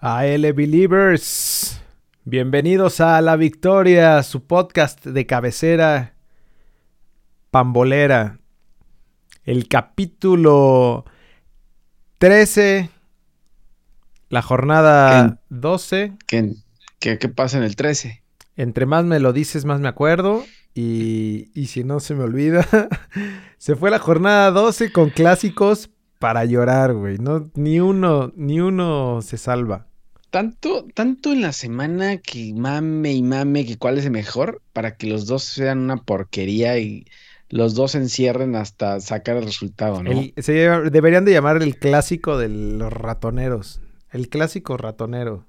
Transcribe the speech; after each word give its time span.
AL 0.00 0.52
Believers, 0.52 1.80
bienvenidos 2.22 3.00
a 3.00 3.20
La 3.20 3.34
Victoria, 3.34 4.22
su 4.22 4.46
podcast 4.46 5.04
de 5.04 5.26
cabecera 5.26 6.14
pambolera. 7.50 8.38
El 9.42 9.66
capítulo 9.66 11.04
13, 12.18 12.90
la 14.28 14.40
jornada 14.40 15.40
12. 15.48 16.12
¿Qué, 16.28 16.54
qué, 17.00 17.18
qué 17.18 17.28
pasa 17.28 17.58
en 17.58 17.64
el 17.64 17.74
13? 17.74 18.22
Entre 18.54 18.86
más 18.86 19.04
me 19.04 19.18
lo 19.18 19.32
dices, 19.32 19.64
más 19.64 19.80
me 19.80 19.88
acuerdo. 19.88 20.44
Y, 20.74 21.50
y 21.60 21.66
si 21.66 21.82
no 21.82 21.98
se 21.98 22.14
me 22.14 22.22
olvida, 22.22 22.64
se 23.58 23.74
fue 23.74 23.90
la 23.90 23.98
jornada 23.98 24.52
12 24.52 24.92
con 24.92 25.10
clásicos 25.10 25.90
para 26.20 26.44
llorar, 26.44 26.94
güey. 26.94 27.18
No, 27.18 27.50
ni 27.56 27.80
uno, 27.80 28.32
ni 28.36 28.60
uno 28.60 29.22
se 29.22 29.38
salva. 29.38 29.87
Tanto, 30.30 30.86
tanto 30.94 31.32
en 31.32 31.40
la 31.40 31.52
semana 31.52 32.18
que 32.18 32.52
mame 32.54 33.12
y 33.12 33.22
mame 33.22 33.64
que 33.64 33.78
cuál 33.78 33.96
es 33.98 34.04
el 34.04 34.10
mejor 34.10 34.60
para 34.74 34.96
que 34.96 35.06
los 35.06 35.26
dos 35.26 35.42
sean 35.44 35.78
una 35.78 35.96
porquería 35.96 36.78
y 36.78 37.06
los 37.48 37.74
dos 37.74 37.92
se 37.92 37.98
encierren 37.98 38.54
hasta 38.54 39.00
sacar 39.00 39.38
el 39.38 39.44
resultado, 39.44 40.02
¿no? 40.02 40.10
El- 40.10 40.34
se 40.36 40.52
deberían 40.52 41.24
de 41.24 41.32
llamar 41.32 41.62
el 41.62 41.78
clásico 41.78 42.36
de 42.36 42.48
los 42.50 42.92
ratoneros. 42.92 43.80
El 44.12 44.28
clásico 44.28 44.76
ratonero. 44.76 45.46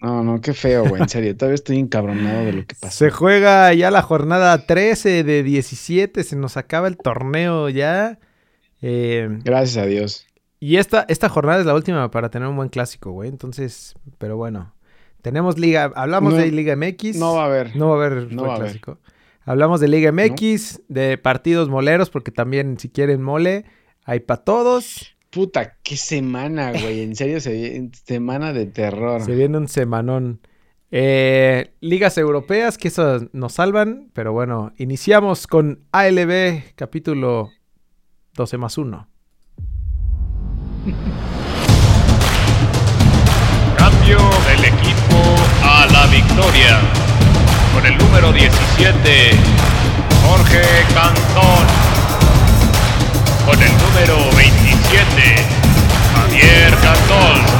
No, 0.00 0.22
no, 0.22 0.40
qué 0.40 0.52
feo, 0.52 0.86
güey, 0.88 1.00
en 1.02 1.08
serio. 1.08 1.36
Todavía 1.36 1.54
estoy 1.54 1.78
encabronado 1.78 2.44
de 2.44 2.52
lo 2.52 2.66
que 2.66 2.74
pasó. 2.78 2.98
Se 2.98 3.10
juega 3.10 3.72
ya 3.72 3.90
la 3.90 4.02
jornada 4.02 4.66
13 4.66 5.24
de 5.24 5.42
17. 5.42 6.22
Se 6.24 6.36
nos 6.36 6.56
acaba 6.56 6.86
el 6.88 6.96
torneo 6.98 7.68
ya. 7.70 8.18
Eh, 8.82 9.28
Gracias 9.42 9.76
a 9.82 9.86
Dios. 9.86 10.25
Y 10.60 10.76
esta, 10.76 11.04
esta 11.08 11.28
jornada 11.28 11.60
es 11.60 11.66
la 11.66 11.74
última 11.74 12.10
para 12.10 12.30
tener 12.30 12.48
un 12.48 12.56
buen 12.56 12.68
clásico, 12.68 13.10
güey. 13.12 13.28
Entonces, 13.28 13.94
pero 14.18 14.36
bueno. 14.36 14.72
Tenemos 15.22 15.58
Liga. 15.58 15.90
Hablamos 15.96 16.34
No- 16.34 16.38
de 16.38 16.52
Liga 16.52 16.76
MX. 16.76 17.16
No 17.16 17.34
va 17.34 17.42
a 17.42 17.46
haber. 17.46 17.74
No 17.74 17.88
va 17.88 17.94
a 17.94 18.06
haber 18.06 18.32
No 18.32 18.42
buen 18.42 18.48
va 18.50 18.52
a 18.52 18.56
haber. 18.56 18.66
clásico. 18.68 18.98
Hablamos 19.44 19.80
de 19.80 19.88
Liga 19.88 20.12
MX, 20.12 20.82
de 20.88 21.18
partidos 21.18 21.68
moleros, 21.68 22.10
porque 22.10 22.30
también 22.30 22.78
si 22.78 22.88
quieren 22.90 23.22
mole, 23.22 23.64
hay 24.04 24.20
para 24.20 24.42
todos. 24.44 25.16
Puta, 25.30 25.76
qué 25.82 25.96
semana, 25.96 26.70
güey. 26.72 27.02
En 27.02 27.14
serio, 27.16 27.40
se, 27.40 27.90
semana 28.04 28.52
de 28.52 28.66
terror. 28.66 29.22
Se 29.22 29.34
viene 29.34 29.58
un 29.58 29.68
semanón. 29.68 30.40
Eh, 30.92 31.72
ligas 31.80 32.16
europeas, 32.18 32.78
que 32.78 32.88
eso 32.88 33.28
nos 33.32 33.54
salvan, 33.54 34.10
pero 34.14 34.32
bueno, 34.32 34.72
iniciamos 34.78 35.46
con 35.48 35.80
ALB, 35.92 36.62
capítulo 36.76 37.50
12 38.34 38.58
más 38.58 38.78
1. 38.78 39.08
Cambio 43.76 44.18
del 44.46 44.64
equipo 44.66 45.18
a 45.64 45.86
la 45.86 46.06
victoria. 46.06 46.78
Con 47.74 47.84
el 47.86 47.98
número 47.98 48.32
17, 48.32 49.30
Jorge 50.24 50.62
Cantón. 50.94 51.66
Con 53.46 53.60
el 53.60 53.72
número 53.78 54.16
27, 54.36 55.36
Javier 56.14 56.74
Cantón. 56.76 57.56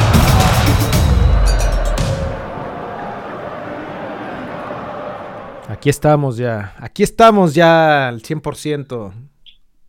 Aquí 5.69 5.91
estamos 5.91 6.37
ya, 6.37 6.75
aquí 6.79 7.03
estamos 7.03 7.55
ya 7.55 8.07
al 8.07 8.23
100%. 8.23 9.13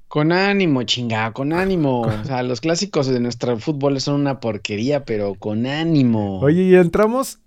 Con 0.07 0.31
ánimo, 0.31 0.83
chingada, 0.83 1.31
con 1.33 1.53
ánimo. 1.53 2.01
O 2.21 2.23
sea, 2.23 2.43
los 2.43 2.61
clásicos 2.61 3.07
de 3.07 3.19
nuestro 3.19 3.57
fútbol 3.57 3.99
son 4.01 4.21
una 4.21 4.39
porquería, 4.39 5.05
pero 5.05 5.35
con 5.35 5.65
ánimo. 5.65 6.39
Oye, 6.39 6.63
y 6.63 6.75
entramos 6.75 7.39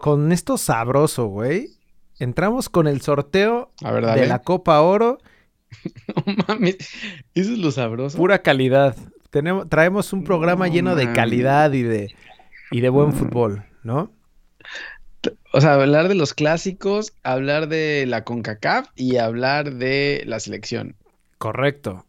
con 0.00 0.32
esto 0.32 0.58
sabroso, 0.58 1.26
güey. 1.26 1.70
Entramos 2.18 2.68
con 2.68 2.86
el 2.86 3.00
sorteo 3.00 3.70
A 3.82 3.92
ver, 3.92 4.04
de 4.04 4.26
la 4.26 4.40
Copa 4.40 4.80
Oro, 4.82 5.18
No 6.26 6.34
mames, 6.48 6.76
eso 7.34 7.52
es 7.52 7.58
lo 7.58 7.70
sabroso. 7.70 8.16
pura 8.16 8.42
calidad. 8.42 8.96
Tenemos, 9.30 9.68
traemos 9.68 10.12
un 10.12 10.24
programa 10.24 10.66
No 10.66 10.72
lleno 10.72 10.96
de 10.96 11.12
calidad 11.12 11.72
y 11.72 11.82
de, 11.82 12.14
y 12.70 12.80
de 12.80 12.88
buen 12.88 13.12
fútbol, 13.12 13.64
¿no? 13.82 14.10
O 15.52 15.60
sea, 15.60 15.74
hablar 15.74 16.08
de 16.08 16.14
los 16.14 16.34
clásicos, 16.34 17.12
hablar 17.22 17.68
de 17.68 18.06
la 18.06 18.24
CONCACAF 18.24 18.88
y 18.96 19.16
hablar 19.18 19.74
de 19.74 20.22
la 20.26 20.40
selección. 20.40 20.96
Correcto. 21.40 22.04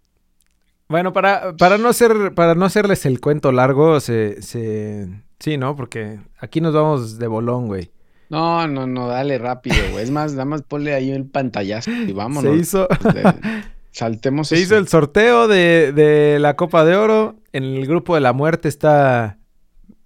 Bueno, 0.89 1.13
para, 1.13 1.55
para 1.55 1.77
no 1.77 1.87
hacer, 1.87 2.33
para 2.35 2.53
no 2.53 2.65
hacerles 2.65 3.05
el 3.05 3.21
cuento 3.21 3.53
largo, 3.53 4.01
se, 4.01 4.41
se... 4.41 5.07
Sí, 5.39 5.55
¿no? 5.57 5.73
Porque 5.77 6.19
aquí 6.37 6.59
nos 6.59 6.73
vamos 6.73 7.17
de 7.17 7.27
bolón, 7.27 7.67
güey. 7.67 7.89
No, 8.29 8.67
no, 8.67 8.85
no, 8.87 9.07
dale 9.07 9.37
rápido, 9.37 9.77
güey. 9.93 10.03
Es 10.03 10.11
más, 10.11 10.33
nada 10.33 10.43
más 10.43 10.63
ponle 10.63 10.93
ahí 10.93 11.11
el 11.11 11.23
pantallazo 11.25 11.91
y 11.91 12.11
vámonos. 12.11 12.51
Se 12.53 12.57
hizo, 12.59 12.87
De- 13.13 13.63
saltemos 13.91 14.49
se 14.49 14.55
eso. 14.55 14.63
hizo 14.65 14.77
el 14.77 14.89
sorteo 14.89 15.47
de, 15.47 15.93
de 15.93 16.37
la 16.39 16.57
Copa 16.57 16.83
de 16.83 16.97
Oro. 16.97 17.37
En 17.53 17.63
el 17.63 17.87
grupo 17.87 18.15
de 18.15 18.21
la 18.21 18.33
muerte 18.33 18.67
está 18.67 19.37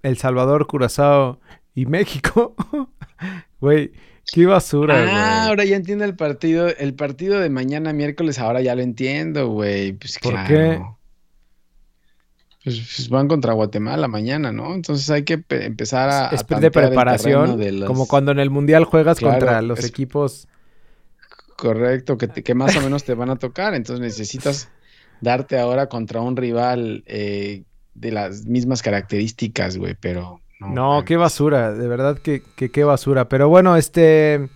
El 0.04 0.18
Salvador, 0.20 0.68
Curazao 0.68 1.40
y 1.74 1.88
México. 1.88 2.54
Güey, 3.60 3.92
qué 4.32 4.46
basura, 4.46 5.02
güey. 5.02 5.14
Ah, 5.14 5.48
ahora 5.48 5.66
ya 5.66 5.76
entiendo 5.76 6.04
el 6.06 6.16
partido, 6.16 6.68
el 6.68 6.94
partido 6.96 7.40
de 7.40 7.50
mañana 7.50 7.94
miércoles, 7.94 8.40
ahora 8.40 8.62
ya 8.62 8.76
lo 8.76 8.82
entiendo, 8.82 9.48
güey. 9.50 9.94
Pues 9.94 10.20
¿Por 10.20 10.34
claro. 10.34 10.48
qué? 10.48 10.82
Pues, 12.64 12.78
pues 12.96 13.10
van 13.10 13.28
contra 13.28 13.54
Guatemala 13.54 14.08
mañana, 14.08 14.52
¿no? 14.52 14.74
Entonces 14.74 15.10
hay 15.12 15.24
que 15.24 15.38
pe- 15.38 15.66
empezar 15.66 16.10
a, 16.10 16.30
es 16.30 16.44
a 16.50 16.60
de 16.60 16.72
preparación, 16.72 17.60
de 17.60 17.72
los- 17.72 17.88
como 17.88 18.08
cuando 18.08 18.32
en 18.32 18.40
el 18.40 18.50
Mundial 18.50 18.86
juegas 18.86 19.20
Claro, 19.20 19.36
contra 19.40 19.62
los 19.62 19.80
es- 19.80 19.86
equipos. 19.86 20.48
Correcto, 21.58 22.18
que, 22.18 22.28
te- 22.28 22.44
que 22.44 22.54
más 22.56 22.76
o 22.76 22.82
menos 22.82 23.04
te 23.04 23.14
van 23.14 23.30
a 23.30 23.36
tocar. 23.38 23.76
Entonces 23.76 24.02
necesitas 24.02 24.70
darte 25.22 25.58
ahora 25.60 25.88
contra 25.88 26.22
un 26.22 26.36
rival 26.36 27.04
eh, 27.06 27.64
de 27.94 28.12
las 28.12 28.46
mismas 28.46 28.82
características, 28.82 29.78
güey, 29.78 29.96
pero 30.00 30.42
no. 30.60 31.04
Qué 31.06 31.18
basura, 31.18 31.74
de 31.74 31.88
verdad 31.88 32.18
que, 32.18 32.42
que 32.56 32.72
qué 32.72 32.84
basura. 32.84 33.28
Pero 33.30 33.50
bueno, 33.50 33.76
este, 33.76 34.50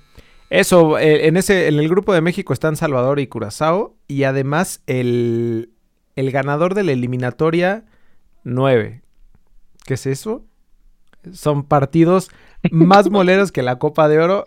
eso, 0.50 0.98
eh, 0.98 1.28
en 1.28 1.38
ese, 1.38 1.68
en 1.68 1.80
el 1.80 1.90
grupo 1.90 2.14
de 2.14 2.22
México 2.22 2.54
están 2.54 2.76
Salvador 2.76 3.20
y 3.20 3.28
Curazao 3.28 3.96
y 4.08 4.24
además 4.24 4.82
el, 4.88 5.72
el 6.16 6.32
ganador 6.32 6.74
de 6.74 6.84
la 6.84 6.92
eliminatoria 6.92 7.86
9. 8.44 9.02
¿Qué 9.86 9.94
es 9.94 10.06
eso? 10.06 10.46
Son 11.34 11.64
partidos 11.64 12.30
más 12.72 13.10
moleros 13.12 13.52
que 13.52 13.62
la 13.62 13.78
Copa 13.78 14.08
de 14.08 14.20
Oro, 14.20 14.46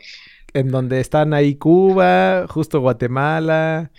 en 0.55 0.69
donde 0.69 1.01
están 1.01 1.35
ahí 1.35 1.55
Cuba, 1.55 2.47
justo 2.49 2.81
Guatemala, 2.81 3.91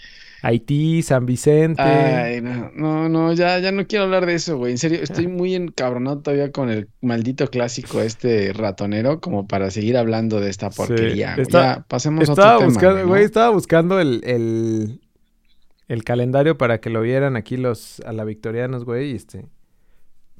Haití, 0.45 1.01
San 1.03 1.25
Vicente. 1.25 1.81
Ay, 1.81 2.41
no, 2.41 2.69
no, 2.75 3.07
no, 3.09 3.31
ya, 3.33 3.59
ya 3.59 3.71
no 3.71 3.87
quiero 3.87 4.03
hablar 4.05 4.25
de 4.25 4.35
eso, 4.35 4.57
güey. 4.57 4.73
En 4.73 4.77
serio, 4.77 4.99
estoy 5.01 5.27
muy 5.27 5.55
encabronado 5.55 6.19
todavía 6.19 6.51
con 6.51 6.69
el 6.69 6.89
maldito 7.01 7.47
clásico 7.47 8.01
este 8.01 8.51
ratonero 8.53 9.21
como 9.21 9.47
para 9.47 9.71
seguir 9.71 9.95
hablando 9.97 10.41
de 10.41 10.49
esta 10.49 10.69
porquería. 10.69 11.31
güey. 11.35 11.43
está- 11.43 11.75
Ya, 11.77 11.85
pasemos 11.87 12.27
a 12.27 12.33
otro 12.33 12.43
tema, 12.43 12.65
buscando, 12.65 12.93
güey, 12.95 13.05
güey, 13.07 13.21
¿no? 13.21 13.25
estaba 13.25 13.49
buscando 13.51 13.99
el, 14.01 14.21
el, 14.25 14.99
el 15.87 16.03
calendario 16.03 16.57
para 16.57 16.81
que 16.81 16.89
lo 16.89 16.99
vieran 17.01 17.37
aquí 17.37 17.55
los 17.55 18.01
a 18.01 18.11
la 18.11 18.25
victorianos, 18.25 18.83
güey, 18.83 19.11
y 19.11 19.15
este. 19.15 19.45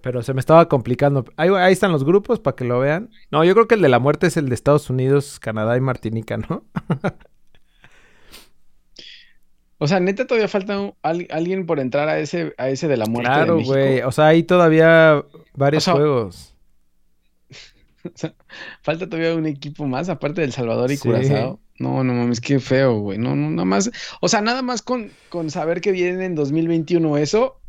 Pero 0.02 0.22
se 0.22 0.34
me 0.34 0.42
estaba 0.42 0.68
complicando. 0.68 1.24
Ahí, 1.38 1.48
ahí 1.50 1.72
están 1.72 1.94
los 1.94 2.04
grupos 2.04 2.42
para 2.42 2.58
que 2.58 2.66
lo 2.66 2.78
vean. 2.82 3.10
No, 3.32 3.46
yo 3.46 3.54
creo 3.54 3.70
que 3.70 3.76
el 3.76 3.82
de 3.82 3.88
la 3.88 4.00
muerte 4.00 4.28
es 4.28 4.36
el 4.36 4.50
de 4.50 4.56
Estados 4.56 4.90
Unidos, 4.90 5.40
Canadá 5.40 5.78
y 5.78 5.80
Martinica, 5.80 6.36
¿no? 6.36 6.66
O 9.84 9.88
sea, 9.88 10.00
neta, 10.00 10.26
todavía 10.26 10.48
falta 10.48 10.80
un- 10.80 10.94
al- 11.02 11.28
alguien 11.30 11.66
por 11.66 11.80
entrar 11.80 12.08
a 12.10 12.18
ese, 12.20 12.54
a 12.58 12.70
ese 12.70 12.88
de 12.88 12.98
la 12.98 13.06
muerte 13.06 13.32
claro, 13.32 13.60
güey. 13.62 14.02
O 14.02 14.12
sea, 14.12 14.28
hay 14.28 14.44
todavía 14.44 15.24
varios 15.54 15.84
O 15.84 15.86
sea, 15.86 15.94
juegos. 15.94 16.56
O 18.06 18.12
sea, 18.16 18.34
falta 18.82 19.08
todavía 19.10 19.34
un 19.36 19.46
equipo 19.46 19.86
más, 19.88 20.10
aparte 20.10 20.42
del 20.42 20.52
Salvador 20.52 20.92
y 20.92 20.98
Sí. 20.98 21.04
Curazao. 21.08 21.60
No, 21.80 22.04
no 22.04 22.14
mames, 22.14 22.40
qué 22.42 22.60
feo, 22.60 23.00
güey. 23.00 23.18
No, 23.18 23.36
no, 23.36 23.50
nada 23.50 23.66
más. 23.66 23.90
O 24.22 24.28
sea, 24.30 24.42
nada 24.42 24.62
más 24.62 24.82
con, 24.82 25.12
con 25.30 25.50
saber 25.50 25.82
que 25.82 25.92
viene 25.92 26.26
en 26.26 26.36
2021 26.36 27.18
eso, 27.18 27.60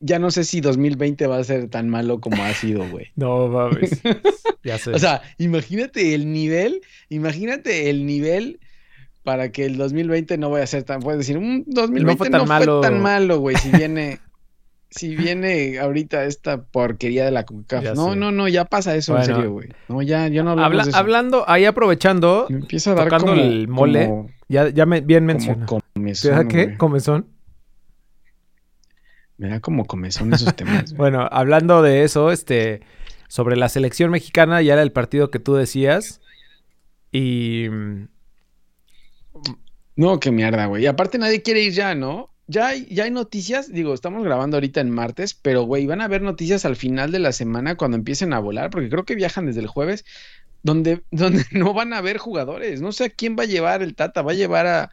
ya 0.00 0.18
no 0.18 0.30
sé 0.30 0.44
si 0.44 0.60
2020 0.60 1.26
va 1.26 1.38
a 1.38 1.44
ser 1.44 1.68
tan 1.68 1.88
malo 1.88 2.20
como 2.20 2.42
ha 2.44 2.52
sido, 2.54 2.88
güey. 2.88 3.06
No, 3.16 3.48
mames. 3.48 4.00
ya 4.64 4.78
sé. 4.78 4.92
O 4.92 4.98
sea, 4.98 5.22
imagínate 5.38 6.14
el 6.14 6.30
nivel, 6.32 6.80
imagínate 7.08 7.90
el 7.90 8.06
nivel 8.06 8.60
para 9.22 9.52
que 9.52 9.66
el 9.66 9.76
2020 9.76 10.38
no 10.38 10.50
vaya 10.50 10.64
a 10.64 10.66
ser 10.66 10.82
tan, 10.84 11.00
puedes 11.00 11.18
decir, 11.18 11.36
un 11.36 11.64
2020 11.66 12.00
no 12.12 12.16
fue 12.16 12.30
tan 12.30 12.48
malo". 12.48 12.80
tan 12.80 13.02
malo, 13.02 13.38
güey, 13.38 13.56
si 13.56 13.70
viene, 13.70 14.20
si 14.90 15.14
viene 15.14 15.78
ahorita 15.78 16.24
esta 16.24 16.62
porquería 16.62 17.24
de 17.24 17.30
la 17.30 17.40
Ya 17.40 17.46
CONCACAF. 17.46 17.94
No, 17.96 18.10
sé. 18.10 18.16
no, 18.16 18.32
no, 18.32 18.48
ya 18.48 18.64
pasa 18.64 18.94
eso, 18.96 19.16
en 19.16 19.24
serio, 19.24 19.52
güey. 19.52 19.68
No, 19.88 20.02
ya, 20.02 20.28
ya 20.28 20.42
no 20.42 20.52
Habla- 20.52 20.84
de 20.84 20.90
eso. 20.90 20.98
hablando, 20.98 21.44
ahí 21.48 21.64
aprovechando, 21.64 22.46
Me 22.48 22.56
empieza 22.56 22.92
a 22.92 22.94
dar 22.94 23.04
tocando 23.04 23.32
como, 23.32 23.40
el 23.40 23.68
mole, 23.68 24.06
como, 24.06 24.30
ya, 24.48 24.68
ya 24.70 24.86
me, 24.86 25.00
bien 25.00 25.26
comezón, 25.26 25.82
¿Te 26.22 26.30
da 26.30 26.48
qué? 26.48 26.76
¿Comezón? 26.76 27.26
Me 29.36 29.48
da 29.48 29.60
como 29.60 29.86
comezón 29.86 30.32
esos 30.34 30.54
temas. 30.54 30.92
Bueno, 30.96 31.26
hablando 31.30 31.82
de 31.82 32.04
eso, 32.04 32.30
este, 32.30 32.80
sobre 33.28 33.56
la 33.56 33.68
selección 33.68 34.10
mexicana, 34.10 34.60
ya 34.60 34.74
era 34.74 34.82
el 34.82 34.92
partido 34.92 35.30
que 35.30 35.38
tú 35.38 35.54
decías. 35.54 36.20
Y. 37.12 37.66
No, 40.00 40.18
qué 40.18 40.30
mierda, 40.30 40.64
güey. 40.66 40.84
Y 40.84 40.86
aparte 40.86 41.18
nadie 41.18 41.42
quiere 41.42 41.60
ir 41.60 41.72
ya, 41.72 41.94
¿no? 41.94 42.30
Ya 42.46 42.68
hay, 42.68 42.86
ya 42.86 43.04
hay 43.04 43.10
noticias, 43.10 43.70
digo, 43.70 43.92
estamos 43.94 44.24
grabando 44.24 44.56
ahorita 44.56 44.80
en 44.80 44.90
martes, 44.90 45.34
pero 45.34 45.62
güey, 45.64 45.86
van 45.86 46.00
a 46.00 46.04
haber 46.06 46.22
noticias 46.22 46.64
al 46.64 46.74
final 46.74 47.12
de 47.12 47.18
la 47.18 47.32
semana 47.32 47.76
cuando 47.76 47.96
empiecen 47.98 48.32
a 48.32 48.38
volar, 48.38 48.70
porque 48.70 48.88
creo 48.88 49.04
que 49.04 49.14
viajan 49.14 49.44
desde 49.46 49.60
el 49.60 49.66
jueves, 49.66 50.04
donde, 50.62 51.02
donde 51.10 51.44
no 51.52 51.74
van 51.74 51.92
a 51.92 51.98
haber 51.98 52.16
jugadores. 52.18 52.80
No 52.80 52.92
sé 52.92 53.04
a 53.04 53.10
quién 53.10 53.36
va 53.38 53.42
a 53.42 53.46
llevar 53.46 53.82
el 53.82 53.94
Tata, 53.94 54.22
va 54.22 54.32
a 54.32 54.34
llevar 54.34 54.66
a, 54.66 54.90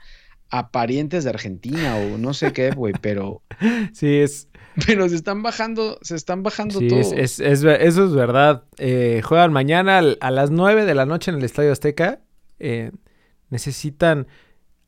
a 0.50 0.72
parientes 0.72 1.24
de 1.24 1.30
Argentina 1.32 1.96
o 1.96 2.18
no 2.18 2.34
sé 2.34 2.52
qué, 2.54 2.72
güey, 2.72 2.94
pero. 3.02 3.42
Sí, 3.94 4.18
es. 4.18 4.50
Pero 4.86 5.10
se 5.10 5.16
están 5.16 5.42
bajando, 5.42 5.98
se 6.04 6.16
están 6.16 6.44
bajando 6.44 6.80
Sí, 6.80 6.88
todos. 6.90 7.08
es, 7.14 7.40
es- 7.40 7.64
es- 7.64 7.64
eso 7.64 8.06
es 8.06 8.12
verdad. 8.14 8.66
Eh, 8.78 9.22
juegan 9.24 9.52
mañana 9.52 9.98
a 10.20 10.32
las 10.32 10.52
9 10.52 10.86
de 10.86 10.94
la 10.94 11.06
noche 11.08 11.32
en 11.32 11.38
el 11.38 11.44
Estadio 11.46 11.72
Azteca. 11.72 12.20
Eh, 12.60 12.92
necesitan 13.50 14.28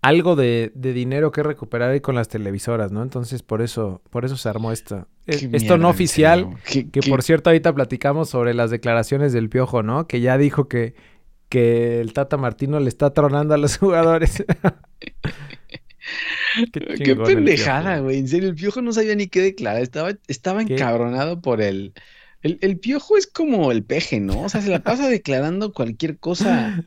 algo 0.02 0.36
de, 0.36 0.72
de 0.76 0.94
dinero 0.94 1.32
que 1.32 1.44
recuperar 1.44 1.92
ahí 1.92 2.00
con 2.00 2.16
las 2.16 2.28
televisoras, 2.30 2.92
¿no? 2.92 3.04
Entonces, 3.04 3.44
por 3.44 3.62
eso, 3.62 4.02
por 4.10 4.24
eso 4.26 4.38
se 4.38 4.48
armó 4.50 4.72
esto. 4.72 5.08
Qué 5.26 5.36
Eh, 5.36 5.50
Esto 5.54 5.78
no 5.78 5.90
oficial. 5.90 6.48
Qué- 6.66 6.90
que 6.90 7.02
qué- 7.02 7.10
por 7.10 7.22
cierto 7.24 7.50
ahorita 7.50 7.74
platicamos 7.74 8.30
sobre 8.30 8.54
las 8.54 8.72
declaraciones 8.72 9.34
del 9.34 9.50
Piojo, 9.50 9.84
¿no? 9.84 10.08
Que 10.08 10.22
ya 10.22 10.38
dijo 10.38 10.68
que, 10.68 10.96
que 11.50 12.00
el 12.00 12.14
Tata 12.14 12.38
Martino 12.38 12.80
le 12.80 12.88
está 12.90 13.14
tronando 13.14 13.54
a 13.54 13.58
los 13.58 13.78
jugadores. 13.80 14.44
Qué, 17.04 17.16
pendejada, 17.16 18.00
güey. 18.00 18.18
En 18.18 18.28
serio, 18.28 18.50
el 18.50 18.56
piojo 18.56 18.82
no 18.82 18.92
sabía 18.94 19.16
ni 19.16 19.28
qué 19.28 19.42
declarar. 19.42 19.82
Estaba, 19.82 20.12
estaba 20.28 20.62
encabronado 20.62 21.42
por 21.42 21.62
el, 21.62 21.94
el. 22.42 22.58
El 22.62 22.80
piojo 22.80 23.18
es 23.18 23.28
como 23.28 23.72
el 23.72 23.84
peje, 23.84 24.20
¿no? 24.20 24.42
O 24.44 24.50
sea, 24.50 24.62
se 24.62 24.70
la 24.70 24.80
pasa 24.80 25.08
declarando 25.10 25.74
cualquier 25.74 26.18
cosa. 26.18 26.86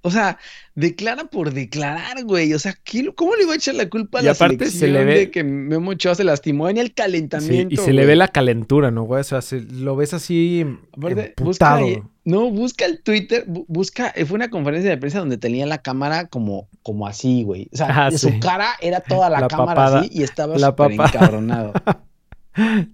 O 0.00 0.10
sea, 0.12 0.38
declara 0.76 1.24
por 1.24 1.52
declarar, 1.52 2.22
güey. 2.24 2.54
O 2.54 2.58
sea, 2.60 2.72
¿qué 2.84 3.02
lo- 3.02 3.14
¿cóómo 3.16 3.34
le 3.34 3.46
va 3.46 3.54
a 3.54 3.56
echar 3.56 3.74
la 3.74 3.88
culpa 3.88 4.20
a 4.20 4.22
Y 4.22 4.26
la 4.26 4.30
aparte 4.32 4.66
se 4.66 4.70
selección 4.78 4.92
le 4.92 5.04
ve- 5.04 5.18
de 5.20 5.30
que 5.32 5.42
Memo 5.44 5.90
Ochoa 5.90 6.14
se 6.14 6.22
lastimó 6.24 6.68
en 6.68 6.78
el 6.78 6.86
Sí, 6.88 6.92
calentamiento? 6.94 7.74
y 7.74 7.76
se 7.78 7.92
le 7.92 8.06
ve 8.06 8.14
la 8.14 8.28
calentura, 8.28 8.90
¿no, 8.92 9.02
güey? 9.02 9.20
O 9.20 9.24
sea, 9.24 9.42
se- 9.42 9.60
lo 9.62 9.96
ves 9.96 10.14
así 10.14 10.64
Aparte, 10.96 11.34
busca 11.42 11.80
no, 12.24 12.50
busca 12.50 12.84
el 12.84 13.02
Twitter, 13.02 13.46
bu- 13.48 13.64
busca, 13.68 14.12
eh, 14.14 14.24
fue 14.26 14.36
una 14.36 14.50
conferencia 14.50 14.90
de 14.90 14.98
prensa 14.98 15.18
donde 15.18 15.38
tenía 15.38 15.64
la 15.66 15.78
cámara 15.78 16.26
como, 16.28 16.68
como 16.82 17.06
así, 17.06 17.42
güey. 17.42 17.68
O 17.72 17.76
sea, 17.76 18.06
Ah, 18.06 18.10
sí. 18.10 18.18
su 18.18 18.38
cara 18.38 18.68
era 18.80 19.00
toda 19.00 19.28
la, 19.30 19.40
La 19.40 19.48
cámara 19.48 19.74
papada. 19.74 20.00
así 20.00 20.10
y 20.12 20.22
estaba 20.22 20.58
súper 20.58 20.92
encabronado. 20.92 21.72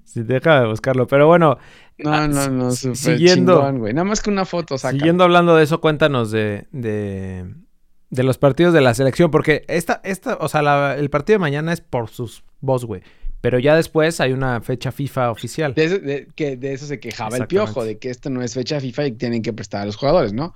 Sí, 0.05 0.23
deja 0.23 0.61
de 0.61 0.67
buscarlo. 0.67 1.07
Pero 1.07 1.27
bueno, 1.27 1.57
No, 1.99 2.13
Ah, 2.13 2.27
no, 2.29 2.49
no, 2.51 2.71
súper 2.73 2.97
siguiendo- 2.97 3.57
chingón, 3.59 3.79
güey. 3.79 3.95
Nada 3.95 4.05
más 4.05 4.21
que 4.21 4.31
una 4.31 4.45
foto 4.45 4.77
saca. 4.79 4.93
siguiendo 4.97 5.23
hablando 5.25 5.55
de 5.57 5.63
eso, 5.65 5.81
cuéntanos 5.81 6.31
de, 6.33 6.67
de, 6.73 7.45
de 8.11 8.23
los 8.25 8.39
partidos 8.39 8.75
de 8.75 8.81
la 8.81 8.95
selección. 8.95 9.31
Porque 9.31 9.65
esta, 9.69 10.01
esta, 10.05 10.37
o 10.41 10.49
sea, 10.49 10.63
la- 10.63 10.97
el 10.97 11.09
partido 11.11 11.37
de 11.37 11.41
mañana 11.41 11.73
es 11.73 11.81
por 11.81 12.11
sus 12.11 12.43
voz, 12.61 12.85
güey. 12.85 13.03
Pero 13.41 13.59
ya 13.59 13.77
después 13.77 14.21
hay 14.21 14.33
una 14.33 14.61
fecha 14.63 14.91
FIFA 14.91 15.31
oficial. 15.31 15.75
De 15.75 15.85
eso, 15.85 15.99
de, 15.99 16.29
que 16.35 16.57
de 16.57 16.73
eso 16.73 16.87
se 16.87 16.99
quejaba 16.99 17.37
el 17.37 17.47
piojo, 17.47 17.85
de 17.85 17.99
que 17.99 18.09
esto 18.11 18.31
no 18.31 18.43
es 18.43 18.55
fecha 18.55 18.81
FIFA 18.81 19.07
y 19.07 19.13
tienen 19.13 19.43
que 19.43 19.53
prestar 19.53 19.83
a 19.83 19.87
los 19.87 19.97
jugadores, 19.97 20.33
¿no? 20.33 20.55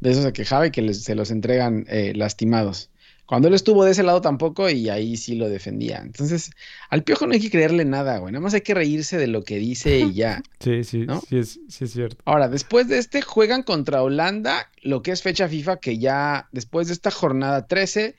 De 0.00 0.12
eso 0.12 0.22
se 0.22 0.32
quejaba 0.32 0.68
y 0.68 0.70
que 0.70 0.80
les- 0.80 1.02
se 1.02 1.14
los 1.16 1.30
entregan 1.32 1.84
eh, 1.88 2.12
lastimados. 2.14 2.90
Cuando 3.28 3.48
él 3.48 3.52
estuvo 3.52 3.84
de 3.84 3.90
ese 3.90 4.02
lado 4.02 4.22
tampoco 4.22 4.70
y 4.70 4.88
ahí 4.88 5.18
sí 5.18 5.34
lo 5.34 5.50
defendía. 5.50 5.98
Entonces, 5.98 6.50
al 6.88 7.04
piojo 7.04 7.26
no 7.26 7.34
hay 7.34 7.40
que 7.40 7.50
creerle 7.50 7.84
nada, 7.84 8.16
güey. 8.16 8.32
Nada 8.32 8.42
más 8.42 8.54
hay 8.54 8.62
que 8.62 8.72
reírse 8.72 9.18
de 9.18 9.26
lo 9.26 9.44
que 9.44 9.58
dice 9.58 9.98
y 9.98 10.14
ya. 10.14 10.42
Sí, 10.60 10.82
sí, 10.82 11.00
¿No? 11.00 11.20
sí, 11.20 11.36
es, 11.36 11.60
sí 11.68 11.84
es 11.84 11.92
cierto. 11.92 12.22
Ahora, 12.24 12.48
después 12.48 12.88
de 12.88 12.96
este, 12.96 13.20
juegan 13.20 13.64
contra 13.64 14.02
Holanda, 14.02 14.70
lo 14.80 15.02
que 15.02 15.10
es 15.10 15.20
fecha 15.20 15.46
FIFA, 15.46 15.76
que 15.76 15.98
ya 15.98 16.48
después 16.52 16.86
de 16.86 16.94
esta 16.94 17.10
jornada 17.10 17.66
13, 17.66 18.16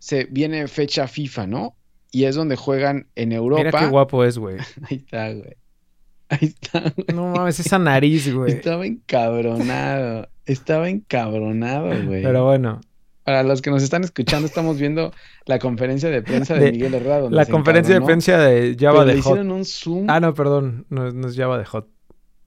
se 0.00 0.24
viene 0.24 0.66
fecha 0.66 1.06
FIFA, 1.06 1.46
¿no? 1.46 1.76
Y 2.10 2.24
es 2.24 2.34
donde 2.34 2.56
juegan 2.56 3.06
en 3.14 3.30
Europa. 3.30 3.62
Mira 3.62 3.78
qué 3.78 3.86
guapo 3.86 4.24
es, 4.24 4.38
güey. 4.38 4.56
Ahí 4.90 4.96
está, 4.96 5.32
güey. 5.34 5.56
Ahí 6.30 6.38
está, 6.42 6.80
güey. 6.80 7.06
No 7.14 7.30
mames, 7.30 7.60
esa 7.60 7.78
nariz, 7.78 8.34
güey. 8.34 8.54
Estaba 8.54 8.84
encabronado. 8.84 10.28
Estaba 10.46 10.88
encabronado, 10.88 11.90
güey. 12.06 12.24
Pero 12.24 12.44
bueno, 12.44 12.80
Para 13.28 13.42
los 13.42 13.60
que 13.60 13.68
nos 13.68 13.82
están 13.82 14.04
escuchando, 14.04 14.46
estamos 14.46 14.78
viendo 14.78 15.12
la 15.44 15.58
conferencia 15.58 16.08
de 16.08 16.22
prensa 16.22 16.54
de, 16.54 16.60
De- 16.64 16.72
Miguel 16.72 16.94
Herrera. 16.94 17.28
la 17.28 17.44
conferencia 17.44 17.94
de 17.94 18.00
prensa 18.00 18.38
de 18.38 18.74
Java 18.80 19.00
pero 19.00 19.04
le 19.04 19.14
de 19.16 19.20
Hot. 19.20 19.32
hicieron 19.32 19.50
un 19.52 19.64
zoom. 19.66 20.06
Ah, 20.08 20.18
no, 20.18 20.32
perdón. 20.32 20.86
No, 20.88 21.10
no 21.12 21.28
es 21.28 21.36
Java 21.36 21.58
de 21.58 21.66
Hot. 21.66 21.86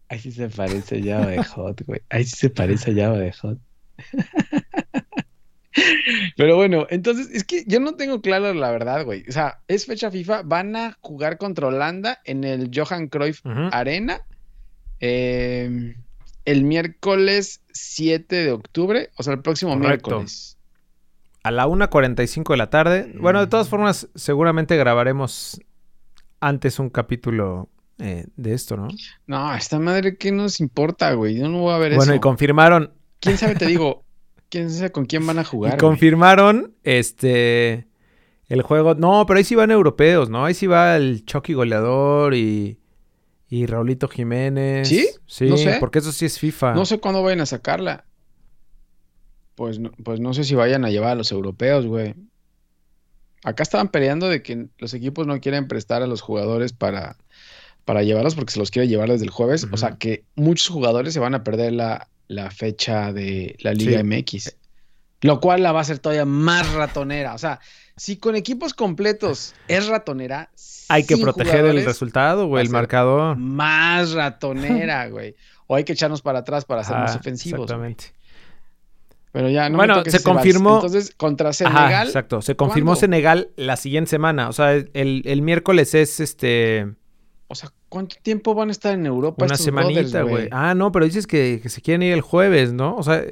Ahí 0.09 0.17
sí 0.17 0.31
se 0.31 0.49
parece 0.49 0.97
a 0.97 1.03
Java 1.19 1.27
de 1.29 1.43
Hot, 1.43 1.81
güey. 1.85 2.01
Ahí 2.09 2.23
sí 2.23 2.35
se 2.35 2.49
parece 2.49 2.89
a 2.89 2.95
Java 2.95 3.19
de 3.19 3.31
Hot. 3.31 3.59
Pero 6.35 6.55
bueno, 6.55 6.87
entonces 6.89 7.29
es 7.31 7.43
que 7.43 7.63
yo 7.67 7.79
no 7.79 7.93
tengo 7.93 8.21
claro 8.21 8.51
la 8.55 8.71
verdad, 8.71 9.05
güey. 9.05 9.23
O 9.29 9.31
sea, 9.31 9.59
es 9.67 9.85
fecha 9.85 10.09
FIFA, 10.09 10.41
van 10.41 10.75
a 10.75 10.97
jugar 11.01 11.37
contra 11.37 11.67
Holanda 11.67 12.21
en 12.25 12.43
el 12.43 12.71
Johan 12.73 13.07
Cruyff. 13.07 13.41
Arena 13.71 14.21
eh, 14.99 15.93
el 16.45 16.63
miércoles 16.63 17.61
7 17.71 18.35
de 18.35 18.51
octubre, 18.51 19.11
o 19.17 19.21
sea, 19.21 19.33
el 19.33 19.43
próximo 19.43 19.73
Correcto. 19.79 20.09
miércoles. 20.09 20.57
A 21.43 21.51
la 21.51 21.67
1.45 21.67 22.49
de 22.53 22.57
la 22.57 22.69
tarde. 22.69 23.11
Bueno, 23.19 23.39
de 23.39 23.47
todas 23.47 23.67
formas, 23.69 24.09
seguramente 24.15 24.77
grabaremos 24.77 25.59
antes 26.39 26.77
un 26.79 26.89
capítulo 26.89 27.69
eh, 27.97 28.25
de 28.35 28.53
esto, 28.53 28.77
¿no? 28.77 28.87
No, 29.27 29.53
esta 29.55 29.79
madre, 29.79 30.17
¿qué 30.17 30.31
nos 30.31 30.59
importa, 30.59 31.13
güey? 31.13 31.37
Yo 31.37 31.49
no 31.49 31.59
voy 31.59 31.73
a 31.73 31.77
ver 31.77 31.95
Bueno, 31.95 32.11
eso. 32.11 32.15
y 32.15 32.19
confirmaron, 32.19 32.93
¿Quién 33.19 33.37
sabe, 33.37 33.55
te 33.55 33.65
digo? 33.65 34.03
¿Quién 34.49 34.69
sabe 34.69 34.91
con 34.91 35.05
quién 35.05 35.25
van 35.25 35.39
a 35.39 35.41
y 35.41 35.45
jugar? 35.45 35.71
güey? 35.73 35.79
confirmaron 35.79 36.73
este 36.83 37.87
el 38.47 38.61
juego. 38.63 38.95
No, 38.95 39.25
pero 39.25 39.37
ahí 39.37 39.43
sí 39.45 39.55
van 39.55 39.71
europeos, 39.71 40.29
¿no? 40.29 40.43
Ahí 40.45 40.53
sí 40.53 40.67
va 40.67 40.95
el 40.97 41.23
Chucky 41.25 41.53
goleador 41.53 42.33
y, 42.35 42.79
y 43.47 43.65
Raulito 43.65 44.07
Jiménez. 44.09 44.89
¿Sí? 44.89 45.07
Sí, 45.25 45.47
No 45.49 45.55
sé. 45.57 45.77
porque 45.79 45.99
eso 45.99 46.11
sí 46.11 46.25
es 46.25 46.37
FIFA. 46.37 46.73
No 46.73 46.85
sé 46.85 46.99
cuándo 46.99 47.23
vayan 47.23 47.39
a 47.41 47.45
sacarla. 47.45 48.05
Pues 49.61 49.77
no, 49.77 49.91
pues 50.03 50.19
no 50.19 50.33
sé 50.33 50.43
si 50.43 50.55
vayan 50.55 50.85
a 50.85 50.89
llevar 50.89 51.11
a 51.11 51.15
los 51.15 51.31
europeos, 51.31 51.85
güey. 51.85 52.15
Acá 53.43 53.61
estaban 53.61 53.89
peleando 53.89 54.27
de 54.27 54.41
que 54.41 54.69
los 54.79 54.91
equipos 54.95 55.27
no 55.27 55.39
quieren 55.39 55.67
prestar 55.67 56.01
a 56.01 56.07
los 56.07 56.21
jugadores 56.21 56.73
para, 56.73 57.15
para 57.85 58.01
llevarlos 58.01 58.33
porque 58.33 58.53
se 58.53 58.57
los 58.57 58.71
quiere 58.71 58.87
llevar 58.87 59.09
desde 59.09 59.25
el 59.25 59.29
jueves. 59.29 59.67
O 59.71 59.77
sea 59.77 59.97
que 59.97 60.23
muchos 60.33 60.67
jugadores 60.69 61.13
se 61.13 61.19
van 61.19 61.35
a 61.35 61.43
perder 61.43 61.73
la, 61.73 62.07
la 62.27 62.49
fecha 62.49 63.13
de 63.13 63.55
la 63.59 63.73
Liga 63.73 63.99
Sí. 63.99 64.03
MX. 64.03 64.57
Lo 65.21 65.39
cual 65.39 65.61
la 65.61 65.71
va 65.71 65.77
a 65.77 65.81
hacer 65.83 65.99
todavía 65.99 66.25
más 66.25 66.73
ratonera. 66.73 67.35
O 67.35 67.37
sea, 67.37 67.59
si 67.95 68.17
con 68.17 68.35
equipos 68.35 68.73
completos 68.73 69.53
es 69.67 69.85
ratonera, 69.85 70.49
Hay 70.89 71.05
que 71.05 71.17
proteger 71.17 71.65
el 71.65 71.85
resultado, 71.85 72.47
güey, 72.47 72.65
el 72.65 72.71
marcador. 72.71 73.37
Más 73.37 74.13
ratonera, 74.13 75.07
güey. 75.09 75.35
O 75.67 75.75
hay 75.75 75.83
que 75.83 75.93
echarnos 75.93 76.23
para 76.23 76.39
atrás 76.39 76.65
para 76.65 76.83
ser 76.83 76.97
más 76.97 77.15
ofensivos. 77.15 77.71
güey. 77.71 77.95
Pero 79.31 79.49
ya, 79.49 79.69
no 79.69 79.77
Bueno, 79.77 80.01
me 80.03 80.11
se 80.11 80.21
confirmó- 80.23 80.75
Entonces, 80.75 81.13
contra 81.15 81.49
Ajá, 81.49 81.53
Senegal. 81.53 82.07
exacto. 82.07 82.41
Se 82.41 82.55
confirmó 82.55 82.89
¿cuándo? 82.91 82.99
Senegal 82.99 83.49
la 83.55 83.77
siguiente 83.77 84.09
semana. 84.09 84.49
O 84.49 84.53
sea, 84.53 84.73
el, 84.73 85.21
el 85.25 85.41
miércoles 85.41 85.93
es 85.95 86.19
este 86.19 86.87
O 87.47 87.55
sea, 87.55 87.69
¿cuánto 87.87 88.17
tiempo 88.21 88.53
van 88.55 88.69
a 88.69 88.71
estar 88.73 88.93
en 88.93 89.05
Europa 89.05 89.45
una 89.45 89.53
estos 89.53 89.65
semanita, 89.65 90.23
güey. 90.23 90.49
Ah, 90.51 90.73
no, 90.75 90.91
pero 90.91 91.05
dices 91.05 91.27
que, 91.27 91.59
que 91.63 91.69
se 91.69 91.81
quieren 91.81 92.01
ir 92.03 92.11
el 92.13 92.21
jueves, 92.21 92.73
¿no? 92.73 92.95
O 92.97 93.03
sea, 93.03 93.23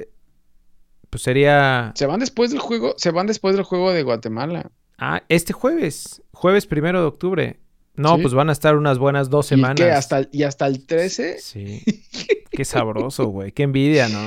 pues 1.10 1.22
sería. 1.22 1.92
Se 1.96 2.06
van 2.06 2.20
después 2.20 2.50
del 2.50 2.60
juego, 2.60 2.94
se 2.96 3.10
van 3.10 3.26
después 3.26 3.54
del 3.56 3.64
juego 3.64 3.92
de 3.92 4.02
Guatemala. 4.02 4.70
Ah, 4.98 5.22
este 5.28 5.52
jueves. 5.52 6.22
Jueves 6.32 6.66
primero 6.66 7.00
de 7.00 7.06
octubre. 7.06 7.60
No, 7.96 8.16
Sí. 8.16 8.22
pues 8.22 8.32
van 8.34 8.48
a 8.48 8.52
estar 8.52 8.76
unas 8.76 8.98
buenas 8.98 9.28
dos 9.28 9.46
¿Y 9.46 9.48
semanas. 9.50 9.76
qué? 9.76 9.90
¿Hasta 9.90 10.22
¿Y 10.32 10.44
hasta 10.44 10.66
el 10.66 10.86
13? 10.86 11.38
Sí. 11.40 11.82
Qué 12.50 12.64
sabroso, 12.64 13.26
güey. 13.26 13.52
Qué 13.52 13.64
envidia, 13.64 14.08
¿no? 14.08 14.20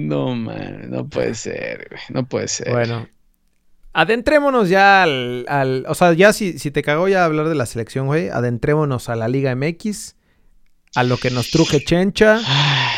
No, 0.00 0.34
man, 0.36 0.90
no 0.90 1.08
puede 1.08 1.34
ser, 1.34 1.88
güey. 1.90 2.00
No 2.10 2.26
puede 2.28 2.46
ser. 2.46 2.70
Bueno. 2.70 3.08
Adentrémonos 3.92 4.68
ya 4.68 5.02
al, 5.02 5.44
al- 5.48 5.84
O 5.88 5.94
sea, 5.96 6.12
ya 6.12 6.32
si, 6.32 6.58
si 6.60 6.70
te 6.70 6.82
cagó 6.82 7.08
ya 7.08 7.24
hablar 7.24 7.48
de 7.48 7.56
la 7.56 7.66
selección, 7.66 8.06
güey. 8.06 8.28
Adentrémonos 8.28 9.08
a 9.08 9.16
la 9.16 9.26
Liga 9.26 9.54
MX. 9.56 10.14
A 10.94 11.02
lo 11.02 11.16
que 11.16 11.30
nos 11.30 11.50
truje 11.50 11.82
Chencha. 11.84 12.40
Ay, 12.46 12.94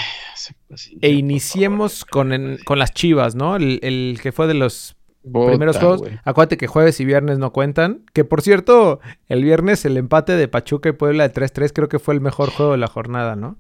E 1.01 1.11
iniciemos 1.11 2.05
con, 2.05 2.33
en- 2.35 2.59
con 2.67 2.79
las 2.79 2.93
chivas, 2.93 3.35
¿no? 3.35 3.57
El, 3.57 3.81
el 3.83 4.19
que 4.23 4.31
fue 4.33 4.47
de 4.47 4.55
los 4.55 4.95
primeros 5.23 5.79
juegos. 5.79 6.03
Acuérdate 6.25 6.59
que 6.59 6.67
jueves 6.67 7.01
y 7.01 7.07
viernes 7.07 7.39
no 7.39 7.51
cuentan. 7.53 8.05
Que 8.13 8.25
por 8.27 8.43
cierto, 8.43 9.01
el 9.27 9.43
viernes 9.43 9.87
el 9.87 9.97
empate 9.97 10.37
de 10.37 10.49
Pachuca 10.49 10.91
y 10.91 10.93
Puebla 10.93 11.27
de 11.27 11.33
3-3 11.35 11.73
creo 11.75 11.89
que 11.89 11.99
fue 11.99 12.13
el 12.13 12.21
mejor 12.21 12.51
juego 12.51 12.73
de 12.73 12.79
la 12.79 12.89
jornada, 12.89 13.37
¿no? 13.37 13.57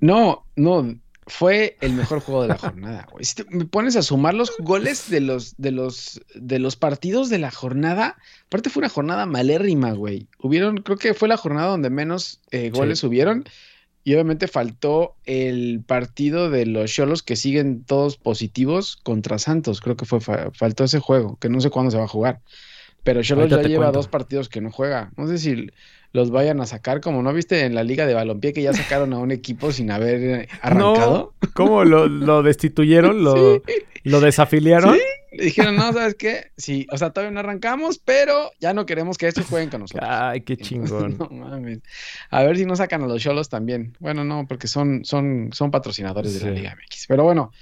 No, 0.00 0.44
no, 0.56 0.98
fue 1.26 1.76
el 1.80 1.92
mejor 1.92 2.20
juego 2.20 2.42
de 2.42 2.48
la 2.48 2.58
jornada, 2.58 3.06
güey. 3.12 3.24
Si 3.24 3.36
te- 3.36 3.44
me 3.50 3.64
pones 3.64 3.94
a 3.96 4.02
sumar 4.02 4.34
los 4.34 4.52
goles 4.58 5.08
de 5.10 5.20
los, 5.20 5.54
de 5.58 5.70
los, 5.70 6.20
de 6.34 6.58
los 6.58 6.76
partidos 6.76 7.28
de 7.28 7.38
la 7.38 7.50
jornada, 7.50 8.16
aparte 8.46 8.70
fue 8.70 8.80
una 8.80 8.88
jornada 8.88 9.26
malérrima, 9.26 9.92
güey. 9.92 10.26
Hubieron, 10.40 10.78
creo 10.78 10.96
que 10.98 11.14
fue 11.14 11.28
la 11.28 11.36
jornada 11.36 11.68
donde 11.68 11.90
menos 11.90 12.40
eh, 12.50 12.70
goles 12.70 13.04
hubieron 13.04 13.44
Y 14.02 14.14
obviamente 14.14 14.48
faltó 14.48 15.14
el 15.24 15.82
partido 15.86 16.48
de 16.50 16.64
los 16.66 16.90
Cholos 16.90 17.22
que 17.22 17.36
siguen 17.36 17.84
todos 17.84 18.16
positivos 18.16 18.96
contra 19.02 19.38
Santos. 19.38 19.80
Creo 19.82 19.96
que 19.96 20.06
fue 20.06 20.20
faltó 20.20 20.84
ese 20.84 21.00
juego, 21.00 21.36
que 21.36 21.50
no 21.50 21.60
sé 21.60 21.68
cuándo 21.70 21.90
se 21.90 21.98
va 21.98 22.04
a 22.04 22.08
jugar. 22.08 22.40
Pero 23.04 23.22
Cholos 23.22 23.50
ya 23.50 23.62
lleva 23.62 23.92
dos 23.92 24.08
partidos 24.08 24.48
que 24.48 24.60
no 24.62 24.70
juega. 24.72 25.12
No 25.16 25.26
sé 25.26 25.38
si 25.38 25.68
los 26.12 26.30
vayan 26.30 26.60
a 26.60 26.66
sacar, 26.66 27.00
como 27.00 27.22
no 27.22 27.32
viste 27.32 27.64
en 27.64 27.74
la 27.74 27.84
liga 27.84 28.06
de 28.06 28.14
balompié 28.14 28.52
que 28.52 28.62
ya 28.62 28.72
sacaron 28.72 29.12
a 29.12 29.18
un 29.18 29.30
equipo 29.30 29.72
sin 29.72 29.90
haber 29.90 30.48
arrancado. 30.60 31.34
No, 31.40 31.48
¿Cómo 31.54 31.84
lo, 31.84 32.42
destituyeron? 32.42 33.22
¿Lo, 33.22 33.62
¿Lo 34.02 34.20
desafiliaron? 34.20 34.94
¿Sí? 34.94 35.00
Le 35.32 35.44
dijeron, 35.44 35.76
no, 35.76 35.92
¿sabes 35.92 36.16
qué? 36.16 36.50
Sí, 36.56 36.88
o 36.90 36.98
sea, 36.98 37.10
todavía 37.10 37.30
no 37.30 37.40
arrancamos, 37.40 37.98
pero 37.98 38.50
ya 38.58 38.74
no 38.74 38.84
queremos 38.84 39.16
que 39.16 39.28
estos 39.28 39.46
jueguen 39.46 39.70
con 39.70 39.82
nosotros. 39.82 40.08
Ay, 40.10 40.40
qué 40.40 40.56
chingón. 40.56 41.16
no 41.18 41.28
mames. 41.30 41.80
A 42.30 42.42
ver 42.42 42.56
si 42.56 42.66
no 42.66 42.74
sacan 42.74 43.02
a 43.04 43.06
los 43.06 43.22
Cholos 43.22 43.48
también. 43.48 43.96
Bueno, 44.00 44.24
no, 44.24 44.46
porque 44.48 44.66
son, 44.66 45.04
son, 45.04 45.50
son 45.52 45.70
patrocinadores 45.70 46.34
de 46.34 46.46
la 46.46 46.50
Liga 46.50 46.76
MX. 46.76 47.06
Pero 47.06 47.22
bueno, 47.22 47.52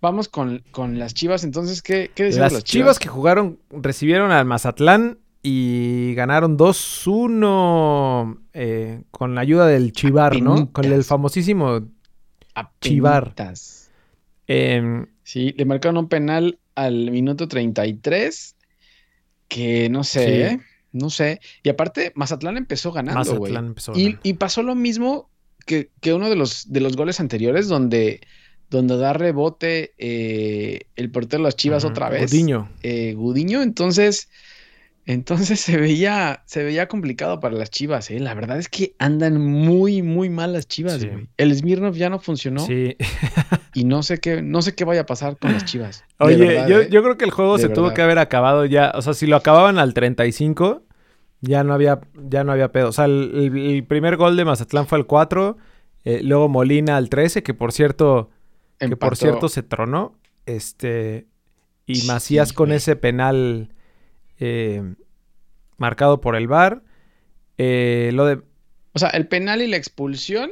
vamos 0.00 0.28
con, 0.28 0.64
con 0.70 0.98
las 0.98 1.12
Chivas. 1.12 1.44
Entonces, 1.44 1.82
¿qué, 1.82 2.10
qué 2.14 2.30
las, 2.30 2.52
las 2.54 2.64
Chivas? 2.64 2.98
que 2.98 3.08
jugaron, 3.08 3.58
recibieron 3.70 4.32
al 4.32 4.46
Mazatlán 4.46 5.18
y 5.42 6.14
ganaron 6.14 6.58
2-1 6.58 8.38
eh, 8.52 9.02
con 9.10 9.34
la 9.34 9.40
ayuda 9.40 9.66
del 9.66 9.92
Chivar, 9.92 10.40
¿no? 10.40 10.70
Con 10.72 10.84
el 10.86 11.04
famosísimo 11.04 11.88
Chivar. 12.80 13.34
Eh, 14.46 15.06
sí, 15.22 15.54
le 15.56 15.64
marcaron 15.64 15.96
un 15.96 16.08
penal 16.08 16.58
al 16.74 17.10
minuto 17.10 17.48
33 17.48 18.56
que 19.48 19.88
no 19.90 20.04
sé, 20.04 20.46
¿eh? 20.46 20.60
no 20.92 21.10
sé. 21.10 21.40
Y 21.62 21.68
aparte, 21.68 22.12
Mazatlán 22.14 22.56
empezó 22.56 22.92
ganando, 22.92 23.36
güey. 23.36 23.54
Y, 23.94 24.16
y, 24.22 24.34
pasó 24.34 24.62
lo 24.62 24.74
mismo 24.74 25.28
que, 25.66 25.90
que, 26.00 26.14
uno 26.14 26.30
de 26.30 26.36
los, 26.36 26.72
de 26.72 26.80
los 26.80 26.96
goles 26.96 27.18
anteriores 27.20 27.66
donde, 27.66 28.20
donde 28.70 28.96
da 28.96 29.12
rebote 29.12 29.92
eh, 29.98 30.82
el 30.96 31.10
portero 31.10 31.42
de 31.42 31.48
las 31.48 31.56
Chivas 31.56 31.84
otra 31.84 32.08
vez. 32.08 32.30
Gudiño. 32.30 32.70
Eh, 32.82 33.14
Gudiño, 33.14 33.60
entonces 33.60 34.28
entonces 35.12 35.58
se 35.60 35.76
veía, 35.76 36.42
se 36.46 36.62
veía 36.62 36.86
complicado 36.86 37.40
para 37.40 37.56
las 37.56 37.70
Chivas, 37.70 38.10
¿eh? 38.10 38.20
La 38.20 38.34
verdad 38.34 38.58
es 38.58 38.68
que 38.68 38.94
andan 38.98 39.40
muy, 39.40 40.02
muy 40.02 40.30
mal 40.30 40.52
las 40.52 40.68
Chivas, 40.68 41.04
güey. 41.04 41.28
El 41.36 41.54
Smirnov 41.54 41.94
ya 41.94 42.08
no 42.08 42.20
funcionó. 42.20 42.60
Sí. 42.60 42.96
y 43.74 43.84
no 43.84 44.02
sé 44.04 44.18
qué, 44.18 44.40
no 44.40 44.62
sé 44.62 44.74
qué 44.74 44.84
vaya 44.84 45.02
a 45.02 45.06
pasar 45.06 45.36
con 45.36 45.52
las 45.52 45.64
Chivas. 45.64 46.04
Oye, 46.18 46.58
¿eh? 46.58 46.88
yo, 46.90 47.02
creo 47.02 47.16
que 47.16 47.24
el 47.24 47.32
juego 47.32 47.58
se 47.58 47.68
tuvo 47.68 47.92
que 47.92 48.02
haber 48.02 48.18
acabado 48.18 48.64
ya. 48.66 48.92
O 48.94 49.02
sea, 49.02 49.14
si 49.14 49.26
lo 49.26 49.36
acababan 49.36 49.78
al 49.78 49.94
35, 49.94 50.84
ya 51.40 51.64
no 51.64 51.74
había, 51.74 52.00
ya 52.14 52.44
no 52.44 52.52
había 52.52 52.70
pedo. 52.70 52.90
O 52.90 52.92
sea, 52.92 53.06
el, 53.06 53.84
primer 53.88 54.16
gol 54.16 54.36
de 54.36 54.44
Mazatlán 54.44 54.86
fue 54.86 54.98
al 54.98 55.06
4. 55.06 55.56
Eh, 56.04 56.20
luego 56.22 56.48
Molina 56.48 56.96
al 56.96 57.10
13, 57.10 57.42
que 57.42 57.52
por 57.52 57.72
cierto, 57.72 58.30
que 58.78 58.96
por 58.96 59.16
cierto 59.16 59.48
se 59.48 59.64
tronó. 59.64 60.18
Este. 60.46 61.26
Y 61.86 62.02
Macías 62.06 62.52
con 62.52 62.70
ese 62.70 62.94
penal 62.94 63.72
eh, 64.40 64.82
marcado 65.76 66.20
por 66.20 66.34
el 66.34 66.48
VAR. 66.48 66.82
Eh, 67.58 68.10
lo 68.14 68.26
de... 68.26 68.40
O 68.92 68.98
sea, 68.98 69.10
el 69.10 69.28
penal 69.28 69.62
y 69.62 69.68
la 69.68 69.76
expulsión, 69.76 70.50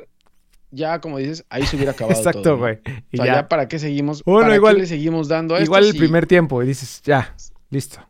ya 0.71 1.01
como 1.01 1.19
dices, 1.19 1.45
ahí 1.49 1.65
se 1.65 1.77
hubiera 1.77 1.93
acabado. 1.93 2.17
Exacto, 2.17 2.57
güey. 2.57 2.79
O 3.13 3.17
sea, 3.17 3.27
ya... 3.27 3.49
para 3.49 3.67
qué 3.67 3.79
seguimos, 3.79 4.23
bueno, 4.25 4.55
igual, 4.55 4.79
le 4.79 4.87
seguimos 4.87 5.27
dando 5.27 5.57
a 5.57 5.61
Igual 5.61 5.87
el 5.87 5.97
primer 5.97 6.27
tiempo 6.27 6.63
y 6.63 6.67
dices, 6.67 7.03
ya, 7.03 7.35
listo. 7.71 8.07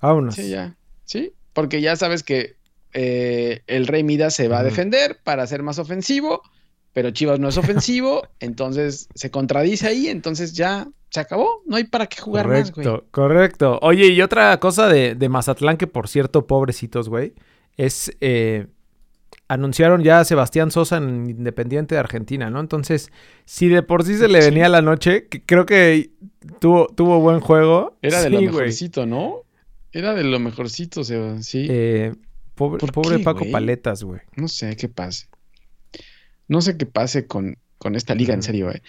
Vámonos. 0.00 0.36
Sí, 0.36 0.50
ya. 0.50 0.76
Sí, 1.04 1.32
porque 1.52 1.80
ya 1.80 1.96
sabes 1.96 2.22
que 2.22 2.56
eh, 2.92 3.62
el 3.66 3.86
Rey 3.86 4.04
Midas 4.04 4.34
se 4.34 4.48
va 4.48 4.60
a 4.60 4.64
defender 4.64 5.18
para 5.24 5.46
ser 5.46 5.62
más 5.62 5.78
ofensivo, 5.78 6.42
pero 6.92 7.10
Chivas 7.10 7.40
no 7.40 7.48
es 7.48 7.56
ofensivo, 7.56 8.28
entonces 8.40 9.08
se 9.14 9.30
contradice 9.30 9.88
ahí, 9.88 10.08
entonces 10.08 10.52
ya 10.52 10.88
se 11.10 11.20
acabó, 11.20 11.62
no 11.66 11.76
hay 11.76 11.84
para 11.84 12.06
qué 12.06 12.20
jugar 12.20 12.46
correcto, 12.46 12.72
más, 12.76 12.86
güey. 12.86 13.02
Correcto. 13.10 13.78
Oye, 13.82 14.08
y 14.08 14.20
otra 14.20 14.58
cosa 14.60 14.88
de, 14.88 15.28
Mazatlán, 15.28 15.76
que 15.76 15.86
por 15.86 16.08
cierto, 16.08 16.46
pobrecitos, 16.46 17.08
güey, 17.08 17.32
es. 17.76 18.12
Eh, 18.20 18.66
anunciaron 19.48 20.02
ya 20.02 20.20
a 20.20 20.24
Sebastián 20.24 20.70
Sosa 20.70 20.98
en 20.98 21.30
Independiente 21.30 21.94
de 21.94 22.00
Argentina, 22.00 22.50
¿no? 22.50 22.60
Entonces, 22.60 23.10
si 23.46 23.68
de 23.68 23.82
por 23.82 24.04
sí 24.04 24.16
se 24.16 24.28
le 24.28 24.40
venía 24.40 24.68
la 24.68 24.82
noche, 24.82 25.26
creo 25.28 25.64
que 25.64 26.10
tuvo, 26.60 26.86
tuvo 26.88 27.20
buen 27.20 27.40
juego. 27.40 27.96
Era 28.02 28.20
de 28.20 28.30
lo 28.30 28.42
mejorcito, 28.42 29.06
¿no? 29.06 29.44
Era 29.92 30.14
de 30.14 30.24
lo 30.24 30.38
mejorcito, 30.38 31.02
Seba, 31.02 31.42
sí. 31.42 31.66
Eh, 31.70 32.14
pobre, 32.54 32.86
pobre 32.88 33.18
Paco 33.20 33.46
Paletas, 33.50 34.02
güey. 34.02 34.20
No 34.36 34.48
sé 34.48 34.76
qué 34.76 34.88
pase. 34.88 35.28
No 36.46 36.60
sé 36.60 36.76
qué 36.76 36.84
pase 36.84 37.26
con, 37.26 37.56
con 37.78 37.94
esta 37.94 38.14
liga, 38.14 38.34
en 38.34 38.42
serio, 38.42 38.66
güey. 38.66 38.82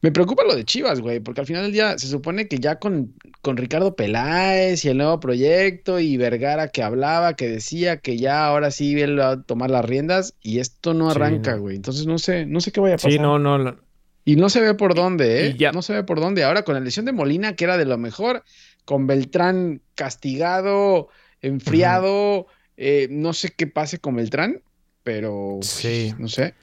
Me 0.00 0.12
preocupa 0.12 0.44
lo 0.44 0.54
de 0.54 0.64
Chivas, 0.64 1.00
güey, 1.00 1.18
porque 1.18 1.40
al 1.40 1.46
final 1.46 1.64
del 1.64 1.72
día 1.72 1.98
se 1.98 2.06
supone 2.06 2.46
que 2.46 2.58
ya 2.58 2.78
con, 2.78 3.14
con 3.42 3.56
Ricardo 3.56 3.96
Peláez 3.96 4.84
y 4.84 4.88
el 4.88 4.98
nuevo 4.98 5.18
proyecto 5.18 5.98
y 5.98 6.16
Vergara 6.16 6.68
que 6.68 6.84
hablaba, 6.84 7.34
que 7.34 7.48
decía 7.48 7.96
que 7.96 8.16
ya 8.16 8.46
ahora 8.46 8.70
sí 8.70 9.00
él 9.00 9.18
va 9.18 9.30
a 9.32 9.42
tomar 9.42 9.70
las 9.70 9.84
riendas 9.84 10.34
y 10.40 10.60
esto 10.60 10.94
no 10.94 11.10
arranca, 11.10 11.56
güey. 11.56 11.74
Entonces 11.74 12.06
no 12.06 12.18
sé, 12.18 12.46
no 12.46 12.60
sé 12.60 12.70
qué 12.70 12.80
vaya 12.80 12.94
a 12.94 12.98
pasar. 12.98 13.10
Sí, 13.10 13.18
no, 13.18 13.38
no. 13.40 13.76
Y 14.24 14.36
no 14.36 14.48
se 14.50 14.60
ve 14.60 14.74
por 14.74 14.94
dónde, 14.94 15.46
¿eh? 15.46 15.56
Ya. 15.58 15.72
No 15.72 15.82
se 15.82 15.94
ve 15.94 16.04
por 16.04 16.20
dónde. 16.20 16.44
Ahora 16.44 16.62
con 16.62 16.74
la 16.74 16.80
lesión 16.80 17.04
de 17.04 17.12
Molina, 17.12 17.56
que 17.56 17.64
era 17.64 17.76
de 17.76 17.86
lo 17.86 17.98
mejor, 17.98 18.44
con 18.84 19.08
Beltrán 19.08 19.80
castigado, 19.96 21.08
enfriado, 21.40 22.46
eh, 22.76 23.08
no 23.10 23.32
sé 23.32 23.50
qué 23.50 23.66
pase 23.66 23.98
con 23.98 24.14
Beltrán, 24.14 24.62
pero 25.02 25.58
sí. 25.62 26.14
no 26.18 26.28
sé 26.28 26.54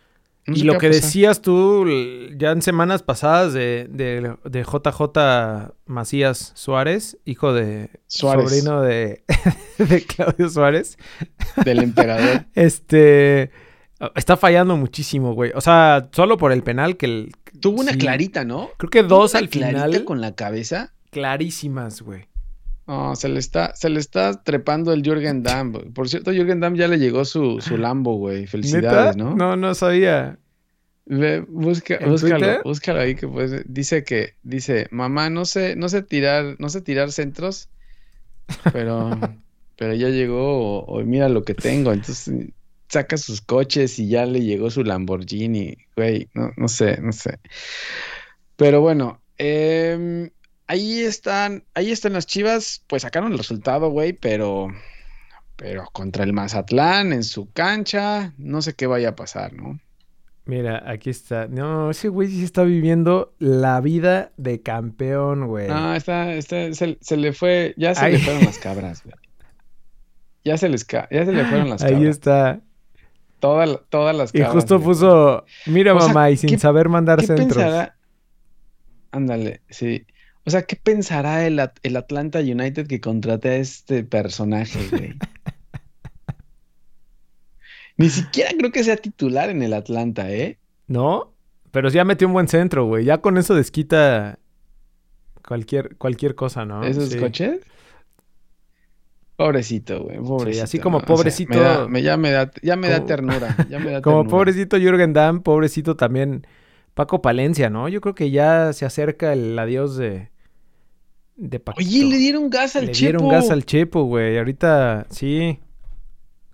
y 0.48 0.64
lo 0.64 0.78
que 0.78 0.90
decías 0.90 1.42
tú 1.42 1.88
ya 2.38 2.52
en 2.52 2.62
semanas 2.62 3.02
pasadas 3.02 3.54
de, 3.54 3.88
de, 3.90 4.64
JJ 4.64 5.74
Macías 5.86 6.52
Suárez, 6.56 7.18
hijo 7.26 7.54
de 7.54 7.90
sobrino 8.08 8.82
de, 8.82 9.24
de 9.78 10.04
Claudio 10.04 10.50
Suárez. 10.50 10.98
Del 11.64 11.80
emperador. 11.80 12.46
este 12.54 13.52
está 14.16 14.38
fallando 14.38 14.78
muchísimo, 14.78 15.34
güey. 15.34 15.52
O 15.56 15.62
sea, 15.62 16.10
solo 16.12 16.38
por 16.38 16.52
el 16.52 16.62
penal 16.64 16.98
que 16.98 17.06
el, 17.06 17.32
Tuvo 17.60 17.82
una 17.82 17.94
clarita, 17.94 18.44
¿no? 18.44 18.70
Creo 18.78 18.90
que 18.90 19.04
dos 19.04 19.36
al 19.36 19.48
final. 19.48 20.04
con 20.04 20.22
la 20.22 20.36
cabeza. 20.36 20.94
Clarísimas, 21.12 22.02
güey. 22.02 22.28
No, 22.88 23.16
se 23.16 23.30
le 23.30 23.40
está, 23.40 23.76
se 23.76 23.90
le 23.90 24.00
está 24.00 24.44
trepando 24.44 24.94
el 24.94 25.02
Jürgen 25.02 25.42
Damm. 25.42 25.94
Por 25.94 26.08
cierto, 26.08 26.32
Jürgen 26.32 26.60
Damm 26.60 26.76
ya 26.76 26.88
le 26.88 27.00
llegó 27.00 27.26
su, 27.26 27.60
su 27.60 27.78
Lambo, 27.78 28.16
güey. 28.18 28.46
Felicidades, 28.46 29.18
¿no? 29.18 29.36
No, 29.36 29.56
no 29.56 29.74
sabía. 29.74 30.38
Ve, 31.08 31.42
busca, 31.48 32.00
búscalo, 32.04 32.62
búscalo 32.64 33.00
ahí 33.00 33.14
que 33.14 33.28
pues 33.28 33.64
dice 33.68 34.04
que 34.04 34.34
dice, 34.42 34.88
"Mamá, 34.90 35.30
no 35.30 35.46
sé, 35.46 35.76
no 35.76 35.88
sé 35.88 36.02
tirar, 36.02 36.56
no 36.58 36.68
sé 36.70 36.82
tirar 36.82 37.12
centros, 37.12 37.70
pero 38.74 39.12
pero 39.78 39.94
ya 39.94 40.10
llegó 40.10 40.84
o, 40.84 41.04
mira 41.04 41.30
lo 41.30 41.44
que 41.44 41.54
tengo." 41.54 41.94
Entonces 41.94 42.50
saca 42.88 43.18
sus 43.18 43.42
coches 43.42 44.00
y 44.00 44.08
ya 44.08 44.26
le 44.26 44.42
llegó 44.42 44.72
su 44.72 44.84
Lamborghini, 44.84 45.78
güey, 45.96 46.28
no, 46.34 46.52
no 46.58 46.68
sé, 46.68 47.00
no 47.00 47.12
sé. 47.12 47.40
Pero 48.56 48.82
bueno, 48.82 49.22
eh, 49.38 50.32
ahí 50.68 51.02
están, 51.02 51.64
ahí 51.74 51.92
están 51.92 52.14
las 52.14 52.26
Chivas, 52.26 52.84
pues 52.88 53.04
sacaron 53.04 53.32
el 53.32 53.38
resultado, 53.38 53.90
güey, 53.90 54.14
pero, 54.14 54.68
pero 55.56 55.86
contra 55.92 56.24
el 56.24 56.34
Mazatlán 56.34 57.14
en 57.14 57.24
su 57.24 57.52
cancha, 57.52 58.34
no 58.38 58.62
sé 58.62 58.74
qué 58.74 58.88
vaya 58.88 59.10
a 59.10 59.16
pasar, 59.16 59.54
¿no? 59.54 59.80
Mira, 60.46 60.84
aquí 60.86 61.10
está. 61.10 61.48
No, 61.48 61.90
ese 61.90 62.08
güey 62.08 62.28
sí 62.28 62.44
está 62.44 62.64
viviendo 62.64 63.34
la 63.40 63.82
vida 63.82 64.32
de 64.38 64.62
campeón, 64.62 65.48
güey. 65.48 65.68
No, 65.68 65.96
está, 65.96 66.36
está, 66.36 66.72
se, 66.72 67.18
le 67.18 67.34
fue, 67.34 67.74
ya 67.78 67.96
se 67.96 68.12
le 68.12 68.20
fueron 68.20 68.46
las 68.46 68.60
cabras, 68.60 69.04
güey. 69.04 69.16
Ya 70.44 70.58
se 70.58 70.70
les, 70.70 70.86
ya 70.86 71.08
se 71.10 71.32
le 71.32 71.46
fueron 71.46 71.72
las 71.72 71.82
cabras. 71.82 72.00
Ahí 72.00 72.08
está. 72.08 72.62
todas 73.40 73.68
las 73.68 74.32
cabras. 74.32 74.34
Y 74.34 74.44
justo 74.44 74.80
puso, 74.80 75.46
mira 75.66 75.96
mamá, 75.96 76.30
y 76.30 76.38
sin 76.38 76.60
saber 76.60 76.90
mandar 76.90 77.22
¿qué 77.22 77.26
centros. 77.26 77.64
Pensará? 77.64 77.96
Ándale, 79.10 79.62
sí. 79.72 80.06
O 80.46 80.52
sea, 80.52 80.64
¿qué 80.64 80.76
pensará 80.76 81.46
el, 81.48 81.60
el 81.82 81.98
Atlanta 81.98 82.40
United 82.40 82.88
que 82.88 83.02
contrate 83.02 83.50
a 83.50 83.56
este 83.56 84.04
personaje, 84.04 84.80
güey? 84.92 85.16
Ni 87.98 88.10
siquiera 88.10 88.52
creo 88.58 88.72
que 88.72 88.84
sea 88.84 88.98
titular 88.98 89.50
en 89.50 89.64
el 89.64 89.74
Atlanta, 89.74 90.30
¿eh? 90.30 90.60
No, 90.88 91.34
pero 91.72 91.90
ya 91.90 92.06
metió 92.06 92.28
un 92.28 92.34
buen 92.34 92.48
centro, 92.48 92.86
güey. 92.86 93.06
Ya 93.06 93.20
con 93.20 93.38
eso 93.38 93.56
desquita 93.56 94.38
cualquier, 95.48 95.96
cualquier 95.98 96.36
cosa, 96.36 96.66
¿no? 96.66 96.84
¿Esos 96.84 97.16
coches? 97.16 97.62
Pobrecito, 99.36 100.04
güey. 100.04 100.18
Pobrecito. 100.18 100.54
Sí, 100.54 100.60
así 100.60 100.80
como 100.80 101.02
pobrecito. 101.02 101.54
ya, 101.54 102.18
me 102.18 102.32
da, 102.32 102.52
ya 102.62 102.76
me 102.76 102.90
da 102.90 103.06
ternura. 103.06 103.56
como 104.04 104.28
pobrecito 104.28 104.78
Jürgen 104.78 105.14
Damm, 105.14 105.42
pobrecito 105.42 105.96
también 105.96 106.46
Paco 106.94 107.22
Palencia, 107.22 107.70
¿no? 107.70 107.90
Yo 107.90 108.00
creo 108.00 108.16
que 108.16 108.32
ya 108.32 108.72
se 108.72 108.86
acerca 108.86 109.34
el 109.34 109.58
adiós 109.60 109.98
de, 109.98 110.30
de. 111.36 111.62
Oye, 111.78 112.06
le 112.06 112.18
dieron 112.18 112.50
gas 112.50 112.76
al 112.76 112.92
Chepo. 112.92 112.94
Le 112.94 113.00
dieron 113.00 113.30
gas 113.30 113.50
al 113.50 113.66
Chepo, 113.66 114.04
güey. 114.04 114.38
Ahorita, 114.38 115.08
sí. 115.10 115.60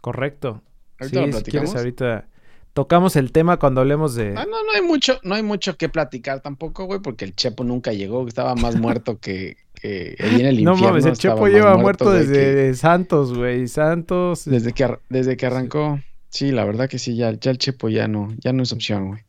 Correcto. 0.01 0.61
Ahorita 0.99 1.25
sí, 1.25 1.33
si 1.33 1.51
quieres 1.51 1.75
ahorita 1.75 2.27
tocamos 2.73 3.15
el 3.15 3.31
tema 3.31 3.57
cuando 3.57 3.81
hablemos 3.81 4.15
de. 4.15 4.31
No, 4.31 4.45
no, 4.45 4.63
no 4.63 4.71
hay 4.73 4.81
mucho, 4.81 5.19
no 5.23 5.35
hay 5.35 5.43
mucho 5.43 5.77
que 5.77 5.89
platicar 5.89 6.41
tampoco, 6.41 6.85
güey, 6.85 6.99
porque 6.99 7.25
el 7.25 7.35
Chepo 7.35 7.63
nunca 7.63 7.93
llegó, 7.93 8.27
estaba 8.27 8.55
más 8.55 8.75
muerto 8.75 9.19
que, 9.19 9.57
que 9.73 10.15
en 10.19 10.45
el 10.45 10.59
infierno. 10.59 10.75
No 10.75 10.75
mames, 10.75 11.05
el 11.05 11.17
Chepo 11.17 11.47
lleva 11.47 11.77
muerto, 11.77 12.11
desde 12.11 12.73
Santos, 12.75 13.33
güey. 13.33 13.67
Santos. 13.67 14.45
Desde 14.45 14.73
que, 14.73 14.97
desde 15.09 15.37
que 15.37 15.45
arrancó. 15.45 15.99
Sí, 16.29 16.51
la 16.51 16.63
verdad 16.63 16.89
que 16.89 16.97
sí, 16.97 17.15
ya, 17.15 17.31
ya 17.33 17.51
el 17.51 17.57
Chepo 17.57 17.89
ya 17.89 18.07
no, 18.07 18.29
ya 18.39 18.53
no 18.53 18.63
es 18.63 18.71
opción, 18.71 19.09
güey. 19.09 19.23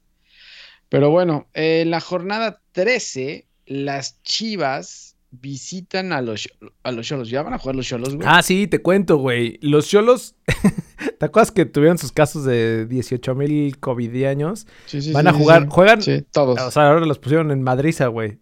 Pero 0.89 1.11
bueno, 1.11 1.49
en 1.55 1.91
la 1.91 2.01
jornada 2.01 2.61
13, 2.73 3.47
las 3.67 4.23
Chivas 4.23 5.12
visitan 5.33 6.13
a 6.13 6.21
los 6.21 6.49
a 6.83 6.93
los 6.93 7.07
Cholos. 7.07 7.31
¿Ya 7.31 7.43
van 7.43 7.55
a 7.55 7.59
jugar 7.59 7.75
los 7.75 7.87
Cholos, 7.87 8.15
güey? 8.15 8.29
Ah, 8.31 8.43
sí, 8.43 8.67
te 8.67 8.81
cuento, 8.81 9.17
güey. 9.17 9.59
Los 9.63 9.89
Cholos, 9.89 10.37
¿te 11.19 11.27
acuerdas 11.27 11.51
que 11.51 11.65
tuvieron 11.65 11.99
sus 11.99 12.13
casos 12.13 12.45
de 12.45 12.87
18 12.87 13.35
mil 13.35 13.79
covidianos? 13.79 14.67
Sí, 14.87 15.03
sí, 15.03 15.13
Van 15.13 15.27
a 15.27 15.33
jugar, 15.33 15.67
juegan. 15.69 16.03
Sí, 16.03 16.25
todos. 16.31 16.61
O 16.61 16.71
sea, 16.71 16.89
ahora 16.89 17.05
los 17.07 17.19
pusieron 17.19 17.51
en 17.51 17.63
Madriza, 17.63 18.07
güey. 18.07 18.39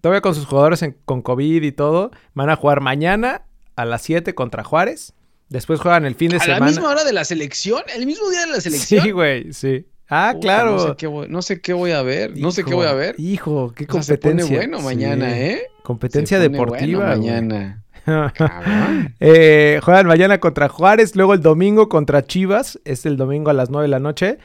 Todavía 0.00 0.20
con 0.20 0.34
sus 0.34 0.44
jugadores 0.44 0.84
con 1.06 1.22
COVID 1.22 1.62
y 1.62 1.72
todo. 1.72 2.10
Van 2.34 2.50
a 2.50 2.56
jugar 2.56 2.80
mañana 2.80 3.46
a 3.74 3.84
las 3.86 4.02
7 4.02 4.34
contra 4.34 4.62
Juárez. 4.62 5.14
Después 5.48 5.80
juegan 5.80 6.04
el 6.04 6.14
fin 6.14 6.30
de 6.30 6.40
semana. 6.40 6.56
¿A 6.56 6.60
la 6.60 6.66
misma 6.66 6.90
hora 6.90 7.04
de 7.04 7.12
la 7.12 7.24
selección? 7.24 7.82
¿El 7.94 8.06
mismo 8.06 8.28
día 8.30 8.40
de 8.40 8.52
la 8.52 8.60
selección? 8.60 9.02
Sí, 9.02 9.10
güey, 9.10 9.52
sí. 9.52 9.86
Ah, 10.08 10.34
claro. 10.38 10.72
No 10.72 10.88
sé, 10.88 10.94
qué 10.96 11.06
voy, 11.06 11.28
no 11.28 11.42
sé, 11.42 11.60
qué 11.60 11.72
voy, 11.72 11.92
a 11.92 12.02
ver. 12.02 12.36
no 12.36 12.50
sé 12.50 12.64
qué 12.64 12.74
voy 12.74 12.86
a 12.86 12.92
ver. 12.92 13.14
Hijo, 13.18 13.72
qué 13.74 13.86
competencia. 13.86 14.44
se 14.44 14.44
pone 14.44 14.56
bueno 14.56 14.80
mañana, 14.80 15.38
¿eh? 15.38 15.66
Competencia 15.84 16.38
deportiva. 16.38 17.08
mañana. 17.08 17.82
eh, 19.20 19.80
juegan 19.82 20.06
mañana 20.06 20.40
contra 20.40 20.70
Juárez, 20.70 21.14
luego 21.14 21.34
el 21.34 21.42
domingo 21.42 21.90
contra 21.90 22.24
Chivas, 22.24 22.80
es 22.86 23.04
el 23.04 23.18
domingo 23.18 23.50
a 23.50 23.52
las 23.52 23.68
9 23.68 23.84
de 23.84 23.90
la 23.90 23.98
noche. 23.98 24.38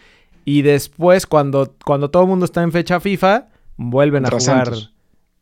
Y 0.43 0.63
después, 0.63 1.25
cuando, 1.25 1.75
cuando 1.85 2.09
todo 2.09 2.23
el 2.23 2.27
mundo 2.27 2.43
está 2.43 2.61
en 2.61 2.73
fecha 2.73 2.99
FIFA, 2.99 3.47
vuelven 3.77 4.25
a 4.25 4.31
jugar. 4.31 4.73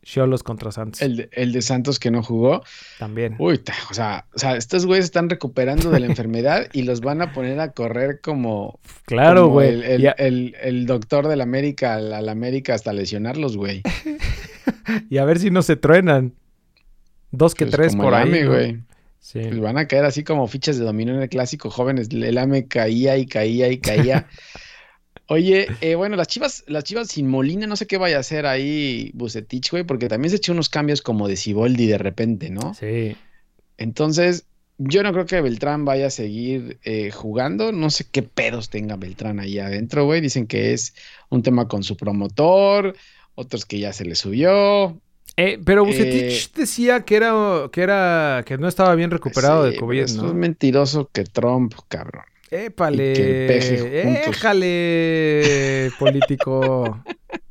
Cholos 0.04 0.42
contra 0.42 0.72
Santos. 0.72 1.02
El 1.02 1.16
de, 1.16 1.28
el 1.32 1.52
de, 1.52 1.60
Santos 1.60 1.98
que 1.98 2.10
no 2.10 2.22
jugó. 2.22 2.62
También. 2.98 3.34
Uy, 3.38 3.60
o 3.90 3.94
sea, 3.94 4.24
o 4.34 4.38
sea, 4.38 4.56
estos 4.56 4.86
güeyes 4.86 5.04
están 5.04 5.28
recuperando 5.28 5.90
de 5.90 6.00
la 6.00 6.06
enfermedad 6.14 6.68
y 6.72 6.82
los 6.82 7.00
van 7.00 7.20
a 7.20 7.32
poner 7.34 7.60
a 7.60 7.72
correr 7.72 8.20
como. 8.22 8.80
Claro, 9.04 9.48
güey. 9.48 9.68
el, 9.68 10.14
el, 10.16 10.56
el, 10.62 10.86
doctor 10.86 11.28
del 11.28 11.42
América 11.42 11.94
al, 11.96 12.28
América 12.28 12.74
hasta 12.74 12.94
lesionarlos, 12.94 13.56
güey. 13.56 13.82
y 15.10 15.18
a 15.18 15.24
ver 15.24 15.38
si 15.38 15.50
no 15.50 15.62
se 15.62 15.76
truenan. 15.76 16.34
Dos 17.30 17.54
que 17.54 17.66
pues 17.66 17.76
tres 17.76 17.96
por 17.96 18.14
ahí. 18.14 18.44
güey. 18.44 18.78
Sí. 19.20 19.40
Pues 19.42 19.60
van 19.60 19.78
a 19.78 19.88
caer 19.88 20.04
así 20.04 20.24
como 20.24 20.46
fichas 20.46 20.78
de 20.78 20.84
dominó 20.84 21.14
en 21.14 21.22
el 21.22 21.28
clásico, 21.28 21.70
jóvenes. 21.70 22.08
El 22.10 22.38
AME 22.38 22.66
caía 22.66 23.18
y 23.18 23.26
caía 23.26 23.68
y 23.68 23.78
caía. 23.78 24.26
Oye, 25.30 25.66
eh, 25.82 25.94
bueno, 25.94 26.16
las 26.16 26.28
chivas, 26.28 26.64
las 26.68 26.84
chivas 26.84 27.08
sin 27.08 27.28
Molina, 27.28 27.66
no 27.66 27.76
sé 27.76 27.86
qué 27.86 27.98
vaya 27.98 28.16
a 28.16 28.20
hacer 28.20 28.46
ahí 28.46 29.10
Bucetich, 29.12 29.70
güey, 29.70 29.84
porque 29.84 30.08
también 30.08 30.30
se 30.30 30.36
echó 30.36 30.52
unos 30.52 30.70
cambios 30.70 31.02
como 31.02 31.28
de 31.28 31.36
Ciboldi 31.36 31.86
de 31.86 31.98
repente, 31.98 32.48
¿no? 32.48 32.72
Sí. 32.72 33.14
Entonces, 33.76 34.46
yo 34.78 35.02
no 35.02 35.12
creo 35.12 35.26
que 35.26 35.40
Beltrán 35.42 35.84
vaya 35.84 36.06
a 36.06 36.10
seguir 36.10 36.78
eh, 36.82 37.10
jugando. 37.10 37.72
No 37.72 37.90
sé 37.90 38.06
qué 38.10 38.22
pedos 38.22 38.70
tenga 38.70 38.96
Beltrán 38.96 39.38
ahí 39.38 39.58
adentro, 39.58 40.06
güey. 40.06 40.22
Dicen 40.22 40.46
que 40.46 40.72
es 40.72 40.94
un 41.28 41.42
tema 41.42 41.68
con 41.68 41.82
su 41.82 41.96
promotor, 41.96 42.96
otros 43.38 43.64
que 43.64 43.78
ya 43.78 43.92
se 43.92 44.04
le 44.04 44.16
subió. 44.16 45.00
Eh, 45.36 45.60
pero 45.64 45.84
Bucetich 45.84 46.52
decía 46.52 47.04
que 47.04 47.14
era, 47.14 47.32
que 47.70 47.82
era, 47.82 48.42
que 48.44 48.58
no 48.58 48.66
estaba 48.66 48.96
bien 48.96 49.12
recuperado 49.12 49.62
de 49.62 49.76
COVID, 49.76 50.08
¿no? 50.16 50.26
Es 50.26 50.34
mentiroso 50.34 51.08
que 51.12 51.22
Trump, 51.22 51.74
cabrón. 51.86 52.24
Épale. 52.50 53.58
Éjale, 54.28 55.92
político. 55.98 57.00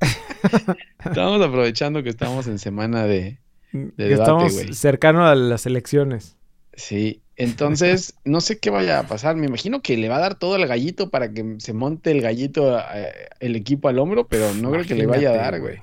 estamos 1.05 1.41
aprovechando 1.41 2.03
que 2.03 2.09
estamos 2.09 2.47
en 2.47 2.59
semana 2.59 3.05
de, 3.05 3.39
de 3.71 4.13
estamos 4.13 4.53
cercano 4.73 5.25
a 5.25 5.35
las 5.35 5.65
elecciones. 5.65 6.35
Sí, 6.77 7.21
entonces 7.35 8.13
no 8.23 8.39
sé 8.39 8.59
qué 8.59 8.69
vaya 8.69 8.99
a 8.99 9.07
pasar. 9.07 9.35
Me 9.35 9.47
imagino 9.47 9.81
que 9.81 9.97
le 9.97 10.07
va 10.07 10.17
a 10.17 10.21
dar 10.21 10.39
todo 10.39 10.55
el 10.55 10.67
gallito 10.67 11.09
para 11.09 11.33
que 11.33 11.55
se 11.57 11.73
monte 11.73 12.11
el 12.11 12.21
gallito 12.21 12.79
eh, 12.79 13.11
el 13.41 13.57
equipo 13.57 13.89
al 13.89 13.99
hombro, 13.99 14.27
pero 14.27 14.53
no 14.53 14.71
creo 14.71 14.85
que 14.85 14.95
le 14.95 15.07
vaya 15.07 15.31
a 15.31 15.35
dar, 15.35 15.59
güey. 15.59 15.79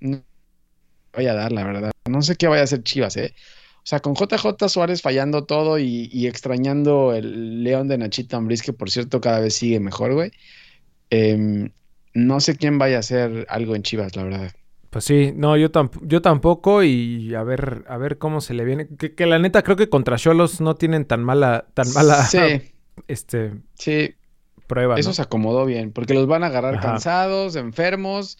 No 0.00 0.22
vaya 1.12 1.32
a 1.32 1.34
dar, 1.34 1.52
la 1.52 1.64
verdad. 1.64 1.92
No 2.08 2.22
sé 2.22 2.36
qué 2.36 2.48
vaya 2.48 2.62
a 2.62 2.64
hacer 2.64 2.82
Chivas, 2.82 3.16
¿eh? 3.16 3.34
O 3.76 3.86
sea, 3.88 4.00
con 4.00 4.14
JJ 4.14 4.68
Suárez 4.68 5.02
fallando 5.02 5.44
todo 5.44 5.78
y, 5.78 6.26
extrañando 6.26 7.14
el 7.14 7.64
León 7.64 7.88
de 7.88 7.98
Nachito 7.98 8.36
Ambriz, 8.36 8.62
que 8.62 8.72
por 8.72 8.90
cierto 8.90 9.20
cada 9.20 9.40
vez 9.40 9.54
sigue 9.54 9.80
mejor, 9.80 10.14
güey. 10.14 10.30
Em, 11.10 11.70
no 12.14 12.40
sé 12.40 12.56
quién 12.56 12.78
vaya 12.78 12.96
a 12.96 13.00
hacer 13.00 13.46
algo 13.48 13.74
en 13.76 13.82
Chivas, 13.82 14.14
la 14.16 14.24
verdad. 14.24 14.52
Pues 14.90 15.04
sí, 15.04 15.32
no, 15.36 15.56
yo, 15.56 15.68
yo 16.02 16.22
tampoco 16.22 16.82
y 16.82 17.34
a 17.34 17.42
ver, 17.42 17.84
a 17.88 17.98
ver 17.98 18.18
cómo 18.18 18.40
se 18.40 18.54
le 18.54 18.64
viene. 18.64 18.88
Que, 18.88 19.26
la 19.26 19.38
neta 19.38 19.62
creo 19.62 19.76
que 19.76 19.88
contra 19.88 20.16
Cholos 20.16 20.60
no 20.60 20.76
tienen 20.76 21.04
tan 21.04 21.22
mala, 21.22 21.66
tan 21.74 21.92
mala, 21.92 22.24
sí. 22.24 22.38
este, 23.08 23.52
sí. 23.74 24.14
prueba. 24.66 24.98
Eso 24.98 25.12
se 25.12 25.22
acomodó 25.22 25.66
bien, 25.66 25.92
porque 25.92 26.14
los 26.14 26.26
van 26.26 26.42
a 26.42 26.46
agarrar 26.46 26.80
cansados, 26.80 27.56
enfermos 27.56 28.38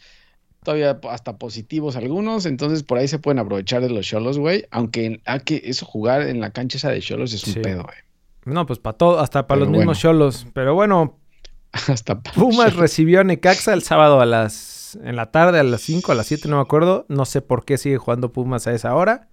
todavía 0.63 1.01
hasta 1.11 1.39
positivos 1.39 1.97
algunos, 1.97 2.45
entonces 2.45 2.83
por 2.83 2.99
ahí 2.99 3.09
se 3.09 3.19
pueden 3.19 3.39
aprovechar 3.39 3.81
de 3.81 3.91
los 3.91 4.07
Cholos, 4.07 4.39
güey, 4.39 4.67
aunque 4.71 5.21
hay 5.25 5.41
que 5.41 5.63
eso 5.65 5.87
jugar 5.87 6.23
en 6.23 6.41
la 6.41 6.51
cancha 6.51 6.79
esa 6.79 6.91
de 6.91 7.01
Cholos 7.01 7.33
es 7.33 7.47
un 7.47 7.63
pedo, 7.63 7.85
güey. 7.85 7.97
No, 8.45 8.67
pues 8.67 8.79
para 8.79 8.97
todo, 8.97 9.21
hasta 9.21 9.47
para 9.47 9.61
los 9.61 9.71
mismos 9.71 9.99
Cholos, 9.99 10.47
pero 10.53 10.75
bueno, 10.75 11.19
hasta 11.73 12.21
Pumas 12.21 12.77
recibió 12.77 13.21
a 13.21 13.25
Necaxa 13.25 13.73
el 13.73 13.83
sábado 13.83 14.21
a 14.21 14.27
las 14.27 14.78
en 14.97 15.17
la 15.17 15.31
tarde 15.31 15.59
a 15.59 15.63
las 15.63 15.81
5, 15.83 16.13
a 16.13 16.15
las 16.15 16.27
7, 16.27 16.49
no 16.49 16.57
me 16.57 16.63
acuerdo, 16.63 17.07
no 17.09 17.25
sé 17.25 17.43
por 17.43 17.65
qué 17.65 17.79
sigue 17.79 17.99
jugando 17.99 18.33
Pumas 18.33 18.67
a 18.67 18.73
esa 18.73 18.95
hora. 18.95 19.29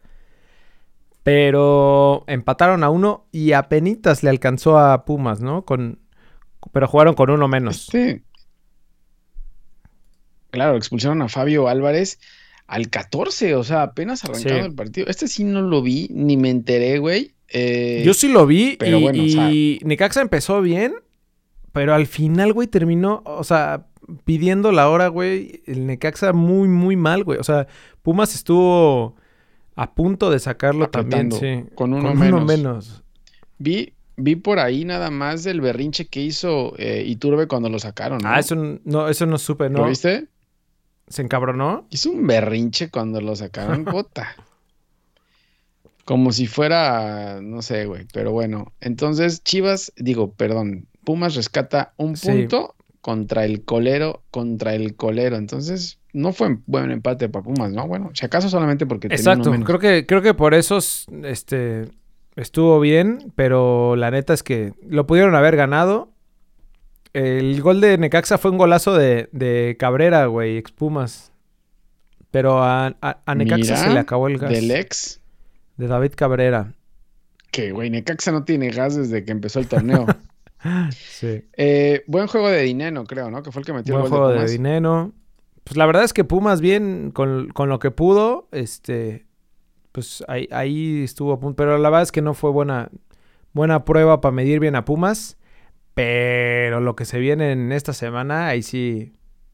Pero 1.23 2.23
empataron 2.27 2.83
a 2.83 2.89
uno 2.89 3.25
y 3.31 3.53
a 3.53 3.63
penitas 3.63 4.21
le 4.23 4.29
alcanzó 4.29 4.77
a 4.77 5.05
Pumas, 5.05 5.41
¿no? 5.41 5.65
Con, 5.65 5.99
pero 6.71 6.87
jugaron 6.87 7.15
con 7.15 7.31
uno 7.31 7.47
menos. 7.47 7.87
Sí, 7.91 8.21
Claro, 10.55 10.77
expulsaron 10.77 11.21
a 11.21 11.27
Fabio 11.27 11.67
Álvarez 11.67 12.17
al 12.65 12.89
14, 12.89 13.55
o 13.55 13.63
sea, 13.65 13.83
apenas 13.83 14.23
arrancado 14.23 14.65
el 14.65 14.73
partido. 14.73 15.07
Este 15.07 15.27
sí 15.27 15.43
no 15.43 15.61
lo 15.61 15.81
vi, 15.81 16.07
ni 16.11 16.37
me 16.37 16.49
enteré, 16.49 16.97
güey. 16.97 17.33
Eh, 17.49 18.03
Yo 18.05 18.13
sí 18.13 18.29
lo 18.29 18.45
vi 18.45 18.77
pero 18.79 18.97
y, 18.97 19.01
bueno, 19.03 19.23
y 19.23 19.81
Necaxa 19.83 20.21
empezó 20.21 20.61
bien, 20.61 20.95
pero 21.73 21.93
al 21.93 22.07
final, 22.07 22.53
güey, 22.53 22.69
terminó, 22.69 23.21
o 23.25 23.43
sea, 23.43 23.85
pidiendo 24.23 24.71
la 24.71 24.89
hora, 24.89 25.07
güey, 25.07 25.63
el 25.65 25.85
Necaxa 25.87 26.33
muy, 26.33 26.67
muy 26.67 26.95
mal, 26.95 27.23
güey. 27.23 27.39
O 27.39 27.43
sea, 27.43 27.67
Pumas 28.01 28.35
estuvo 28.35 29.15
a 29.75 29.93
punto 29.93 30.29
de 30.29 30.39
sacarlo 30.39 30.89
también, 30.89 31.31
sí. 31.31 31.65
Con 31.75 31.93
uno, 31.93 32.13
menos. 32.13 33.03
Vi, 33.57 33.93
vi 34.15 34.35
por 34.35 34.59
ahí 34.59 34.85
nada 34.85 35.11
más 35.11 35.43
del 35.43 35.61
berrinche 35.61 36.07
que 36.07 36.21
hizo 36.21 36.73
eh, 36.77 37.03
Iturbe 37.05 37.47
cuando 37.47 37.69
lo 37.69 37.79
sacaron. 37.79 38.19
¿no? 38.19 38.29
Ah, 38.29 38.39
eso 38.39 38.55
no, 38.55 39.09
eso 39.09 39.25
no 39.25 39.37
supe, 39.37 39.69
¿no? 39.69 39.79
¿Lo 39.79 39.87
viste? 39.87 40.27
¿Se 41.07 41.21
encabronó? 41.21 41.85
Hizo 41.89 42.11
un 42.11 42.25
berrinche 42.25 42.89
cuando 42.89 43.21
lo 43.21 43.35
sacaron, 43.35 43.85
puta. 43.85 44.35
Como 46.03 46.31
si 46.31 46.45
fuera, 46.45 47.39
no 47.41 47.61
sé, 47.61 47.85
güey, 47.85 48.05
pero 48.13 48.31
bueno. 48.31 48.73
Entonces, 48.79 49.43
Chivas, 49.43 49.91
digo, 49.95 50.33
perdón, 50.33 50.87
Pumas 51.03 51.35
rescata 51.35 51.93
un 51.97 52.13
punto 52.13 52.75
contra 53.05 53.45
el 53.45 53.63
colero, 53.63 54.23
contra 54.31 54.73
el 54.73 54.95
colero. 54.95 55.35
Entonces, 55.35 55.99
no 56.11 56.33
fue 56.33 56.47
un 56.47 56.63
buen 56.65 56.89
empate 56.89 57.29
para 57.29 57.43
Pumas, 57.43 57.71
¿no? 57.71 57.87
Bueno, 57.87 58.09
si 58.15 58.25
acaso 58.25 58.49
solamente 58.49 58.87
porque 58.87 59.05
Exacto, 59.11 59.51
creo 59.63 59.77
que 59.77 60.07
creo 60.07 60.23
que 60.23 60.33
por 60.33 60.55
eso 60.55 60.79
este 61.23 61.87
estuvo 62.35 62.79
bien, 62.79 63.31
pero 63.35 63.95
la 63.95 64.09
neta 64.09 64.33
es 64.33 64.41
que 64.41 64.73
lo 64.89 65.05
pudieron 65.05 65.35
haber 65.35 65.55
ganado 65.55 66.15
el 67.13 67.61
gol 67.61 67.79
de 67.79 67.95
Necaxa 67.99 68.39
fue 68.39 68.49
un 68.49 68.57
golazo 68.57 68.95
de, 68.95 69.75
Cabrera, 69.77 70.25
güey, 70.25 70.57
expumas. 70.57 71.31
Pero 72.31 72.63
a, 72.63 72.95
Necaxa 73.35 73.77
se 73.77 73.89
le 73.91 73.99
acabó 73.99 74.29
el 74.29 74.39
gas. 74.39 74.49
¿Del 74.49 74.71
ex? 74.71 75.21
De 75.77 75.85
David 75.85 76.13
Cabrera. 76.15 76.73
Que, 77.51 77.71
güey, 77.71 77.91
Necaxa 77.91 78.31
no 78.31 78.45
tiene 78.45 78.71
gas 78.71 78.95
desde 78.95 79.23
que 79.23 79.31
empezó 79.31 79.59
el 79.59 79.67
torneo. 79.67 80.07
sí. 80.91 81.43
Eh, 81.58 82.04
buen 82.08 82.28
juego 82.28 82.49
de 82.49 82.62
Dineno, 82.62 83.04
creo, 83.06 83.30
¿no? 83.32 83.43
Que 83.43 83.51
fue 83.51 83.62
el 83.62 83.65
que 83.65 83.73
metió 83.73 83.95
el 83.95 84.01
gol 84.01 84.10
juego 84.10 84.30
de, 84.30 84.47
Dineno. 84.47 85.13
Pues 85.63 85.78
la 85.78 85.86
verdad 85.86 86.04
es 86.04 86.13
que 86.13 86.23
Pumas 86.23 86.62
bien 86.62 87.12
con, 87.12 87.51
lo 87.56 87.80
que 87.80 87.91
pudo, 87.91 88.47
este, 88.51 89.25
pues 89.91 90.23
ahí, 90.28 90.47
ahí 90.51 91.04
estuvo 91.04 91.34
a 91.34 91.39
punto. 91.39 91.56
Pero 91.56 91.78
la 91.78 91.89
verdad 91.89 92.04
es 92.04 92.12
que 92.12 92.21
no 92.21 92.34
fue 92.34 92.51
buena, 92.51 92.89
buena 93.54 93.86
prueba 93.86 94.21
para 94.21 94.32
medir 94.32 94.60
bien 94.60 94.75
a 94.75 94.86
Pumas. 94.86 95.38
Pero 95.93 96.82
lo 96.82 96.95
que 96.95 97.06
se 97.06 97.19
viene 97.19 97.54
en 97.54 97.71
esta 97.71 97.93
semana, 97.93 98.47
ahí 98.47 98.62
sí. 98.62 99.13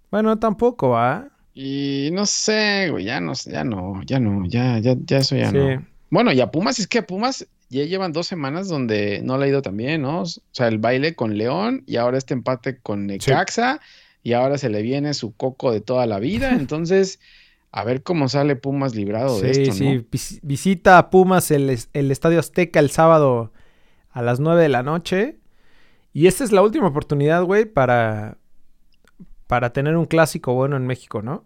Bueno, 0.10 0.40
tampoco, 0.40 0.98
¿ah? 0.98 1.30
Y 1.54 2.10
no 2.14 2.26
sé, 2.26 2.90
güey, 2.90 3.06
ya 3.06 3.20
no, 3.20 3.34
ya 3.34 3.64
no, 3.64 4.02
ya 4.04 4.20
no, 4.20 4.46
ya, 4.48 4.80
ya, 4.80 4.96
ya 5.06 5.18
eso 5.18 5.36
ya 5.36 5.52
no. 5.52 5.86
Bueno, 6.12 6.34
y 6.34 6.42
a 6.42 6.52
Pumas, 6.52 6.78
es 6.78 6.88
que 6.88 7.00
a 7.00 7.08
Pumas 7.08 7.48
ya 7.70 7.86
llevan 7.86 8.12
dos 8.12 8.28
semanas 8.28 8.68
donde 8.68 9.22
no 9.24 9.38
le 9.38 9.46
ha 9.46 9.48
ido 9.48 9.62
tan 9.62 9.78
bien, 9.78 10.02
¿no? 10.02 10.24
O 10.24 10.26
sea, 10.52 10.68
el 10.68 10.78
baile 10.78 11.16
con 11.16 11.38
León 11.38 11.84
y 11.88 11.96
ahora 11.96 12.18
este 12.18 12.34
empate 12.34 12.78
con 12.78 13.08
Necaxa 13.08 13.80
y 14.22 14.34
ahora 14.34 14.58
se 14.58 14.70
le 14.70 14.82
viene 14.82 15.14
su 15.14 15.34
coco 15.34 15.72
de 15.72 15.80
toda 15.80 16.06
la 16.06 16.20
vida. 16.20 16.52
Entonces, 16.60 17.22
a 17.72 17.86
ver 17.86 18.04
cómo 18.04 18.28
sale 18.28 18.58
Pumas 18.58 18.94
librado 18.94 19.40
de 19.40 19.52
esto, 19.52 19.84
¿no? 19.84 20.04
Sí, 20.12 20.40
visita 20.44 20.98
a 20.98 21.10
Pumas 21.10 21.50
el, 21.50 21.80
el 21.94 22.12
Estadio 22.12 22.40
Azteca 22.40 22.82
el 22.82 22.92
sábado 22.92 23.54
a 24.12 24.22
las 24.22 24.42
9 24.42 24.62
de 24.62 24.70
la 24.70 24.84
noche. 24.84 25.40
Y 26.12 26.28
esta 26.28 26.44
es 26.44 26.52
la 26.52 26.62
última 26.62 26.88
oportunidad, 26.88 27.42
güey, 27.44 27.64
para, 27.64 28.38
para 29.48 29.72
tener 29.72 29.96
un 29.96 30.06
clásico 30.06 30.54
bueno 30.54 30.76
en 30.76 30.86
México, 30.86 31.22
¿no? 31.22 31.46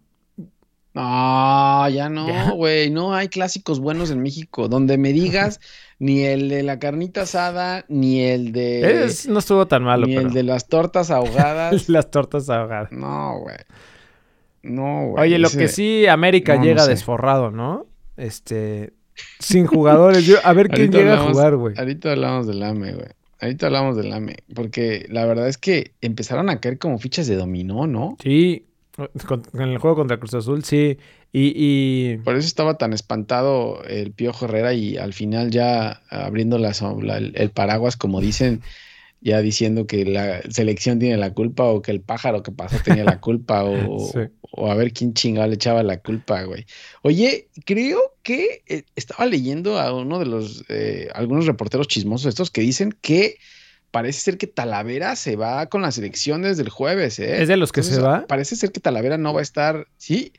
No, 0.96 1.90
ya 1.90 2.08
no, 2.08 2.56
güey. 2.56 2.90
No 2.90 3.14
hay 3.14 3.28
clásicos 3.28 3.82
buenos 3.82 4.12
en 4.12 4.22
México. 4.22 4.70
Donde 4.70 4.98
me 4.98 5.12
digas, 5.12 5.60
ni 6.00 6.24
el 6.24 6.48
de 6.48 6.64
la 6.64 6.80
carnita 6.80 7.24
asada, 7.24 7.84
ni 7.90 8.22
el 8.22 8.54
de. 8.54 9.12
no 9.28 9.40
estuvo 9.40 9.68
tan 9.68 9.84
malo, 9.84 10.08
Ni 10.08 10.16
el 10.16 10.32
de 10.32 10.44
las 10.44 10.70
tortas 10.70 11.12
ahogadas. 11.12 11.90
las 11.90 12.10
tortas 12.10 12.50
ahogadas. 12.50 12.94
No, 12.94 13.40
güey. 13.40 13.58
No, 14.64 15.10
güey. 15.10 15.24
Oye, 15.24 15.38
lo 15.38 15.50
que 15.50 15.68
sí, 15.68 16.08
América 16.08 16.62
llega 16.62 16.88
desforrado, 16.88 17.52
¿no? 17.52 17.86
Este. 18.16 18.94
Sin 19.40 19.68
jugadores. 19.68 20.26
Yo, 20.26 20.38
a 20.46 20.54
ver 20.54 20.70
quién 20.70 20.92
llega 20.92 21.16
a 21.16 21.28
jugar, 21.28 21.58
güey. 21.58 21.76
Ahorita 21.78 22.14
hablamos 22.14 22.48
del 22.48 22.64
AME, 22.64 22.94
güey. 22.94 23.08
Ahorita 23.42 23.66
hablamos 23.66 23.98
del 23.98 24.14
AME. 24.14 24.38
Porque 24.54 25.06
la 25.10 25.26
verdad 25.26 25.50
es 25.50 25.58
que 25.58 25.92
empezaron 26.00 26.50
a 26.50 26.62
caer 26.62 26.80
como 26.80 27.00
fichas 27.00 27.28
de 27.28 27.36
dominó, 27.36 27.86
¿no? 27.86 28.18
Sí, 28.22 28.66
en 28.98 29.62
el 29.62 29.78
juego 29.78 29.98
contra 29.98 30.18
Cruz 30.18 30.34
Azul, 30.34 30.64
sí. 30.64 30.98
Y, 31.32 32.18
Por 32.18 32.36
eso 32.38 32.48
estaba 32.48 32.78
tan 32.78 32.94
espantado 32.94 33.84
el 33.84 34.14
Piojo 34.14 34.46
Herrera 34.46 34.74
y 34.74 34.96
al 34.98 35.14
final 35.14 35.52
ya 35.52 36.02
abriendo 36.10 36.58
la, 36.58 36.72
el, 36.72 37.52
paraguas, 37.52 37.98
como 37.98 38.22
dicen, 38.22 38.62
ya 39.20 39.42
diciendo 39.42 39.86
que 39.86 40.06
la 40.06 40.42
selección 40.50 40.98
tiene 40.98 41.18
la 41.18 41.34
culpa 41.34 41.66
o 41.66 41.82
que 41.82 41.92
el 41.92 42.00
pájaro 42.00 42.42
que 42.42 42.54
pasó 42.54 42.78
tenía 42.84 43.04
la 43.04 43.20
culpa 43.20 43.64
o, 43.66 44.12
o 44.52 44.72
a 44.72 44.76
ver 44.76 44.94
quién 44.94 45.14
chingado 45.14 45.50
le 45.50 45.56
echaba 45.56 45.84
la 45.84 46.00
culpa, 46.00 46.44
güey. 46.44 46.66
Oye, 47.02 47.50
creo 47.66 48.00
que 48.24 48.64
eh, 48.68 48.84
estaba 48.96 49.26
leyendo 49.26 49.78
a 49.78 49.94
uno 49.94 50.20
de 50.20 50.26
los, 50.26 50.64
eh, 50.70 51.10
algunos 51.14 51.46
reporteros 51.46 51.90
chismosos 51.90 52.28
estos 52.28 52.50
que 52.50 52.62
dicen 52.62 52.96
que 53.02 53.38
parece 53.96 54.20
ser 54.20 54.38
que 54.38 54.46
Talavera 54.46 55.16
se 55.16 55.38
va 55.38 55.68
con 55.68 55.82
la 55.82 55.90
selección 55.90 56.42
desde 56.42 56.64
el 56.64 56.70
jueves, 56.70 57.18
¿eh? 57.18 57.42
¿Es 57.42 57.48
de 57.48 57.56
los 57.56 57.72
que 57.72 57.82
se 57.82 58.02
va? 58.02 58.28
Parece 58.28 58.58
ser 58.58 58.74
que 58.74 58.82
Talavera 58.82 59.18
no 59.18 59.34
va 59.34 59.40
a 59.40 59.44
estar, 59.44 59.88
sí, 59.96 60.34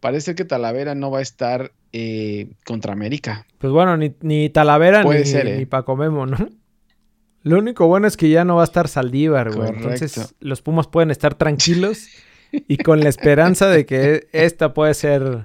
parece 0.00 0.24
ser 0.24 0.34
que 0.34 0.46
Talavera 0.46 0.94
no 0.94 1.10
va 1.10 1.18
a 1.18 1.20
estar 1.20 1.72
eh, 1.92 2.52
contra 2.64 2.94
América. 2.94 3.44
Pues 3.58 3.70
bueno, 3.70 3.98
ni, 3.98 4.48
Talavera 4.48 5.04
ni, 5.04 5.26
ser, 5.26 5.58
ni 5.58 5.66
Paco 5.66 5.94
Memo, 5.94 6.24
¿no? 6.24 6.38
Lo 7.42 7.58
único 7.58 7.86
bueno 7.86 8.06
es 8.06 8.16
que 8.16 8.30
ya 8.30 8.46
no 8.46 8.56
va 8.56 8.62
a 8.62 8.64
estar 8.64 8.88
Saldívar, 8.88 9.54
güey. 9.54 9.68
Entonces 9.68 10.34
los 10.40 10.62
Pumas 10.62 10.86
pueden 10.86 11.10
estar 11.10 11.34
tranquilos 11.34 12.08
y 12.50 12.78
con 12.78 13.00
la 13.00 13.10
esperanza 13.10 13.68
de 13.68 13.84
que 13.84 14.26
esta 14.32 14.72
puede 14.72 14.94
ser, 14.94 15.44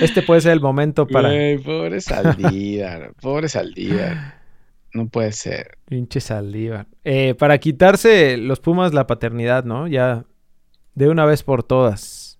este 0.00 0.22
puede 0.22 0.40
ser 0.40 0.50
el 0.50 0.60
momento 0.60 1.06
para... 1.06 1.28
pobre 1.64 2.00
Saldívar, 2.00 3.12
pobre 3.20 3.48
Saldívar. 3.48 4.41
No 4.92 5.08
puede 5.08 5.32
ser. 5.32 5.78
Pinche 5.86 6.20
Saldívar. 6.20 6.86
Eh, 7.04 7.34
para 7.38 7.58
quitarse 7.58 8.36
los 8.36 8.60
Pumas 8.60 8.92
la 8.92 9.06
paternidad, 9.06 9.64
¿no? 9.64 9.88
Ya 9.88 10.24
de 10.94 11.08
una 11.08 11.24
vez 11.24 11.42
por 11.42 11.62
todas. 11.62 12.38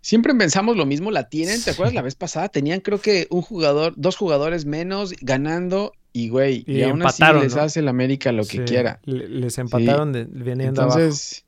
Siempre 0.00 0.34
pensamos 0.34 0.76
lo 0.76 0.86
mismo, 0.86 1.10
la 1.10 1.28
tienen, 1.28 1.62
¿te 1.62 1.72
acuerdas 1.72 1.94
la 1.94 2.02
vez 2.02 2.14
pasada? 2.14 2.48
Tenían 2.48 2.80
creo 2.80 3.00
que 3.00 3.26
un 3.30 3.42
jugador, 3.42 3.94
dos 3.96 4.16
jugadores 4.16 4.64
menos 4.64 5.12
ganando 5.20 5.92
y 6.12 6.28
güey, 6.30 6.64
y, 6.66 6.82
aún 6.82 7.02
así 7.02 7.22
les 7.40 7.56
hace 7.56 7.80
el 7.80 7.88
América 7.88 8.32
lo 8.32 8.44
que 8.44 8.64
quiera. 8.64 9.00
Les 9.04 9.58
empataron 9.58 10.12
de, 10.12 10.24
viniendo 10.24 10.82
Entonces, 10.82 11.44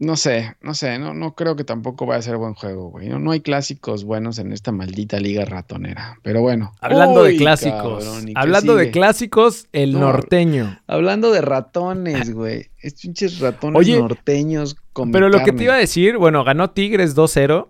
no 0.00 0.16
sé, 0.16 0.56
no 0.62 0.72
sé, 0.72 0.98
no, 0.98 1.12
no 1.12 1.34
creo 1.34 1.56
que 1.56 1.64
tampoco 1.64 2.06
vaya 2.06 2.20
a 2.20 2.22
ser 2.22 2.38
buen 2.38 2.54
juego, 2.54 2.88
güey. 2.88 3.10
No, 3.10 3.32
hay 3.32 3.42
clásicos 3.42 4.04
buenos 4.04 4.38
en 4.38 4.50
esta 4.50 4.72
maldita 4.72 5.20
liga 5.20 5.44
ratonera. 5.44 6.18
Pero 6.22 6.40
bueno. 6.40 6.72
Hablando 6.80 7.22
de 7.22 7.36
clásicos. 7.36 8.06
hablando 8.34 8.76
de 8.76 8.90
clásicos, 8.90 9.68
el 9.72 9.92
norteño. 9.92 10.80
Hablando 10.86 11.30
de 11.32 11.42
ratones, 11.42 12.32
güey. 12.32 12.70
Estos 12.78 13.02
pinches 13.02 13.40
ratones 13.40 13.86
norteños 13.86 14.74
con 14.94 15.12
Pero 15.12 15.28
lo 15.28 15.42
que 15.44 15.52
te 15.52 15.64
iba 15.64 15.74
a 15.74 15.78
decir, 15.78 16.16
bueno, 16.16 16.44
ganó 16.44 16.70
Tigres 16.70 17.14
2-0. 17.14 17.68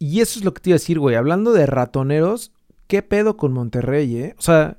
Y 0.00 0.20
eso 0.20 0.40
es 0.40 0.44
lo 0.44 0.52
que 0.54 0.60
te 0.60 0.70
iba 0.70 0.74
a 0.74 0.80
decir, 0.80 0.98
güey. 0.98 1.14
Hablando 1.14 1.52
de 1.52 1.66
ratoneros, 1.66 2.50
¿qué 2.88 3.02
pedo 3.02 3.36
con 3.36 3.52
Monterrey, 3.52 4.16
eh? 4.16 4.34
O 4.38 4.42
sea, 4.42 4.78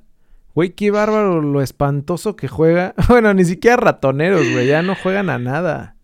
güey, 0.54 0.74
qué 0.74 0.90
bárbaro 0.90 1.40
lo 1.40 1.62
espantoso 1.62 2.36
que 2.36 2.48
juega. 2.48 2.94
Bueno, 3.08 3.32
ni 3.32 3.46
siquiera 3.46 3.78
ratoneros, 3.78 4.46
güey. 4.52 4.66
Ya 4.66 4.82
no 4.82 4.94
juegan 4.94 5.30
a 5.30 5.38
nada. 5.38 5.96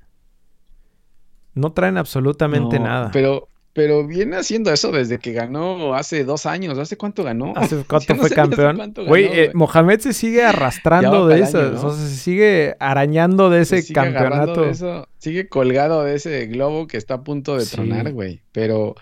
No 1.57 1.73
traen 1.73 1.97
absolutamente 1.97 2.79
nada. 2.79 3.11
Pero, 3.14 3.49
pero 3.73 4.07
viene 4.07 4.37
haciendo 4.37 4.71
eso 4.71 4.92
desde 4.92 5.19
que 5.19 5.33
ganó 5.33 5.95
hace 5.95 6.23
dos 6.23 6.45
años. 6.45 6.79
¿Hace 6.79 6.99
cuánto 6.99 7.25
ganó? 7.25 7.55
¿Hace 7.57 7.83
cuánto 7.88 8.14
fue 8.14 8.29
campeón? 8.29 8.92
Güey, 9.07 9.25
eh, 9.25 9.51
Mohamed 9.55 10.01
se 10.01 10.12
sigue 10.12 10.45
arrastrando 10.45 11.27
de 11.27 11.40
eso. 11.40 11.59
O 11.59 11.95
sea, 11.95 12.09
se 12.09 12.14
sigue 12.14 12.77
arañando 12.79 13.49
de 13.49 13.62
ese 13.62 13.90
campeonato. 13.90 14.71
sigue 15.16 15.49
colgado 15.49 16.05
de 16.05 16.16
ese 16.16 16.47
globo 16.47 16.87
que 16.87 16.99
está 16.99 17.14
a 17.14 17.25
punto 17.25 17.57
de 17.57 17.64
tronar, 17.64 18.12
güey. 18.12 18.42
Pero, 18.53 18.97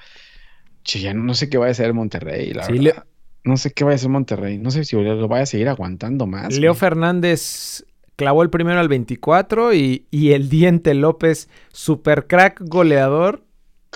che, 0.84 1.00
ya 1.00 1.12
no, 1.12 1.34
sé 1.34 1.50
qué 1.50 1.58
va 1.58 1.66
a 1.66 1.70
hacer 1.70 1.92
Monterrey, 1.92 2.54
la 2.54 2.68
verdad. 2.68 3.04
No 3.42 3.56
sé 3.56 3.72
qué 3.72 3.84
va 3.84 3.90
a 3.90 3.94
hacer 3.96 4.08
Monterrey. 4.10 4.58
No 4.58 4.70
sé 4.70 4.84
si 4.84 4.94
lo 4.94 5.26
vaya 5.26 5.42
a 5.42 5.46
seguir 5.46 5.68
aguantando 5.68 6.28
más. 6.28 6.56
Leo 6.56 6.74
Fernández 6.74 7.84
clavó 8.16 8.42
el 8.42 8.50
primero 8.50 8.80
al 8.80 8.88
24 8.88 9.74
y, 9.74 10.06
el 10.12 10.48
Diente 10.48 10.94
López, 10.94 11.48
super 11.72 12.26
crack 12.26 12.60
goleador. 12.60 13.44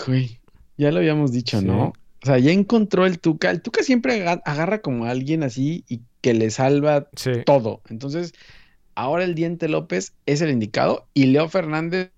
Uy, 0.07 0.39
ya 0.77 0.91
lo 0.91 0.99
habíamos 0.99 1.33
dicho, 1.33 1.61
¿no? 1.63 1.93
O 2.23 2.27
sea, 2.27 2.39
ya 2.39 2.53
encontró 2.53 3.07
el 3.07 3.21
Tuca. 3.21 3.51
El 3.51 3.63
Tuca 3.63 3.83
siempre 3.83 4.27
agarra 4.27 4.81
como 4.81 5.05
a 5.05 5.11
alguien 5.11 5.43
así 5.43 5.85
y 5.89 6.03
que 6.21 6.35
le 6.35 6.51
salva 6.51 7.09
todo. 7.47 7.81
Entonces, 7.89 8.35
ahora 8.95 9.25
el 9.25 9.35
Diente 9.35 9.69
López 9.69 10.15
es 10.27 10.41
el 10.41 10.51
indicado 10.51 11.07
y 11.15 11.27
Leo 11.27 11.49
Fernández 11.49 12.11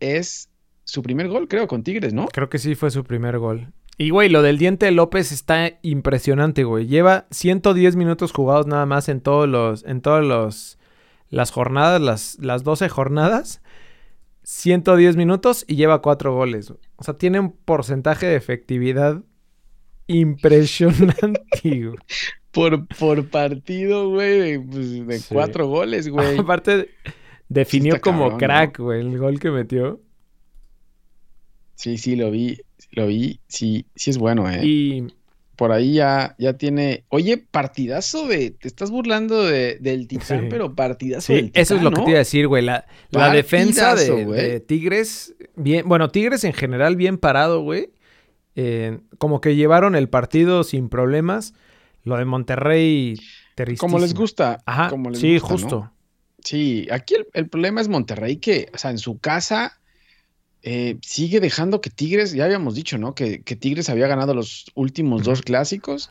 es 0.00 0.48
su 0.84 1.02
primer 1.02 1.28
gol, 1.28 1.48
creo, 1.48 1.66
con 1.66 1.82
Tigres, 1.82 2.12
¿no? 2.12 2.26
Creo 2.26 2.50
que 2.50 2.58
sí 2.58 2.74
fue 2.74 2.90
su 2.90 3.04
primer 3.04 3.38
gol. 3.38 3.72
Y, 3.98 4.10
güey, 4.10 4.28
lo 4.28 4.42
del 4.42 4.58
Diente 4.58 4.90
López 4.90 5.32
está 5.32 5.78
impresionante, 5.82 6.64
güey. 6.64 6.86
Lleva 6.86 7.26
110 7.30 7.96
minutos 7.96 8.32
jugados 8.32 8.66
nada 8.66 8.84
más 8.84 9.08
en 9.08 9.20
todos 9.20 9.48
los, 9.48 9.84
en 9.84 10.00
todos 10.00 10.24
los 10.24 10.78
las 11.32 11.50
jornadas, 11.50 12.00
las, 12.00 12.38
las 12.40 12.62
12 12.62 12.90
jornadas, 12.90 13.62
110 14.42 15.16
minutos 15.16 15.64
y 15.66 15.76
lleva 15.76 16.02
4 16.02 16.34
goles. 16.34 16.70
O 16.70 17.02
sea, 17.02 17.14
tiene 17.14 17.40
un 17.40 17.52
porcentaje 17.52 18.26
de 18.26 18.36
efectividad 18.36 19.22
impresionante. 20.06 21.42
por, 22.50 22.86
por 22.86 23.28
partido, 23.30 24.10
güey, 24.10 24.58
de, 24.58 25.04
pues, 25.06 25.26
cuatro 25.30 25.66
goles, 25.68 26.08
güey. 26.08 26.36
Aparte, 26.38 26.90
definió 27.48 27.98
como 28.02 28.36
crack, 28.36 28.78
güey, 28.78 29.00
el 29.00 29.18
gol 29.18 29.40
que 29.40 29.50
metió. 29.50 30.02
Sí, 31.76 31.96
sí, 31.96 32.14
lo 32.14 32.30
vi, 32.30 32.60
lo 32.90 33.06
vi, 33.06 33.40
sí, 33.48 33.86
sí 33.94 34.10
es 34.10 34.18
bueno, 34.18 34.50
eh. 34.50 34.60
Y 34.62 35.06
por 35.56 35.72
ahí 35.72 35.94
ya, 35.94 36.34
ya 36.38 36.54
tiene. 36.54 37.04
Oye, 37.08 37.36
partidazo 37.38 38.26
de. 38.26 38.50
Te 38.50 38.68
estás 38.68 38.90
burlando 38.90 39.44
de, 39.44 39.78
del 39.80 40.08
Titán, 40.08 40.48
pero 40.48 40.74
partidazo 40.74 41.32
sí, 41.32 41.50
Eso 41.54 41.76
es 41.76 41.82
lo 41.82 41.90
que 41.90 42.02
te 42.02 42.10
iba 42.10 42.16
a 42.16 42.18
decir, 42.18 42.48
güey. 42.48 42.64
La, 42.64 42.84
defensa 43.32 43.94
de, 43.94 44.60
Tigres, 44.60 45.34
bien. 45.56 45.88
Bueno, 45.88 46.10
Tigres 46.10 46.44
en 46.44 46.52
general, 46.52 46.96
bien 46.96 47.18
parado, 47.18 47.62
güey. 47.62 47.90
Eh, 48.54 48.98
como 49.18 49.40
que 49.40 49.56
llevaron 49.56 49.94
el 49.94 50.08
partido 50.08 50.64
sin 50.64 50.88
problemas. 50.88 51.54
Lo 52.04 52.16
de 52.16 52.24
Monterrey, 52.24 53.16
Como 53.78 53.98
les 53.98 54.14
gusta. 54.14 54.58
Ajá. 54.66 54.88
Como 54.88 55.14
sí, 55.14 55.38
justo. 55.38 55.92
Sí, 56.42 56.88
aquí 56.90 57.14
el, 57.14 57.28
el 57.34 57.48
problema 57.48 57.80
es 57.80 57.88
Monterrey, 57.88 58.38
que, 58.38 58.68
o 58.74 58.78
sea, 58.78 58.90
en 58.90 58.98
su 58.98 59.18
casa 59.18 59.80
eh, 60.62 60.98
sigue 61.02 61.40
dejando 61.40 61.80
que 61.80 61.90
Tigres, 61.90 62.32
ya 62.32 62.44
habíamos 62.44 62.74
dicho, 62.74 62.96
¿no? 62.96 63.14
Que, 63.14 63.38
Tigres 63.38 63.88
había 63.88 64.06
ganado 64.06 64.34
los 64.34 64.66
últimos 64.74 65.24
dos 65.24 65.42
clásicos. 65.42 66.10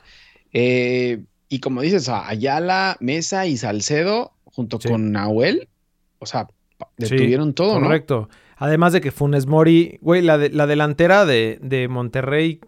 Eh, 0.52 1.24
y 1.48 1.60
como 1.60 1.82
dices, 1.82 2.10
Ayala, 2.10 2.98
Mesa 3.00 3.46
y 3.48 3.58
Salcedo, 3.58 4.34
junto 4.44 4.80
con 4.80 5.12
Nahuel, 5.12 5.70
o 6.20 6.26
sea, 6.26 6.48
detuvieron 6.98 7.54
todo, 7.54 7.80
¿no? 7.80 7.88
Correcto. 7.88 8.30
Además 8.58 8.94
de 8.94 9.02
que 9.02 9.12
Funes 9.12 9.48
Mori, 9.48 9.98
güey, 10.02 10.22
la, 10.22 10.38
la 10.38 10.68
delantera 10.68 11.26
de, 11.26 11.88
Monterrey, 11.90 12.60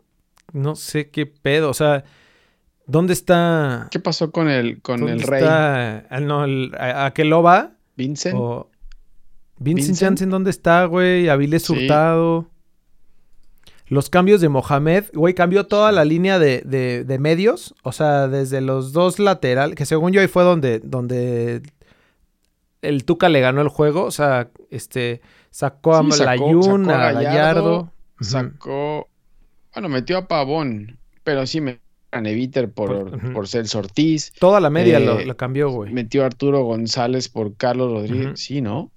no 0.53 0.75
sé 0.75 1.09
qué 1.09 1.25
pedo, 1.25 1.69
o 1.69 1.73
sea, 1.73 2.03
¿dónde 2.87 3.13
está? 3.13 3.89
¿Qué 3.91 3.99
pasó 3.99 4.31
con 4.31 4.49
el, 4.49 4.81
con 4.81 5.07
el 5.07 5.21
rey? 5.21 5.41
Está, 5.41 6.07
ah, 6.09 6.19
no, 6.19 6.45
el, 6.45 6.71
Akeloba. 6.79 7.73
Vincent. 7.95 8.35
Vincent, 9.57 9.97
Janssen, 9.99 10.29
¿dónde 10.29 10.49
está, 10.49 10.85
güey? 10.85 11.29
Avilés 11.29 11.69
Hurtado. 11.69 12.47
los 13.87 14.09
cambios 14.09 14.41
de 14.41 14.49
Mohamed, 14.49 15.05
güey, 15.13 15.33
cambió 15.35 15.65
toda 15.67 15.91
la 15.91 16.03
línea 16.05 16.39
de, 16.39 16.61
de, 16.65 17.03
de 17.03 17.19
medios, 17.19 17.75
o 17.83 17.91
sea, 17.91 18.27
desde 18.27 18.59
los 18.61 18.91
dos 18.93 19.19
laterales, 19.19 19.75
que 19.75 19.85
según 19.85 20.11
yo 20.11 20.21
ahí 20.21 20.27
fue 20.27 20.43
donde, 20.43 20.79
donde 20.79 21.61
el 22.81 23.05
Tuca 23.05 23.29
le 23.29 23.39
ganó 23.41 23.61
el 23.61 23.67
juego, 23.67 24.03
o 24.05 24.11
sea, 24.11 24.49
este, 24.71 25.21
sacó 25.51 25.95
a 25.95 26.03
Sí, 26.03 26.11
sacó- 26.13 26.25
Layun, 26.25 26.85
sacó 26.85 26.97
a 26.97 27.11
Gallardo. 27.11 27.91
Sacó. 28.19 29.09
Bueno, 29.73 29.89
metió 29.89 30.17
a 30.17 30.27
Pavón, 30.27 30.97
pero 31.23 31.45
sí 31.45 31.61
metió 31.61 31.81
a 32.11 32.21
Neviter 32.21 32.71
por, 32.71 33.09
Por- 33.09 33.15
ujú. 33.15 33.33
por 33.33 33.47
Celso 33.47 33.79
Ortiz. 33.79 34.31
Toda 34.39 34.59
la 34.59 34.69
media 34.69 34.97
Eh, 34.99 35.05
lo, 35.05 35.19
lo 35.23 35.35
cambió, 35.37 35.69
güey. 35.71 35.91
Metió 35.91 36.23
a 36.23 36.27
Arturo 36.27 36.63
González 36.63 37.27
por 37.29 37.55
Carlos 37.57 37.91
Rodríguez. 37.91 38.39
Sí, 38.39 38.61
¿no? 38.61 38.91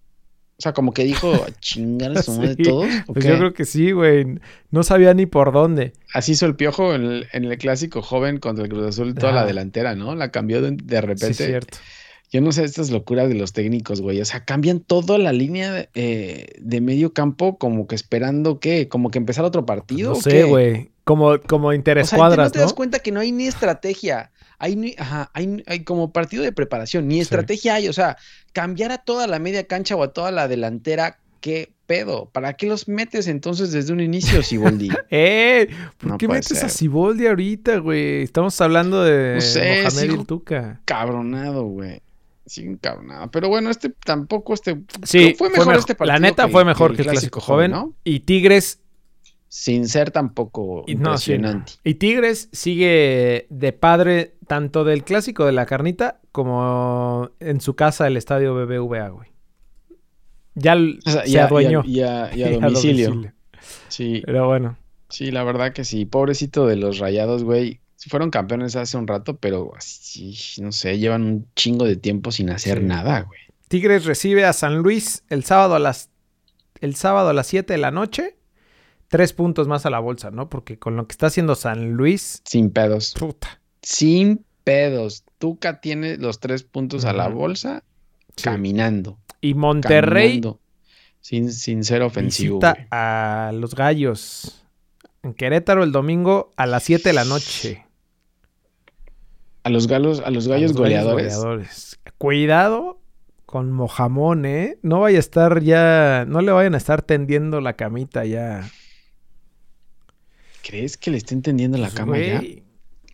O 0.59 0.63
sea, 0.63 0.73
como 0.73 0.93
que 0.95 1.05
dijo 1.05 1.33
chingar 1.61 2.23
su 2.23 2.33
madre 2.39 2.55
Sí, 2.57 2.63
todos. 2.63 2.87
¿o 3.07 3.13
Pues 3.13 3.25
qué? 3.27 3.31
yo 3.33 3.39
creo 3.39 3.53
que 3.53 3.65
sí, 3.67 3.93
güey. 3.93 4.39
No 4.71 4.83
sabía 4.83 5.13
ni 5.13 5.27
por 5.27 5.53
dónde. 5.53 5.93
Así 6.15 6.33
hizo 6.33 6.47
el 6.47 6.57
piojo 6.57 6.95
en 6.95 7.05
el, 7.05 7.27
en 7.33 7.45
el 7.45 7.59
clásico 7.59 8.01
joven 8.03 8.39
contra 8.39 8.65
el 8.65 8.71
Cruz 8.71 8.87
Azul, 8.87 9.15
toda 9.15 9.33
la 9.33 9.45
delantera, 9.45 9.95
¿no? 9.95 10.15
La 10.15 10.31
cambió 10.31 10.63
de, 10.63 10.71
de 10.73 10.97
Sí, 11.01 11.07
repente. 11.07 11.27
es 11.31 11.37
cierto. 11.37 11.79
Yo 12.33 12.41
no 12.41 12.51
sé 12.53 12.65
estas 12.65 12.91
locuras 12.91 13.29
de 13.29 13.35
los 13.37 13.53
técnicos, 13.53 14.01
güey. 14.01 14.21
O 14.21 14.25
sea, 14.25 14.45
cambian 14.45 14.81
toda 14.81 15.17
la 15.19 15.33
línea 15.33 15.73
de, 15.73 15.89
eh, 15.95 16.47
de 16.59 16.81
medio 16.81 17.13
campo, 17.13 17.57
como 17.57 17.87
que 17.87 17.95
esperando 17.95 18.59
que, 18.59 18.89
como 18.89 19.11
que 19.11 19.19
empezar 19.19 19.45
otro 19.45 19.65
partido. 19.65 20.11
No 20.13 20.17
¿o 20.19 20.23
sé, 20.23 20.43
güey. 20.45 20.91
Como, 21.05 21.39
como 21.43 21.69
O 21.69 21.71
sea, 21.71 21.75
¿te- 21.75 21.77
interescuadras, 21.77 22.47
no 22.49 22.51
te 22.51 22.59
das 22.59 22.73
cuenta 22.73 22.99
que 22.99 23.13
no 23.13 23.21
hay 23.21 23.31
ni 23.31 23.47
estrategia. 23.47 24.33
Hay, 24.59 24.95
ajá, 24.99 25.31
hay, 25.35 25.63
hay 25.67 25.85
como 25.85 26.13
partido 26.13 26.43
de 26.43 26.53
preparación, 26.53 27.09
ni 27.09 27.17
Sí. 27.17 27.21
estrategia 27.23 27.75
hay. 27.75 27.89
O 27.89 27.93
sea, 27.93 28.17
cambiar 28.53 28.93
a 28.93 28.99
toda 28.99 29.27
la 29.27 29.39
media 29.39 29.65
cancha 29.67 29.97
o 29.97 30.03
a 30.03 30.13
toda 30.13 30.31
la 30.31 30.49
delantera, 30.49 31.19
¿qué 31.41 31.73
pedo? 31.87 32.29
¿Para 32.33 32.55
qué 32.55 32.67
los 32.67 32.89
metes 32.89 33.29
entonces 33.29 33.71
desde 33.71 33.93
un 33.93 34.01
inicio, 34.01 34.43
Siboldi? 34.43 34.89
¡Eh! 35.11 35.69
¿Por 35.99 36.11
No 36.11 36.19
qué 36.19 36.27
metes 36.29 36.53
a 36.53 36.61
ser. 36.63 36.71
Siboldi 36.71 37.27
ahorita, 37.27 37.79
güey? 37.79 38.23
Estamos 38.23 38.61
hablando 38.61 39.05
de 39.05 39.35
No 39.37 39.41
sé, 39.41 39.83
Mohamed 39.85 40.25
Tuca. 40.27 40.81
cabronado, 40.85 41.65
güey. 41.65 42.01
Sí, 42.47 42.63
encabronado. 42.63 43.29
Pero 43.33 43.49
bueno, 43.49 43.71
este 43.71 43.91
tampoco, 44.05 44.55
este. 44.55 44.81
Sí, 45.03 45.35
fue 45.37 45.51
mejor 45.51 45.67
mejo- 45.67 45.81
este 45.81 45.95
partido. 45.97 46.15
La 46.15 46.21
neta 46.21 46.47
que- 46.47 46.53
fue 46.53 46.65
mejor 46.65 46.95
que 46.95 47.03
el 47.03 47.09
clásico, 47.09 47.41
joven. 47.41 47.73
¿no? 47.73 47.93
Y 48.05 48.21
Tigres 48.21 48.81
Sin 49.59 49.89
ser 49.89 50.11
tampoco 50.11 50.85
Y 50.87 50.97
no, 50.97 51.17
sí, 51.17 51.31
no. 51.33 51.37
impresionante. 51.37 51.73
Y 51.83 51.95
Tigres 51.95 52.51
sigue 52.53 53.47
de 53.49 53.73
padre 53.73 54.35
tanto 54.47 54.85
del 54.85 55.03
clásico 55.03 55.47
de 55.47 55.53
la 55.53 55.65
carnita 55.65 56.21
como 56.31 57.31
en 57.41 57.63
su 57.63 57.75
casa 57.75 58.07
el 58.07 58.19
estadio 58.19 58.55
BBVA, 58.55 59.09
güey. 59.09 59.31
Ya 60.55 60.75
O 60.77 61.11
sea, 61.11 61.23
se 61.25 61.31
y 61.31 61.33
a- 61.33 61.35
y 61.35 61.37
a- 61.39 61.45
adueñó. 61.47 61.83
Y 61.87 62.01
a, 62.03 62.31
y 62.35 62.43
a 62.43 62.51
Y 62.51 62.55
a 62.55 62.61
domicilio. 62.61 63.09
domicilio. 63.09 63.33
Sí, 63.89 64.23
Pero 64.27 64.47
bueno. 64.47 64.77
sí, 65.09 65.31
la 65.31 65.43
verdad 65.43 65.73
que 65.73 65.85
sí. 65.85 66.05
Pobrecito 66.05 66.67
de 66.67 66.77
los 66.77 66.99
rayados, 66.99 67.43
güey. 67.43 67.81
Fueron 68.11 68.29
campeones 68.31 68.77
hace 68.77 68.99
un 68.99 69.07
rato, 69.07 69.39
pero 69.39 69.73
sí, 69.79 70.37
no 70.61 70.71
sé, 70.71 70.99
llevan 70.99 71.23
un 71.23 71.47
chingo 71.57 71.87
de 71.87 71.97
tiempo 71.97 72.31
sin 72.31 72.51
hacer 72.51 72.79
Sí. 72.81 72.85
nada, 72.85 73.23
güey. 73.23 73.41
Tigres 73.69 74.05
recibe 74.05 74.45
a 74.45 74.53
San 74.53 74.77
Luis 74.79 75.25
el 75.31 75.45
sábado 75.45 75.75
a 75.75 75.79
las 75.79 76.11
el 76.83 76.95
sábado 76.95 77.31
a 77.31 77.33
las 77.33 77.47
7 77.47 77.73
de 77.73 77.79
la 77.79 77.91
noche. 77.91 78.36
Tres 79.09 79.33
puntos 79.33 79.69
más 79.69 79.87
a 79.87 79.91
la 79.91 79.99
bolsa, 80.01 80.31
¿no? 80.31 80.49
Porque 80.49 80.79
con 80.79 80.97
lo 80.97 81.07
que 81.07 81.13
está 81.13 81.27
haciendo 81.27 81.55
San 81.55 81.93
Luis, 81.93 82.43
Sin 82.45 82.71
pedos. 82.71 83.15
puta. 83.19 83.61
Sin 83.83 84.45
pedos. 84.65 85.25
Tuca 85.39 85.81
tiene 85.81 86.17
los 86.17 86.41
tres 86.41 86.63
puntos 86.65 87.05
a 87.05 87.13
la 87.13 87.29
bolsa 87.29 87.85
Sí. 88.37 88.45
caminando. 88.45 89.19
Y 89.41 89.55
Monterrey 89.55 90.29
caminando, 90.41 90.61
sin, 91.21 91.53
sin 91.53 91.85
ser 91.85 92.03
ofensivo, 92.03 92.59
visita 92.59 92.87
a 92.91 93.53
los 93.53 93.75
Gallos 93.75 94.65
en 95.23 95.35
Querétaro 95.35 95.83
el 95.85 95.93
domingo 95.93 96.51
a 96.57 96.67
las 96.67 96.83
7 96.85 97.09
de 97.09 97.13
la 97.13 97.25
noche. 97.25 97.85
A 99.65 99.71
los 99.71 99.89
galos, 99.89 100.21
a 100.25 100.31
los 100.31 100.47
A 100.47 100.51
gallos 100.51 100.71
los 100.73 100.79
goleadores. 100.81 101.35
goleadores. 101.37 101.99
Cuidado 102.19 103.01
con 103.47 103.73
Mojamón, 103.73 104.45
¿eh? 104.47 104.79
No 104.83 105.01
vaya 105.01 105.17
a 105.17 105.21
estar 105.21 105.61
ya, 105.63 106.25
no 106.29 106.41
le 106.41 106.53
vayan 106.53 106.75
a 106.75 106.79
estar 106.79 107.03
tendiendo 107.03 107.61
la 107.61 107.73
camita 107.75 108.25
ya. 108.25 108.69
¿Crees 110.67 110.97
que 110.97 111.11
le 111.11 111.19
está 111.19 111.35
entendiendo 111.35 111.79
la 111.79 111.89
Pues, 111.89 111.95
cama 111.95 112.19
ya? 112.19 112.43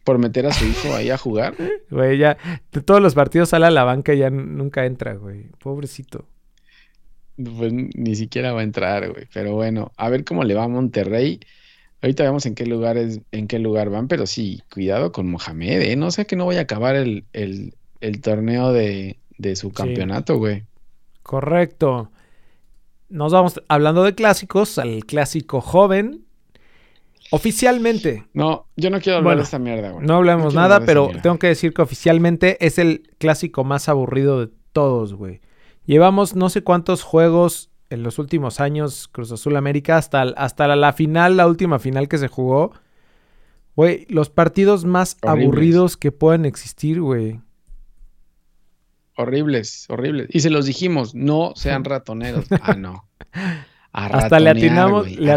Por 0.05 0.19
meter 0.19 0.47
a 0.47 0.53
su 0.53 0.65
hijo 0.65 0.95
ahí 0.95 1.11
a 1.11 1.19
jugar. 1.19 1.55
Güey, 1.91 2.19
ya, 2.19 2.39
de 2.73 2.81
todos 2.81 3.03
los 3.03 3.15
partidos 3.15 3.51
sale 3.51 3.67
a 3.67 3.71
la 3.71 3.85
banca 3.85 4.15
y 4.15 4.19
ya 4.19 4.31
nunca 4.31 4.87
entra, 4.87 5.15
güey. 5.15 5.47
Pobrecito. 5.59 6.25
Pues 7.37 7.73
ni 7.73 8.15
siquiera 8.17 8.53
va 8.53 8.61
a 8.61 8.65
entrar, 8.65 9.11
güey. 9.11 9.27
Pero 9.33 9.55
bueno, 9.55 9.93
a 9.97 10.09
ver 10.09 10.25
cómo 10.25 10.45
le 10.45 10.55
va 10.55 10.65
a 10.65 10.69
Monterrey. 10.69 11.41
Ahorita 12.01 12.25
vemos 12.25 12.47
en 12.47 12.55
qué 12.55 12.67
lugares, 12.67 13.21
en 13.31 13.47
qué 13.47 13.59
lugar 13.59 13.91
van, 13.91 14.09
pero 14.09 14.27
sí, 14.27 14.63
cuidado 14.73 15.13
con 15.13 15.29
Mohamed, 15.31 15.83
¿eh? 15.83 15.97
No 15.97 16.11
sé 16.11 16.27
que 16.27 16.37
no 16.37 16.47
vaya 16.47 16.61
a 16.61 16.63
acabar 16.65 16.97
el, 16.97 17.25
el, 17.33 17.75
el 18.01 18.21
torneo 18.21 18.73
de, 18.73 19.19
de 19.39 19.55
su 19.57 19.71
campeonato, 19.73 20.37
güey. 20.39 20.65
Correcto. 21.23 22.11
Nos 23.09 23.33
vamos 23.33 23.63
hablando 23.69 24.03
de 24.03 24.15
clásicos 24.15 24.79
al 24.79 25.05
clásico 25.05 25.61
joven. 25.61 26.25
Oficialmente, 27.33 28.27
No, 28.35 28.69
yo 28.77 28.91
no 28.91 29.01
quiero 29.01 29.19
hablar 29.19 29.31
Bueno, 29.31 29.39
de 29.39 29.45
esta 29.45 29.59
mierda, 29.59 29.91
güey. 29.91 30.07
no 30.07 30.17
hablemos 30.17 30.53
quiero 30.53 30.61
nada, 30.61 30.85
pero 30.85 31.11
tengo 31.23 31.39
que 31.39 31.47
decir 31.49 31.73
que 31.73 31.83
oficialmente 31.83 32.65
es 32.65 32.79
el 32.79 33.11
clásico 33.19 33.65
más 33.65 33.89
aburrido 33.89 34.41
de 34.47 34.53
todos, 34.73 35.15
güey. 35.15 35.41
Llevamos 35.87 36.37
no 36.37 36.49
sé 36.51 36.63
cuántos 36.63 37.03
juegos 37.03 37.71
en 37.91 38.03
los 38.03 38.19
últimos 38.19 38.61
años, 38.61 39.09
Cruz 39.09 39.33
Azul 39.33 39.57
América, 39.57 39.97
hasta, 39.97 40.23
hasta 40.23 40.67
la, 40.69 40.77
la 40.77 40.93
final, 40.93 41.37
la 41.37 41.47
última 41.47 41.79
final 41.79 42.09
que 42.09 42.19
se 42.19 42.29
jugó. 42.29 42.73
Güey, 43.77 44.07
los 44.11 44.29
partidos 44.31 44.85
más 44.85 45.17
Horribles. 45.23 45.45
aburridos 45.47 45.97
que 45.97 46.13
puedan 46.13 46.45
existir, 46.45 47.01
güey. 47.01 47.41
Horribles, 49.17 49.87
horribles. 49.91 50.29
Y 50.31 50.41
se 50.41 50.51
los 50.51 50.67
dijimos, 50.67 51.15
no 51.15 51.53
sean 51.55 51.85
ratoneros. 51.87 52.47
Ah, 52.63 52.75
no. 52.75 53.09
A 53.93 54.07
Hasta 54.07 54.41
le 54.41 54.51
atinamos, 54.51 55.11
le 55.11 55.33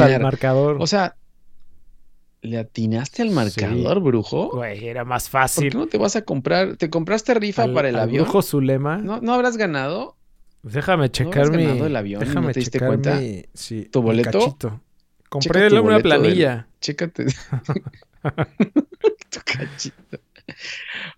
al 0.00 0.20
marcador. 0.22 0.78
O 0.80 0.86
sea, 0.86 1.16
¿le 2.42 2.58
atinaste 2.58 3.22
al 3.22 3.30
marcador, 3.30 4.00
brujo? 4.00 4.50
Güey, 4.50 4.86
era 4.86 5.04
más 5.04 5.24
¿Por 5.28 5.40
fácil. 5.42 5.70
qué 5.72 5.78
no 5.78 5.86
te 5.86 5.98
vas 5.98 6.16
a 6.16 6.22
comprar? 6.22 6.76
¿Te 6.76 6.90
compraste 6.90 7.34
rifa 7.34 7.64
Al- 7.64 7.72
para 7.74 7.88
el 7.88 7.96
avión? 7.98 8.24
brujo 8.24 8.42
Zulema. 8.42 8.98
¿No, 8.98 9.20
¿No 9.20 9.34
habrás 9.34 9.56
ganado? 9.56 10.16
Déjame 10.62 11.10
checar 11.10 11.44
habrás 11.44 11.56
mi. 11.56 11.64
ganado 11.64 11.86
el 11.86 11.96
avión 11.96 12.22
y 12.22 12.24
no 12.24 12.28
déjame 12.28 12.52
te 12.52 12.60
diste 12.60 12.80
cuenta? 12.80 13.16
mi- 13.16 13.44
sí, 13.54 13.84
¿Tu 13.90 14.02
boleto? 14.02 14.38
cachito. 14.38 14.80
Compré 15.28 15.68
tu 15.68 15.74
una 15.74 15.82
boleto 15.82 16.08
del- 16.08 16.20
planilla. 16.20 16.68
Chécate. 16.80 17.26
tu 19.30 19.40
cachito. 19.44 20.18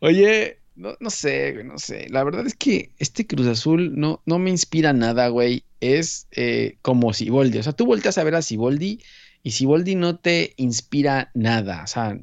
Oye, 0.01 0.59
no, 0.77 0.95
no 1.01 1.11
sé, 1.11 1.53
güey, 1.53 1.65
no 1.65 1.79
sé. 1.79 2.09
La 2.11 2.25
verdad 2.25 2.47
es 2.47 2.55
que 2.55 2.91
este 2.99 3.27
Cruz 3.27 3.47
Azul 3.47 3.99
no, 3.99 4.23
no 4.27 4.39
me 4.39 4.51
inspira 4.51 4.93
nada, 4.93 5.29
güey. 5.29 5.65
Es 5.81 6.27
eh, 6.33 6.77
como 6.83 7.13
Siboldi. 7.13 7.59
O 7.59 7.63
sea, 7.63 7.73
tú 7.73 7.87
volteas 7.87 8.19
a 8.19 8.25
ver 8.25 8.35
a 8.35 8.43
Siboldi 8.43 9.01
y 9.43 9.53
Siboldi 9.53 9.95
no 9.95 10.17
te 10.17 10.55
inspira 10.57 11.31
nada. 11.35 11.83
O 11.85 11.87
sea, 11.87 12.19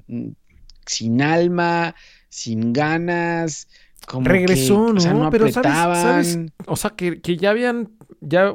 sin 0.86 1.22
alma, 1.22 1.96
sin 2.30 2.74
ganas. 2.74 3.68
Como 4.06 4.26
que, 4.26 4.30
Regresó, 4.30 4.86
o 4.86 5.00
sea, 5.00 5.14
¿no? 5.14 5.30
Pero 5.30 5.52
¿sabes-? 5.52 6.40
O 6.66 6.76
sea, 6.76 6.92
que, 6.92 7.22
que 7.22 7.38
ya 7.38 7.52
habían. 7.52 7.90
Ya. 8.22 8.54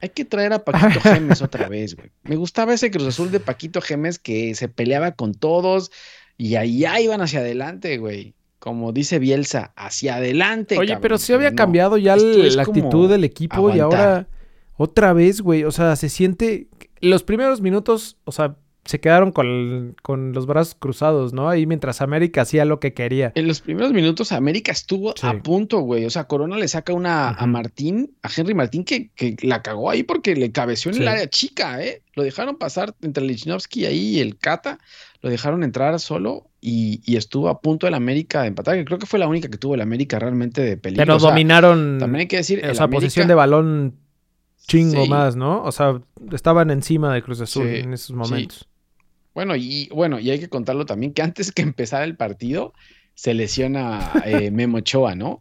Hay 0.00 0.08
que 0.08 0.24
traer 0.24 0.52
a 0.52 0.64
Paquito 0.64 1.00
Gemes 1.00 1.42
otra 1.42 1.68
vez, 1.68 1.94
güey. 1.94 2.10
Me 2.24 2.36
gustaba 2.36 2.74
ese 2.74 2.90
Cruz 2.90 3.06
Azul 3.06 3.30
de 3.30 3.40
Paquito 3.40 3.80
Gemes 3.80 4.18
que 4.18 4.54
se 4.54 4.68
peleaba 4.68 5.12
con 5.12 5.34
todos 5.34 5.92
y 6.36 6.56
allá 6.56 6.98
iban 7.00 7.20
hacia 7.20 7.40
adelante, 7.40 7.98
güey. 7.98 8.34
Como 8.58 8.92
dice 8.92 9.18
Bielsa, 9.18 9.72
hacia 9.76 10.16
adelante. 10.16 10.78
Oye, 10.78 10.88
cabrón. 10.88 11.02
pero 11.02 11.18
sí 11.18 11.32
había 11.32 11.50
no. 11.50 11.56
cambiado 11.56 11.98
ya 11.98 12.16
la 12.16 12.62
actitud 12.62 13.08
del 13.08 13.24
equipo 13.24 13.74
y 13.74 13.80
ahora. 13.80 14.26
Otra 14.76 15.12
vez, 15.12 15.40
güey. 15.40 15.64
O 15.64 15.70
sea, 15.72 15.96
se 15.96 16.08
siente. 16.08 16.68
Los 17.00 17.22
primeros 17.22 17.60
minutos, 17.60 18.16
o 18.24 18.32
sea, 18.32 18.56
se 18.84 18.98
quedaron 18.98 19.30
con, 19.30 19.94
con 20.02 20.32
los 20.32 20.46
brazos 20.46 20.74
cruzados, 20.76 21.32
¿no? 21.32 21.48
Ahí 21.48 21.66
mientras 21.66 22.00
América 22.00 22.42
hacía 22.42 22.64
lo 22.64 22.80
que 22.80 22.92
quería. 22.94 23.30
En 23.36 23.46
los 23.46 23.60
primeros 23.60 23.92
minutos 23.92 24.32
América 24.32 24.72
estuvo 24.72 25.14
Sí. 25.16 25.24
a 25.24 25.40
punto, 25.40 25.78
güey. 25.80 26.04
O 26.04 26.10
sea, 26.10 26.24
Corona 26.24 26.56
le 26.58 26.66
saca 26.66 26.92
una 26.92 27.28
a. 27.30 27.46
Martín, 27.46 28.16
a 28.22 28.28
Henry 28.36 28.54
Martín, 28.54 28.84
que, 28.84 29.10
que 29.14 29.36
la 29.42 29.62
cagó 29.62 29.88
ahí 29.90 30.02
porque 30.02 30.34
le 30.34 30.50
cabeció 30.50 30.90
en 30.90 30.96
Sí. 30.96 31.02
el 31.02 31.08
área 31.08 31.28
chica, 31.30 31.80
¿eh? 31.84 32.02
Lo 32.14 32.24
dejaron 32.24 32.56
pasar 32.56 32.94
entre 33.02 33.24
Lichnowsky 33.24 33.86
ahí 33.86 34.16
y 34.16 34.20
el 34.20 34.36
Cata. 34.36 34.78
Lo 35.20 35.30
dejaron 35.30 35.62
entrar 35.62 35.98
solo 36.00 36.48
y, 36.60 37.00
y 37.04 37.16
estuvo 37.16 37.48
a 37.48 37.60
punto 37.60 37.86
el 37.86 37.94
América 37.94 38.42
de 38.42 38.48
empatar, 38.48 38.74
que 38.76 38.84
creo 38.84 38.98
que 38.98 39.06
fue 39.06 39.20
la 39.20 39.28
única 39.28 39.48
que 39.48 39.58
tuvo 39.58 39.76
el 39.76 39.80
América 39.80 40.18
realmente 40.18 40.60
de 40.60 40.76
peligro. 40.76 41.02
Pero 41.04 41.16
O 41.16 41.20
sea, 41.20 41.30
dominaron. 41.30 41.98
También 42.00 42.20
hay 42.22 42.26
que 42.26 42.38
decir, 42.38 42.58
O 42.58 42.62
sea, 42.74 42.84
América- 42.84 42.90
posesión 42.96 43.28
de 43.28 43.34
balón 43.34 43.94
chingo 44.66 45.04
Sí. 45.04 45.08
más, 45.10 45.36
¿no? 45.36 45.62
O 45.64 45.72
sea, 45.72 46.00
estaban 46.32 46.70
encima 46.70 47.12
de 47.14 47.22
Cruz 47.22 47.40
Azul 47.40 47.68
Sí, 47.68 47.76
en 47.80 47.92
esos 47.92 48.06
sí. 48.08 48.14
momentos. 48.14 48.68
Bueno, 49.34 49.56
y 49.56 49.88
bueno, 49.92 50.18
y 50.20 50.30
hay 50.30 50.38
que 50.38 50.48
contarlo 50.48 50.84
también 50.86 51.12
que 51.14 51.22
antes 51.22 51.52
que 51.52 51.62
empezara 51.62 52.04
el 52.04 52.16
partido, 52.16 52.74
se 53.14 53.34
lesiona 53.34 54.10
eh, 54.24 54.50
Memo 54.52 54.78
Ochoa, 54.78 55.14
¿no? 55.14 55.38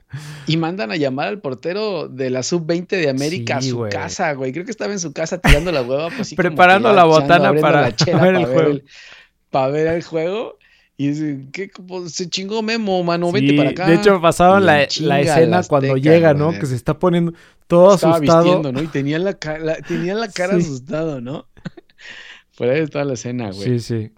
Y 0.47 0.57
mandan 0.57 0.91
a 0.91 0.95
llamar 0.97 1.27
al 1.27 1.39
portero 1.39 2.07
de 2.07 2.29
la 2.29 2.43
sub-20 2.43 2.87
de 2.87 3.09
América 3.09 3.57
a 3.57 3.61
su 3.61 3.87
casa, 3.89 4.33
güey. 4.33 4.51
Creo 4.53 4.65
que 4.65 4.71
estaba 4.71 4.91
en 4.93 4.99
su 4.99 5.13
casa 5.13 5.39
tirando 5.39 5.71
la 5.71 5.81
hueva. 5.81 6.09
Pues, 6.15 6.33
Preparando 6.35 6.91
la 6.93 7.03
botana 7.05 7.53
para, 7.53 7.89
ver 8.21 8.35
el 8.35 8.45
juego. 8.45 8.79
para 9.49 9.67
ver 9.69 9.87
el 9.87 10.03
juego. 10.03 10.57
Y 11.01 11.07
dice, 11.07 11.47
¿qué? 11.51 11.71
Se 12.09 12.29
chingó 12.29 12.61
Memo, 12.61 13.03
mano, 13.03 13.31
vete 13.31 13.55
para 13.55 13.71
acá. 13.71 13.87
De 13.87 13.95
hecho, 13.95 14.21
pasaban 14.21 14.67
la, 14.67 14.83
escena 14.83 15.63
cuando 15.63 15.97
llega, 15.97 16.35
¿no? 16.35 16.51
Que 16.51 16.67
se 16.67 16.75
está 16.75 16.99
poniendo 16.99 17.33
todo 17.65 17.95
Estaba 17.95 18.17
asustado. 18.17 18.43
Vistiendo, 18.43 18.71
¿no? 18.71 18.83
Y 18.83 18.87
tenía 18.87 19.17
la, 19.17 19.33
tenía 19.33 20.13
la 20.13 20.27
cara 20.27 20.57
asustado, 20.57 21.19
¿no? 21.19 21.47
Por 22.55 22.69
ahí 22.69 22.81
está 22.81 23.03
la 23.03 23.13
escena, 23.13 23.49
güey. 23.49 23.63
Sí, 23.63 23.79
sí. 23.79 24.11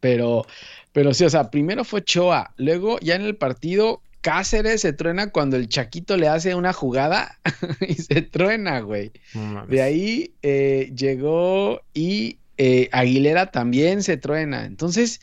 Pero, 0.00 0.46
pero 0.94 1.12
sí, 1.12 1.24
o 1.24 1.30
sea, 1.30 1.50
primero 1.50 1.84
fue 1.84 2.02
Choa, 2.02 2.54
luego 2.56 2.98
ya 3.00 3.16
en 3.16 3.22
el 3.22 3.36
partido 3.36 4.00
Cáceres 4.22 4.80
se 4.80 4.94
truena 4.94 5.28
cuando 5.28 5.58
el 5.58 5.68
Chaquito 5.68 6.16
le 6.16 6.28
hace 6.28 6.54
una 6.54 6.72
jugada 6.72 7.38
y 7.86 7.96
se 7.96 8.22
truena, 8.22 8.80
güey. 8.80 9.12
de 9.68 9.82
ahí 9.82 10.32
eh, 10.40 10.90
llegó 10.96 11.82
y 11.92 12.38
eh, 12.56 12.88
Aguilera 12.92 13.50
también 13.50 14.02
se 14.02 14.16
truena. 14.16 14.64
Entonces, 14.64 15.20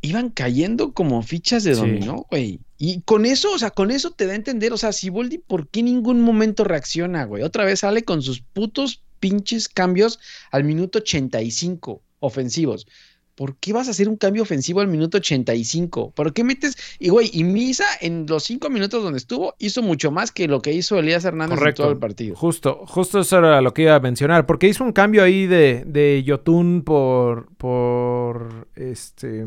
iban 0.00 0.30
cayendo 0.30 0.92
como 0.92 1.22
fichas 1.22 1.64
de 1.64 1.74
dominó, 1.74 2.26
güey. 2.30 2.60
Y 2.76 3.00
con 3.02 3.26
eso, 3.26 3.52
o 3.52 3.58
sea, 3.58 3.70
con 3.70 3.90
eso 3.90 4.12
te 4.12 4.26
da 4.26 4.32
a 4.32 4.36
entender, 4.36 4.72
o 4.72 4.76
sea, 4.76 4.92
si 4.92 5.10
Boldi, 5.10 5.38
¿por 5.38 5.68
qué 5.68 5.82
ningún 5.82 6.20
momento 6.20 6.64
reacciona, 6.64 7.24
güey? 7.24 7.42
Otra 7.42 7.64
vez 7.64 7.80
sale 7.80 8.04
con 8.04 8.22
sus 8.22 8.40
putos 8.40 9.02
pinches 9.18 9.68
cambios 9.68 10.20
al 10.50 10.64
minuto 10.64 10.98
85 10.98 12.02
ofensivos. 12.20 12.86
¿Por 13.34 13.56
qué 13.56 13.72
vas 13.72 13.86
a 13.86 13.92
hacer 13.92 14.08
un 14.08 14.16
cambio 14.16 14.42
ofensivo 14.42 14.80
al 14.80 14.88
minuto 14.88 15.18
85? 15.18 16.10
¿Por 16.10 16.32
qué 16.32 16.42
metes? 16.42 16.76
Y 16.98 17.10
güey, 17.10 17.30
y 17.32 17.44
Misa 17.44 17.84
en 18.00 18.26
los 18.26 18.42
cinco 18.42 18.68
minutos 18.68 19.00
donde 19.00 19.18
estuvo 19.18 19.54
hizo 19.60 19.80
mucho 19.80 20.10
más 20.10 20.32
que 20.32 20.48
lo 20.48 20.60
que 20.60 20.72
hizo 20.72 20.98
Elías 20.98 21.24
Hernández 21.24 21.60
en 21.62 21.74
todo 21.74 21.92
el 21.92 21.98
partido. 21.98 22.34
Justo, 22.34 22.82
justo 22.84 23.20
eso 23.20 23.38
era 23.38 23.60
lo 23.60 23.72
que 23.72 23.82
iba 23.82 23.94
a 23.94 24.00
mencionar. 24.00 24.44
Porque 24.44 24.66
hizo 24.66 24.82
un 24.82 24.90
cambio 24.90 25.22
ahí 25.22 25.46
de, 25.46 25.84
de 25.86 26.24
Yotun 26.24 26.82
por. 26.82 27.46
por. 27.58 28.66
este. 28.74 29.46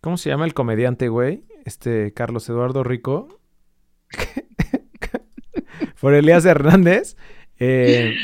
¿Cómo 0.00 0.16
se 0.16 0.30
llama 0.30 0.46
el 0.46 0.54
comediante, 0.54 1.08
güey? 1.08 1.44
Este, 1.66 2.12
Carlos 2.14 2.48
Eduardo 2.48 2.82
Rico. 2.82 3.40
por 6.00 6.14
Elías 6.14 6.46
Hernández. 6.46 7.16
Eh, 7.58 8.14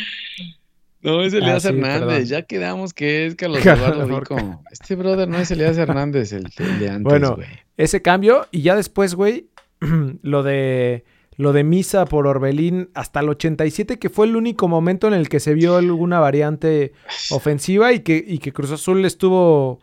no, 1.02 1.22
es 1.22 1.34
Elías 1.34 1.66
ah, 1.66 1.68
Hernández. 1.68 2.30
Ya 2.30 2.42
quedamos 2.42 2.94
que 2.94 3.26
es 3.26 3.34
Carlos 3.34 3.58
Eduardo 3.66 4.20
Rico. 4.20 4.62
Este 4.70 4.94
brother 4.94 5.28
no 5.28 5.38
es 5.38 5.50
Elías 5.50 5.76
Hernández, 5.76 6.32
el, 6.32 6.44
de 6.44 6.88
antes, 6.88 7.02
Bueno, 7.02 7.36
ese 7.76 8.00
cambio 8.00 8.46
y 8.50 8.62
ya 8.62 8.74
después, 8.74 9.14
güey, 9.14 9.50
lo 10.22 10.42
de 10.42 11.04
lo 11.36 11.52
de 11.52 11.64
Misa 11.64 12.06
por 12.06 12.26
Orbelín 12.26 12.88
hasta 12.94 13.20
el 13.20 13.28
87, 13.28 13.98
que 13.98 14.08
fue 14.08 14.26
el 14.26 14.36
único 14.36 14.68
momento 14.68 15.06
en 15.06 15.12
el 15.12 15.28
que 15.28 15.38
se 15.38 15.52
vio 15.52 15.76
alguna 15.76 16.18
variante 16.18 16.92
ofensiva 17.30 17.92
y 17.92 18.00
que, 18.00 18.24
y 18.26 18.38
que 18.38 18.54
Cruz 18.54 18.72
Azul 18.72 19.04
estuvo 19.04 19.80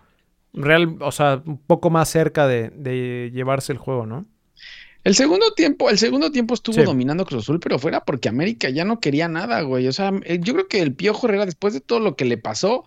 real, 0.54 0.98
o 1.00 1.12
sea, 1.12 1.42
un 1.46 1.58
poco 1.58 1.90
más 1.90 2.10
cerca 2.10 2.48
de, 2.48 2.70
de 2.70 3.32
llevarse 3.34 3.72
el 3.72 3.78
juego, 3.78 4.06
¿no? 4.06 4.26
El 5.04 5.16
segundo 5.16 5.54
tiempo, 5.54 5.90
el 5.90 5.98
segundo 5.98 6.32
tiempo 6.32 6.54
estuvo 6.54 6.82
dominando 6.82 7.26
Cruz 7.26 7.44
Azul, 7.44 7.60
pero 7.60 7.78
fuera 7.78 8.06
porque 8.06 8.30
América 8.30 8.70
ya 8.70 8.86
no 8.86 9.02
quería 9.02 9.28
nada, 9.28 9.62
güey. 9.62 9.88
O 9.88 9.92
sea, 9.92 10.14
eh, 10.24 10.40
yo 10.42 10.54
creo 10.54 10.68
que 10.70 10.82
el 10.82 10.96
Piojo 10.96 11.28
Herrera, 11.28 11.46
después 11.46 11.74
de 11.74 11.82
todo 11.82 12.00
lo 12.00 12.16
que 12.16 12.24
le 12.24 12.38
pasó 12.38 12.86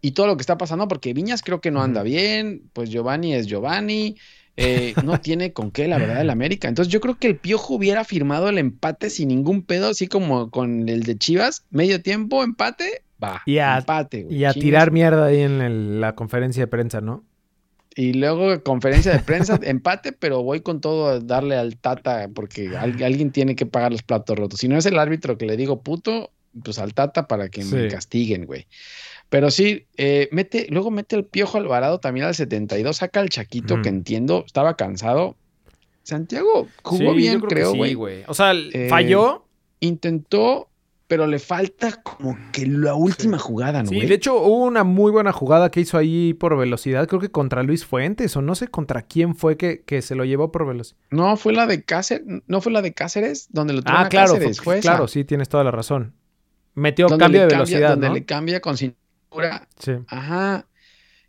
y 0.00 0.12
todo 0.12 0.26
lo 0.26 0.36
que 0.36 0.40
está 0.40 0.56
pasando, 0.56 0.88
porque 0.88 1.12
Viñas 1.12 1.42
creo 1.42 1.60
que 1.60 1.70
no 1.70 1.82
anda 1.82 2.02
bien, 2.02 2.70
pues 2.72 2.88
Giovanni 2.88 3.34
es 3.34 3.46
Giovanni, 3.46 4.16
eh, 4.56 4.94
no 5.04 5.20
tiene 5.20 5.52
con 5.52 5.70
qué, 5.70 5.88
la 5.88 5.98
verdad, 5.98 6.22
el 6.22 6.30
América. 6.30 6.68
Entonces 6.68 6.90
yo 6.90 7.00
creo 7.00 7.18
que 7.18 7.26
el 7.26 7.36
Piojo 7.36 7.74
hubiera 7.74 8.02
firmado 8.04 8.48
el 8.48 8.56
empate 8.56 9.10
sin 9.10 9.28
ningún 9.28 9.62
pedo, 9.62 9.90
así 9.90 10.08
como 10.08 10.50
con 10.50 10.88
el 10.88 11.02
de 11.02 11.18
Chivas, 11.18 11.66
medio 11.68 12.00
tiempo, 12.00 12.44
empate, 12.44 13.02
va, 13.22 13.42
y 13.46 13.58
a, 13.58 13.78
empate, 13.78 14.24
güey. 14.24 14.36
Y 14.36 14.44
a 14.44 14.52
tirar 14.52 14.90
mierda 14.90 15.26
ahí 15.26 15.40
en 15.40 16.00
la 16.00 16.14
conferencia 16.14 16.62
de 16.62 16.66
prensa, 16.66 17.00
¿no? 17.00 17.24
Y 17.94 18.12
luego 18.12 18.62
conferencia 18.62 19.12
de 19.12 19.18
prensa, 19.18 19.58
empate, 19.62 20.12
pero 20.12 20.42
voy 20.42 20.60
con 20.60 20.80
todo 20.80 21.08
a 21.08 21.18
darle 21.18 21.56
al 21.56 21.76
Tata 21.76 22.28
porque 22.32 22.76
alguien 22.76 23.32
tiene 23.32 23.56
que 23.56 23.66
pagar 23.66 23.90
los 23.90 24.02
platos 24.02 24.38
rotos. 24.38 24.60
Si 24.60 24.68
no 24.68 24.76
es 24.76 24.86
el 24.86 24.98
árbitro 24.98 25.36
que 25.36 25.46
le 25.46 25.56
digo 25.56 25.82
puto, 25.82 26.30
pues 26.62 26.78
al 26.78 26.94
Tata 26.94 27.26
para 27.26 27.48
que 27.48 27.64
me 27.64 27.88
castiguen, 27.88 28.46
güey. 28.46 28.66
Pero 29.28 29.50
sí, 29.50 29.86
eh, 29.96 30.28
mete, 30.32 30.66
luego 30.70 30.90
mete 30.90 31.16
el 31.16 31.24
Piojo 31.24 31.58
Alvarado 31.58 31.98
también 31.98 32.26
al 32.26 32.34
72, 32.34 32.96
saca 32.96 33.20
al 33.20 33.28
Chaquito, 33.28 33.82
que 33.82 33.88
entiendo, 33.88 34.44
estaba 34.46 34.76
cansado. 34.76 35.36
Santiago 36.02 36.68
jugó 36.82 37.12
bien, 37.14 37.40
creo, 37.40 37.74
güey. 37.74 38.22
O 38.26 38.34
sea, 38.34 38.54
falló. 38.88 39.44
Eh, 39.44 39.86
intentó, 39.86 40.68
pero 41.08 41.26
le 41.26 41.38
falta 41.38 42.02
como 42.02 42.36
que 42.52 42.66
la 42.66 42.94
última 42.94 43.38
jugada, 43.38 43.82
¿no? 43.82 43.88
Sí, 43.88 43.98
de 44.00 44.14
hecho 44.14 44.36
hubo 44.36 44.64
una 44.64 44.84
muy 44.84 45.10
buena 45.10 45.32
jugada 45.32 45.70
que 45.70 45.80
hizo 45.80 45.96
ahí 45.96 46.34
por 46.34 46.56
velocidad, 46.56 47.08
creo 47.08 47.18
que 47.20 47.30
contra 47.30 47.62
Luis 47.62 47.86
Fuentes 47.86 48.36
o 48.36 48.42
no 48.42 48.54
sé 48.54 48.68
contra 48.68 49.02
quién 49.02 49.34
fue 49.34 49.56
que, 49.56 49.80
que 49.80 50.02
se 50.02 50.14
lo 50.14 50.26
llevó 50.26 50.52
por 50.52 50.66
velocidad. 50.66 51.00
No, 51.10 51.36
fue 51.38 51.54
la 51.54 51.66
de 51.66 51.82
Cáceres, 51.82 52.24
no 52.46 52.60
fue 52.60 52.72
la 52.72 52.82
de 52.82 52.92
Cáceres, 52.92 53.48
donde 53.50 53.72
lo 53.72 53.82
tuvo 53.82 53.96
Ah, 53.96 54.08
claro, 54.10 54.34
Cáceres, 54.34 54.60
fue, 54.60 54.80
claro, 54.80 55.08
sí, 55.08 55.24
tienes 55.24 55.48
toda 55.48 55.64
la 55.64 55.70
razón. 55.70 56.12
Metió 56.74 57.08
cambio 57.08 57.40
de 57.40 57.46
velocidad, 57.48 57.90
Donde 57.90 58.10
le 58.10 58.24
cambia 58.24 58.60
con 58.60 58.76
cintura. 58.76 59.66
Sí. 59.78 59.92
Ajá. 60.06 60.66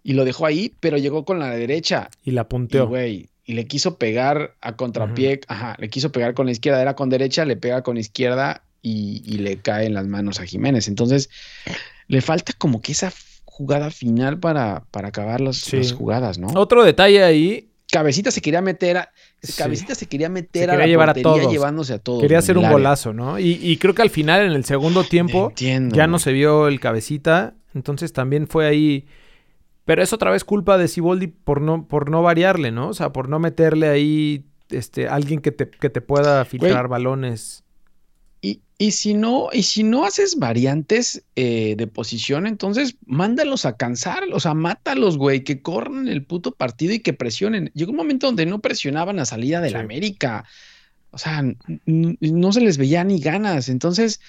Y 0.03 0.13
lo 0.13 0.25
dejó 0.25 0.45
ahí, 0.45 0.75
pero 0.81 0.97
llegó 0.97 1.23
con 1.23 1.39
la 1.39 1.49
derecha. 1.51 2.09
Y 2.23 2.31
la 2.31 2.47
punteó. 2.47 2.87
güey, 2.87 3.29
y 3.45 3.53
le 3.53 3.65
quiso 3.65 3.97
pegar 3.97 4.55
a 4.61 4.75
contrapié, 4.75 5.39
ajá, 5.47 5.75
le 5.79 5.89
quiso 5.89 6.11
pegar 6.11 6.33
con 6.33 6.45
la 6.45 6.51
izquierda, 6.51 6.81
era 6.81 6.95
con 6.95 7.09
derecha, 7.09 7.45
le 7.45 7.55
pega 7.55 7.81
con 7.81 7.97
izquierda 7.97 8.63
y, 8.81 9.37
le 9.37 9.57
cae 9.57 9.85
en 9.87 9.93
las 9.93 10.07
manos 10.07 10.39
a 10.39 10.45
Jiménez. 10.45 10.87
Entonces, 10.87 11.29
le 12.07 12.21
falta 12.21 12.53
como 12.57 12.81
que 12.81 12.91
esa 12.91 13.11
jugada 13.45 13.91
final 13.91 14.39
para, 14.39 14.83
para 14.91 15.09
acabar 15.09 15.41
las, 15.41 15.69
jugadas, 15.93 16.39
¿no? 16.39 16.47
Otro 16.55 16.83
detalle 16.83 17.23
ahí. 17.23 17.69
Cabecita 17.91 18.29
se 18.29 18.41
quería 18.41 18.61
meter 18.61 18.97
a, 18.97 19.11
Cabecita 19.57 19.95
se 19.95 20.05
quería 20.05 20.29
meter 20.29 20.69
a 20.69 20.75
la 20.75 20.85
llevar 20.85 21.09
a 21.09 21.13
todos. 21.13 21.51
llevándose 21.51 21.93
a 21.93 21.99
todos. 21.99 22.21
Quería 22.21 22.39
hacer 22.39 22.57
un 22.57 22.69
golazo, 22.69 23.13
¿no? 23.13 23.39
Y, 23.39 23.77
creo 23.77 23.95
que 23.95 24.01
al 24.01 24.09
final, 24.09 24.45
en 24.45 24.51
el 24.51 24.65
segundo 24.65 25.03
tiempo, 25.03 25.53
ya 25.57 26.07
no 26.07 26.19
se 26.19 26.33
vio 26.33 26.67
el 26.67 26.79
cabecita. 26.79 27.55
Entonces 27.73 28.13
también 28.13 28.47
fue 28.47 28.67
ahí. 28.67 29.05
Pero 29.85 30.03
es 30.03 30.13
otra 30.13 30.29
vez 30.31 30.43
culpa 30.43 30.77
de 30.77 30.87
Siboldi 30.87 31.27
por 31.27 31.61
no, 31.61 31.87
por 31.87 32.11
no 32.11 32.21
variarle, 32.21 32.71
¿no? 32.71 32.89
O 32.89 32.93
sea, 32.93 33.11
por 33.11 33.27
no 33.27 33.39
meterle 33.39 33.87
ahí 33.87 34.45
este, 34.69 35.07
alguien 35.07 35.39
que 35.39 35.51
te, 35.51 35.69
que 35.69 35.89
te 35.89 36.01
pueda 36.01 36.45
filtrar 36.45 36.87
balones. 36.87 37.63
Y 38.82 38.91
si 38.91 39.13
no, 39.13 39.49
y 39.52 39.63
si 39.63 39.84
no 39.84 40.06
haces 40.06 40.38
variantes 40.38 41.21
eh, 41.36 41.75
de 41.78 41.86
posición, 41.86 42.47
entonces 42.47 42.95
mándalos 43.06 43.65
a 43.65 43.75
cansar, 43.75 44.23
o 44.32 44.39
sea, 44.39 44.54
mátalos, 44.54 45.17
güey, 45.17 45.43
que 45.43 45.62
corran 45.62 46.08
el 46.08 46.23
puto 46.23 46.54
partido 46.54 46.93
y 46.93 47.02
que 47.02 47.12
presionen. 47.12 47.71
Llegó 47.73 47.91
un 47.91 47.97
momento 47.97 48.28
donde 48.28 48.45
no 48.45 48.60
presionaban 48.60 49.17
la 49.17 49.25
salida 49.25 49.60
del 49.60 49.75
América. 49.75 50.45
O 51.12 51.17
sea, 51.17 51.43
no 51.86 52.54
se 52.54 52.62
les 52.62 52.78
veía 52.78 53.04
ni 53.04 53.19
ganas. 53.19 53.67
Entonces, 53.67 54.21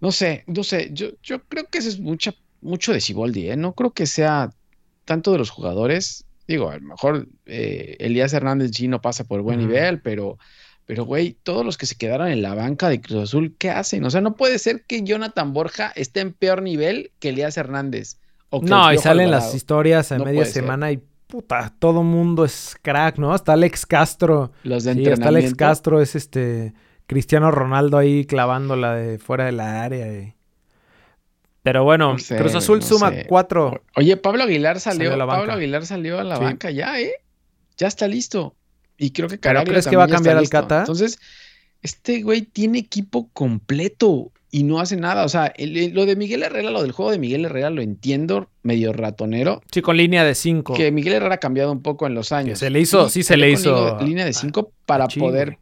no 0.00 0.10
sé, 0.10 0.42
no 0.48 0.64
sé, 0.64 0.90
yo, 0.92 1.10
yo 1.22 1.44
creo 1.44 1.68
que 1.68 1.78
eso 1.78 1.88
es 1.88 2.00
mucha, 2.00 2.34
mucho 2.62 2.92
de 2.92 3.00
Ciboldi, 3.00 3.48
¿eh? 3.48 3.56
No 3.56 3.74
creo 3.74 3.92
que 3.92 4.06
sea 4.06 4.50
tanto 5.04 5.30
de 5.30 5.38
los 5.38 5.50
jugadores. 5.50 6.24
Digo, 6.48 6.70
a 6.70 6.78
lo 6.78 6.82
mejor 6.82 7.28
eh, 7.46 7.94
Elías 8.00 8.32
Hernández 8.32 8.72
sí 8.74 8.88
no 8.88 9.00
pasa 9.00 9.22
por 9.22 9.40
buen 9.42 9.60
nivel, 9.60 10.00
pero 10.00 10.36
pero, 10.86 11.04
güey, 11.04 11.36
todos 11.42 11.64
los 11.64 11.78
que 11.78 11.86
se 11.86 11.96
quedaron 11.96 12.28
en 12.28 12.42
la 12.42 12.54
banca 12.54 12.88
de 12.88 13.00
Cruz 13.00 13.22
Azul, 13.22 13.54
¿qué 13.58 13.70
hacen? 13.70 14.04
O 14.04 14.10
sea, 14.10 14.20
no 14.20 14.34
puede 14.34 14.58
ser 14.58 14.84
que 14.84 15.02
Jonathan 15.02 15.52
Borja 15.52 15.92
esté 15.94 16.20
en 16.20 16.32
peor 16.32 16.62
nivel 16.62 17.12
que 17.20 17.30
Elías 17.30 17.56
Hernández. 17.56 18.18
no, 18.50 18.92
y 18.92 18.98
salen 18.98 19.30
las 19.30 19.54
historias 19.54 20.12
a 20.12 20.18
media 20.18 20.44
semana 20.44 20.92
y 20.92 21.00
puta, 21.28 21.72
todo 21.78 22.02
mundo 22.02 22.44
es 22.44 22.76
crack, 22.82 23.16
¿no? 23.16 23.32
Hasta 23.32 23.54
Alex 23.54 23.86
Castro. 23.86 24.52
Los 24.64 24.84
de 24.84 24.94
sí, 24.94 25.08
hasta 25.08 25.28
Alex 25.28 25.54
Castro 25.54 26.02
es 26.02 26.14
este 26.14 26.74
Cristiano 27.06 27.50
Ronaldo 27.50 27.96
ahí 27.96 28.26
clavándola 28.26 28.94
de 28.94 29.18
fuera 29.18 29.46
de 29.46 29.52
la 29.52 29.82
área. 29.82 30.34
Pero 31.62 31.84
bueno, 31.84 32.16
Cruz 32.36 32.54
Azul 32.54 32.82
suma 32.82 33.12
cuatro. 33.28 33.82
Oye, 33.94 34.16
Pablo 34.16 34.42
Aguilar 34.42 34.80
salió, 34.80 35.16
Pablo 35.26 35.52
Aguilar 35.52 35.86
salió 35.86 36.18
a 36.18 36.24
la 36.24 36.38
banca 36.38 36.70
ya, 36.70 37.00
¿eh? 37.00 37.14
Ya 37.78 37.86
está 37.86 38.08
listo. 38.08 38.56
Y 39.02 39.10
creo 39.10 39.28
que 39.28 39.38
Caraglio 39.38 39.72
crees 39.72 39.88
que 39.88 39.96
va 39.96 40.04
a 40.04 40.08
cambiar 40.08 40.36
al 40.36 40.48
Cata? 40.48 40.80
Entonces, 40.80 41.18
este 41.82 42.22
güey 42.22 42.42
tiene 42.42 42.78
equipo 42.78 43.28
completo 43.32 44.30
y 44.52 44.62
no 44.62 44.78
hace 44.78 44.96
nada. 44.96 45.24
O 45.24 45.28
sea, 45.28 45.52
lo 45.58 46.06
de 46.06 46.14
Miguel 46.14 46.44
Herrera, 46.44 46.70
lo 46.70 46.82
del 46.82 46.92
juego 46.92 47.10
de 47.10 47.18
Miguel 47.18 47.44
Herrera 47.44 47.70
lo 47.70 47.82
entiendo, 47.82 48.48
medio 48.62 48.92
ratonero. 48.92 49.60
Sí, 49.72 49.82
con 49.82 49.96
línea 49.96 50.24
de 50.24 50.36
5. 50.36 50.74
Que 50.74 50.92
Miguel 50.92 51.14
Herrera 51.14 51.34
ha 51.34 51.38
cambiado 51.38 51.72
un 51.72 51.82
poco 51.82 52.06
en 52.06 52.14
los 52.14 52.30
años. 52.30 52.60
se 52.60 52.70
le 52.70 52.78
hizo, 52.78 53.08
sí, 53.08 53.24
se 53.24 53.36
le 53.36 53.50
hizo. 53.50 53.98
Línea 54.00 54.24
de 54.24 54.32
5 54.34 54.70
para 54.86 55.08
poder. 55.08 55.58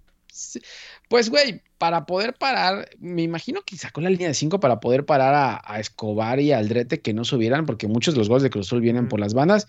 Pues, 1.08 1.30
güey, 1.30 1.62
para 1.78 2.04
poder 2.04 2.34
parar, 2.34 2.90
me 2.98 3.22
imagino 3.22 3.62
que 3.62 3.78
sacó 3.78 4.02
la 4.02 4.10
línea 4.10 4.28
de 4.28 4.34
5 4.34 4.60
para 4.60 4.80
poder 4.80 5.06
parar 5.06 5.60
a, 5.64 5.80
Escobar 5.80 6.40
y 6.40 6.52
a 6.52 6.58
Aldrete 6.58 7.00
que 7.00 7.14
no 7.14 7.24
subieran, 7.24 7.64
porque 7.64 7.88
muchos 7.88 8.12
de 8.12 8.18
los 8.18 8.28
goles 8.28 8.42
de 8.42 8.50
Cruzul 8.50 8.82
vienen 8.82 9.08
por 9.08 9.18
las 9.18 9.32
bandas. 9.32 9.66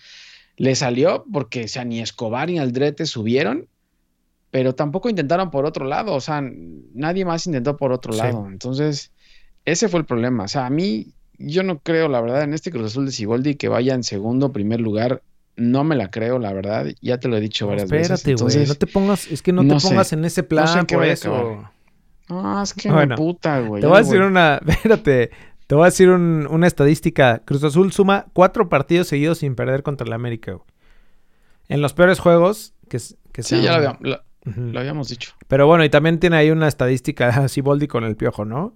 Le 0.58 0.76
salió 0.76 1.26
porque, 1.32 1.66
o 1.66 1.68
sea, 1.68 1.86
ni 1.86 2.00
Escobar 2.02 2.50
ni 2.50 2.60
Aldrete 2.60 3.06
subieron, 3.06 3.68
pero 4.52 4.76
tampoco 4.76 5.10
intentaron 5.10 5.50
por 5.50 5.66
otro 5.66 5.86
lado, 5.86 6.14
o 6.14 6.22
sea, 6.22 6.44
nadie 6.94 7.26
más 7.26 7.46
intentó 7.48 7.78
por 7.78 7.92
otro 7.92 8.14
Sí. 8.14 8.20
lado. 8.20 8.48
Entonces, 8.48 9.12
ese 9.66 9.88
fue 9.88 10.00
el 10.02 10.06
problema. 10.06 10.44
O 10.44 10.48
sea, 10.48 10.66
a 10.66 10.70
mí, 10.70 11.08
yo 11.38 11.64
no 11.64 11.80
creo, 11.80 12.08
la 12.10 12.22
verdad, 12.22 12.44
en 12.44 12.54
este 12.54 12.70
Cruz 12.72 12.88
Azul 12.92 13.06
de 13.06 13.12
Siboldi 13.12 13.56
que 13.56 13.70
vaya 13.70 13.94
en 13.94 14.04
segundo, 14.04 14.52
primer 14.52 14.82
lugar, 14.82 15.22
no 15.56 15.84
me 15.84 15.96
la 15.96 16.10
creo, 16.12 16.38
la 16.40 16.54
verdad. 16.54 16.88
Ya 17.02 17.18
te 17.20 17.28
lo 17.28 17.38
he 17.38 17.42
dicho 17.42 17.68
varias 17.68 17.90
veces. 17.90 18.12
espérate, 18.20 18.44
güey. 18.44 18.68
No 18.68 18.76
te 18.76 18.88
pongas, 18.88 19.28
es 19.32 19.42
que 19.42 19.52
no, 19.54 19.64
no 19.64 19.76
te 19.76 19.80
sé. 19.80 19.88
pongas 19.90 20.14
en 20.14 20.26
ese 20.26 20.44
plan 20.44 20.68
sé 20.68 20.84
por 20.86 21.06
eso. 21.06 21.64
no, 22.30 22.62
es 22.64 22.74
que 22.74 22.90
Bueno, 22.92 23.10
me 23.10 23.18
puta, 23.18 23.60
güey. 23.62 23.82
Te 23.82 23.88
voy 23.88 23.98
a 23.98 24.00
decir 24.00 24.22
una, 24.22 24.62
espérate, 24.68 25.32
te 25.72 25.76
voy 25.76 25.84
a 25.84 25.86
decir 25.86 26.10
un- 26.10 26.48
una 26.52 26.68
estadística. 26.68 27.44
Cruz 27.46 27.64
Azul 27.64 27.94
suma 27.94 28.26
cuatro 28.34 28.68
partidos 28.68 29.08
seguidos 29.08 29.38
sin 29.38 29.56
perder 29.56 29.84
contra 29.84 30.06
el 30.06 30.12
América, 30.12 30.52
güey. 30.52 30.66
En 31.70 31.82
los 31.82 31.94
peores 31.94 32.20
juegos 32.20 32.74
que, 32.90 32.98
que 33.32 33.42
Sí, 33.42 33.56
se 33.56 33.62
ya 33.62 33.72
lo 33.72 33.78
habíamos, 33.78 34.00
lo- 34.02 34.22
Ujú. 34.48 34.62
lo 34.74 34.80
habíamos 34.82 35.08
dicho. 35.08 35.32
Pero 35.48 35.68
bueno, 35.68 35.86
y 35.86 35.90
también 35.90 36.20
tiene 36.20 36.36
ahí 36.36 36.52
una 36.52 36.68
estadística 36.68 37.30
así 37.46 37.62
Boldi 37.62 37.88
con 37.88 38.04
el 38.04 38.18
piojo, 38.18 38.44
¿no? 38.44 38.76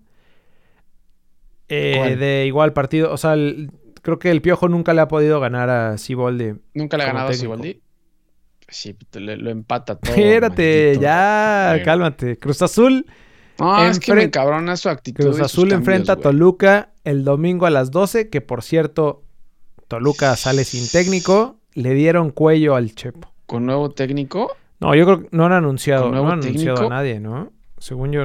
Eh, 1.68 2.16
de 2.18 2.46
igual 2.46 2.72
partido, 2.72 3.12
o 3.12 3.18
sea, 3.18 3.34
el- 3.34 3.72
creo 4.02 4.18
que 4.18 4.32
el 4.32 4.42
piojo 4.42 4.70
nunca 4.70 4.94
le 4.94 5.02
ha 5.02 5.10
podido 5.10 5.42
ganar 5.42 5.70
a 5.70 5.98
Siboldi. 5.98 6.54
Nunca 6.76 6.96
le 6.96 7.04
ha 7.04 7.08
ganado 7.08 7.28
a. 7.28 7.34
Siboldi. 7.34 7.82
Sí, 8.70 8.96
le- 9.16 9.36
lo 9.36 9.50
empata 9.50 9.98
todo. 10.00 10.14
Espérate, 10.16 10.98
ya, 10.98 11.82
cálmate. 11.84 12.38
Cruz 12.38 12.62
Azul, 12.62 13.06
No, 13.60 13.86
es 13.86 14.00
que 14.00 14.14
me 14.14 14.24
encabrona 14.24 14.76
su 14.78 14.90
actitud. 14.90 15.24
Cruz 15.24 15.40
Azul 15.40 15.72
enfrenta 15.72 16.14
a. 16.14 16.16
Toluca 16.18 16.92
el 17.04 17.24
domingo 17.24 17.66
a 17.66 17.70
las 17.70 17.92
12, 17.92 18.30
que 18.30 18.42
por 18.42 18.64
cierto, 18.64 19.24
Toluca 19.88 20.36
sale 20.36 20.64
sin 20.64 20.90
técnico, 20.90 21.60
le 21.74 21.94
dieron 21.94 22.32
cuello 22.32 22.76
al 22.76 22.94
Chepo. 22.96 23.32
Con 23.46 23.66
nuevo 23.66 23.92
técnico, 23.92 24.56
No, 24.80 24.96
yo 24.96 25.06
creo 25.06 25.22
que 25.22 25.28
no 25.32 25.46
han 25.46 25.54
anunciado, 25.54 26.06
¿Con 26.06 26.16
no 26.16 26.28
han 26.28 26.40
anunciado 26.40 26.88
a 26.88 26.90
nadie, 26.90 27.20
¿no? 27.20 27.52
Según 27.78 28.12
yo, 28.12 28.24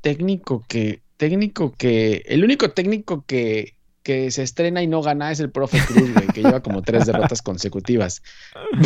técnico 0.00 0.64
que, 0.68 1.02
técnico 1.16 1.74
que, 1.76 2.22
el 2.26 2.44
único 2.44 2.70
técnico 2.70 3.24
que, 3.26 3.74
que 4.02 4.30
se 4.30 4.42
estrena 4.42 4.82
y 4.82 4.86
no 4.86 5.02
gana 5.02 5.32
es 5.32 5.40
el 5.40 5.50
profe 5.50 5.78
Cruz, 5.86 6.12
güey, 6.12 6.26
que 6.28 6.42
lleva 6.42 6.60
como 6.60 6.82
tres 6.82 7.06
derrotas 7.06 7.42
consecutivas. 7.42 8.22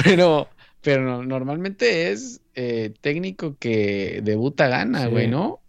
Pero, 0.04 0.48
pero 0.82 1.02
no- 1.02 1.22
normalmente 1.22 2.10
es 2.10 2.40
eh, 2.54 2.92
técnico 3.00 3.56
que 3.58 4.20
debuta 4.22 4.68
gana, 4.68 5.04
Sí. 5.04 5.08
güey, 5.10 5.28
¿no? 5.28 5.60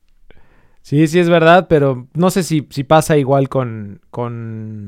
sí, 0.81 1.07
sí 1.07 1.19
es 1.19 1.29
verdad, 1.29 1.67
pero 1.69 2.07
no 2.13 2.29
sé 2.29 2.43
si, 2.43 2.67
si 2.69 2.83
pasa 2.83 3.15
igual 3.17 3.47
con... 3.47 4.01
con... 4.09 4.87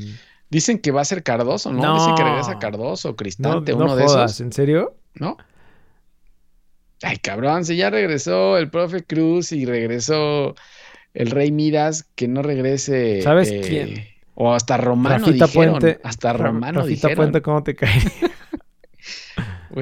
Dicen 0.49 0.79
que 0.79 0.91
va 0.91 1.01
a 1.01 1.05
ser 1.05 1.23
Cardoso, 1.23 1.71
¿no? 1.71 1.81
No. 1.81 1.93
Dicen 1.95 2.15
que 2.15 2.23
regresa 2.23 2.59
Cardoso, 2.59 3.15
Cristante, 3.15 3.71
no 3.71 3.77
uno 3.77 3.95
de 3.95 4.03
jodas, 4.05 4.31
esos, 4.31 4.41
¿en 4.41 4.51
serio? 4.51 4.95
¿no? 5.15 5.37
Ay, 7.01 7.17
cabrón, 7.17 7.65
si 7.65 7.75
ya 7.75 7.89
regresó 7.89 8.57
el 8.57 8.69
profe 8.69 9.03
Cruz 9.03 9.51
y 9.51 9.65
regresó 9.65 10.55
el 11.13 11.31
Rey 11.31 11.51
Midas, 11.51 12.09
que 12.15 12.27
no 12.27 12.41
regrese. 12.41 13.21
¿Sabes 13.21 13.49
eh, 13.51 13.61
quién? 13.65 14.07
O 14.33 14.53
hasta 14.53 14.77
Romano 14.77 15.25
Rafita 15.25 15.45
dijeron. 15.45 15.79
Puente. 15.79 15.99
hasta 16.03 16.33
Romano 16.33 16.81
Rafita 16.81 17.07
dijeron. 17.07 17.15
Puente, 17.15 17.41
¿cómo 17.41 17.63
te 17.63 17.75
cae? 17.75 18.01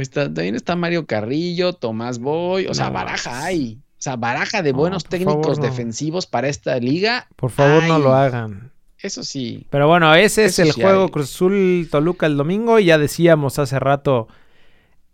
Está- 0.01 0.25
también 0.33 0.55
está 0.55 0.75
Mario 0.75 1.05
Carrillo, 1.05 1.73
Tomás 1.73 2.19
Boy. 2.19 2.67
O 2.67 2.73
sea, 2.73 2.89
baraja 2.89 3.31
pues. 3.31 3.43
hay. 3.43 3.79
O 3.97 4.01
sea, 4.03 4.15
baraja 4.17 4.61
de 4.61 4.71
No, 4.73 4.79
buenos 4.79 5.05
técnicos 5.05 5.43
favor, 5.43 5.57
no. 5.59 5.63
defensivos 5.63 6.25
para 6.27 6.49
esta 6.49 6.77
liga. 6.77 7.27
Por 7.35 7.51
favor, 7.51 7.83
no 7.83 7.99
lo 7.99 8.13
hagan. 8.13 8.71
Eso 8.97 9.23
sí. 9.23 9.67
Pero 9.69 9.87
bueno, 9.87 10.13
ese 10.15 10.45
es 10.45 10.59
el 10.59 10.71
sí 10.71 10.81
juego 10.81 11.03
hay. 11.03 11.09
Cruz 11.09 11.29
Azul 11.33 11.87
Toluca 11.91 12.25
el 12.25 12.35
domingo. 12.37 12.79
Y 12.79 12.85
ya 12.85 12.97
decíamos 12.97 13.59
hace 13.59 13.79
rato 13.79 14.27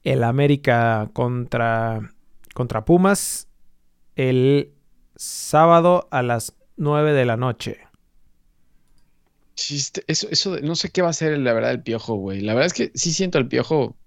el 0.04 0.24
América 0.24 1.10
contra, 1.14 2.12
contra 2.54 2.86
Pumas 2.86 3.48
el 4.16 4.72
sábado 5.16 6.08
a 6.12 6.22
las 6.24 6.56
9 6.78 7.14
de 7.14 7.26
la 7.26 7.36
noche. 7.38 7.80
Chiste, 9.56 10.04
eso, 10.08 10.28
eso, 10.32 10.58
no 10.62 10.76
sé 10.76 10.90
qué 10.90 11.02
va 11.02 11.08
a 11.10 11.12
hacer, 11.12 11.38
la 11.38 11.52
verdad, 11.54 11.72
el 11.72 11.84
piojo, 11.84 12.16
güey. 12.16 12.40
La 12.42 12.54
verdad 12.54 12.68
es 12.68 12.74
que 12.74 12.92
sí 12.96 13.12
siento 13.12 13.38
al 13.38 13.48
piojo 13.50 13.98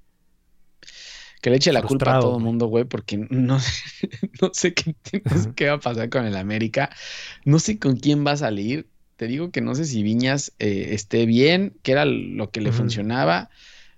que 1.42 1.50
le 1.50 1.56
eche 1.56 1.72
la 1.72 1.82
culpa 1.82 2.16
a 2.16 2.20
todo 2.20 2.38
el 2.38 2.42
mundo, 2.44 2.66
güey, 2.68 2.84
porque 2.84 3.18
no, 3.28 3.58
sé- 3.60 4.08
no 4.40 4.50
sé 4.54 4.72
qué, 4.72 4.94
no 5.24 5.38
sé 5.38 5.50
qué 5.54 5.66
va 5.68 5.74
a 5.74 5.80
pasar 5.80 6.08
con 6.08 6.24
el 6.24 6.36
América. 6.36 6.88
No 7.44 7.58
sé 7.58 7.78
con 7.78 7.96
quién 7.96 8.24
va 8.26 8.30
a 8.32 8.36
salir. 8.38 8.86
Te 9.16 9.26
digo 9.26 9.50
que 9.50 9.60
no 9.60 9.74
sé 9.74 9.84
si 9.84 10.02
Viñas 10.02 10.52
eh, 10.58 10.88
esté 10.92 11.26
bien, 11.26 11.74
que 11.82 11.92
era 11.92 12.04
lo 12.06 12.50
que 12.50 12.60
le 12.62 12.72
funcionaba. 12.72 13.50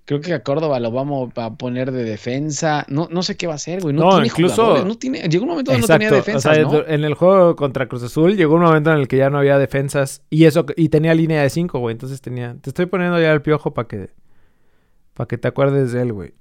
Creo 0.07 0.21
que 0.21 0.35
a 0.35 0.43
Córdoba 0.43 0.81
lo 0.81 0.91
vamos 0.91 1.33
a 1.37 1.55
poner 1.55 1.91
de 1.93 2.05
defensa. 2.05 2.85
No, 2.89 3.09
no 3.11 3.23
sé 3.23 3.37
qué 3.39 3.47
va 3.47 3.55
a 3.55 3.57
hacer, 3.57 3.81
güey. 3.81 3.95
No, 3.95 4.03
No, 4.03 4.11
tiene 4.13 4.27
incluso- 4.27 4.57
jugadores, 4.57 4.85
no 4.85 4.99
tiene, 4.99 5.21
llegó 5.29 5.45
un 5.45 5.51
momento 5.51 5.71
donde 5.73 5.87
no 5.87 5.95
tenía 5.95 6.09
Exacto. 6.09 6.27
defensas, 6.27 6.53
o 6.53 6.71
sea, 6.71 6.81
¿no? 6.83 6.87
en 6.95 7.05
el 7.05 7.15
juego 7.15 7.57
contra 7.57 7.89
Cruz 7.89 8.03
Azul 8.03 8.37
llegó 8.37 8.55
un 8.57 8.63
momento 8.63 8.93
en 8.93 8.99
el 8.99 9.09
que 9.09 9.17
ya 9.17 9.31
no 9.31 9.39
había 9.39 9.57
defensas. 9.59 10.21
Y 10.29 10.45
eso 10.45 10.67
y 10.77 10.91
tenía 10.91 11.15
línea 11.15 11.43
de 11.43 11.49
5, 11.49 11.79
güey. 11.79 11.93
Entonces 11.93 12.21
tenía. 12.21 12.57
Te 12.61 12.69
estoy 12.71 12.85
poniendo 12.87 13.19
ya 13.21 13.33
el 13.33 13.41
piojo 13.41 13.73
para 13.73 13.89
que. 13.89 14.11
Para 15.15 15.29
que 15.29 15.39
te 15.39 15.49
acuerdes 15.49 15.93
de 15.93 16.03
él, 16.03 16.13
güey. 16.13 16.35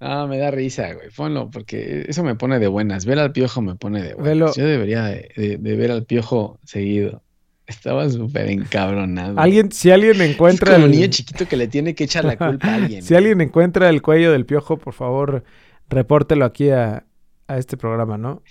Ah, 0.00 0.26
me 0.28 0.38
da 0.38 0.50
risa, 0.50 0.92
güey. 0.92 1.08
Ponlo, 1.16 1.50
porque 1.50 2.04
eso 2.08 2.22
me 2.24 2.34
pone 2.34 2.58
de 2.58 2.66
buenas. 2.66 3.06
Ver 3.06 3.18
al 3.18 3.32
piojo 3.32 3.62
me 3.62 3.74
pone 3.76 4.02
de 4.02 4.14
buenas. 4.14 4.24
Velo. 4.24 4.52
Yo 4.54 4.66
debería 4.66 5.04
de, 5.04 5.30
de- 5.36 5.56
de 5.56 5.76
ver 5.76 5.90
al 5.90 6.04
piojo 6.04 6.58
seguido. 6.64 7.22
Estaba 7.66 8.06
súper 8.10 8.50
encabronado. 8.50 9.38
Alguien, 9.40 9.72
si 9.72 9.90
alguien 9.90 10.20
Es 10.20 10.30
encuentra 10.32 10.74
como 10.74 10.84
el- 10.86 10.90
niño 10.92 11.06
chiquito 11.06 11.46
que 11.48 11.56
le 11.56 11.68
tiene 11.68 11.94
que 11.94 12.04
echar 12.04 12.24
la 12.24 12.36
culpa 12.36 12.66
a 12.68 12.74
alguien. 12.74 13.02
Si 13.02 13.14
alguien 13.14 13.40
encuentra 13.40 13.88
el 13.88 14.02
cuello 14.02 14.32
del 14.32 14.44
piojo, 14.44 14.76
por 14.76 14.92
favor, 14.92 15.44
repórtelo 15.88 16.44
aquí 16.44 16.68
a, 16.70 17.04
a 17.48 17.56
este 17.58 17.76
programa, 17.78 18.18
¿no? 18.18 18.42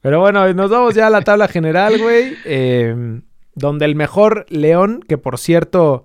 Pero 0.00 0.18
bueno, 0.18 0.52
nos 0.52 0.68
vamos 0.70 0.96
ya 0.96 1.06
a 1.06 1.10
la 1.10 1.22
tabla 1.22 1.46
general, 1.46 1.96
güey. 2.00 2.32
eh, 2.44 3.20
donde 3.54 3.84
el 3.84 3.94
mejor 3.94 4.46
León, 4.48 5.04
que 5.06 5.18
por 5.18 5.38
cierto 5.38 6.02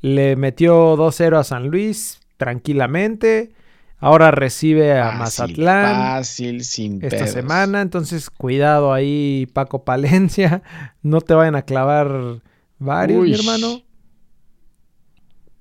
le 0.00 0.34
metió 0.34 0.96
2-0 0.96 1.38
a 1.38 1.44
San 1.44 1.68
Luis 1.68 2.18
tranquilamente. 2.38 3.52
Ahora 3.98 4.30
recibe 4.30 4.92
a 4.98 5.04
Fácil, 5.18 5.18
Mazatlán 5.18 5.96
Fácil, 5.96 6.64
sin 6.64 7.02
esta 7.02 7.16
pedos. 7.18 7.30
semana. 7.30 7.80
Entonces, 7.80 8.28
cuidado 8.30 8.92
ahí, 8.92 9.46
Paco 9.52 9.84
Palencia. 9.84 10.62
No 11.02 11.20
te 11.20 11.34
vayan 11.34 11.54
a 11.54 11.62
clavar 11.62 12.42
varios, 12.78 13.20
Uy. 13.22 13.28
mi 13.30 13.34
hermano. 13.36 13.82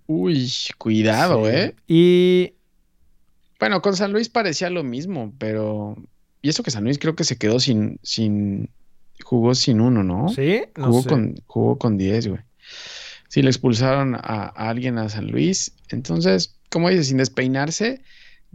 Uy, 0.07 0.51
cuidado, 0.77 1.45
Sí. 1.45 1.51
¿eh? 1.55 1.75
Y 1.87 2.53
Bueno, 3.59 3.81
con 3.81 3.95
San 3.95 4.11
Luis 4.11 4.29
parecía 4.29 4.69
lo 4.69 4.83
mismo, 4.83 5.33
pero... 5.37 5.95
Y 6.41 6.49
eso 6.49 6.61
que 6.63 6.71
San 6.71 6.83
Luis 6.83 6.99
creo 6.99 7.15
que 7.15 7.23
se 7.23 7.37
quedó 7.37 7.59
sin... 7.59 7.99
sin... 8.03 8.69
Jugó 9.23 9.55
sin 9.55 9.79
uno, 9.79 10.03
¿no? 10.03 10.29
¿Sí? 10.29 10.61
No 10.75 10.87
Jugó 10.87 11.01
sé. 11.03 11.09
con, 11.09 11.35
jugó 11.47 11.77
con 11.77 11.97
10, 11.97 12.27
güey. 12.27 12.41
Sí, 13.29 13.41
le 13.41 13.49
expulsaron 13.49 14.15
a, 14.15 14.19
a 14.19 14.69
alguien 14.69 14.97
a 14.97 15.09
San 15.09 15.27
Luis. 15.27 15.73
Entonces, 15.89 16.55
como 16.69 16.89
dices, 16.89 17.07
sin 17.07 17.17
despeinarse, 17.17 18.01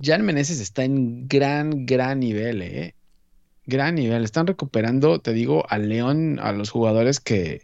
Jan 0.03 0.24
Meneses 0.24 0.61
está 0.61 0.84
en 0.84 1.28
gran, 1.28 1.86
gran 1.86 2.20
nivel, 2.20 2.62
¿eh? 2.62 2.94
Gran 3.66 3.94
nivel. 3.94 4.24
Están 4.24 4.46
recuperando, 4.46 5.20
te 5.20 5.32
digo, 5.32 5.64
al 5.68 5.88
León, 5.88 6.38
a 6.40 6.53
los 6.53 6.70
jugadores 6.70 7.20
que, 7.20 7.62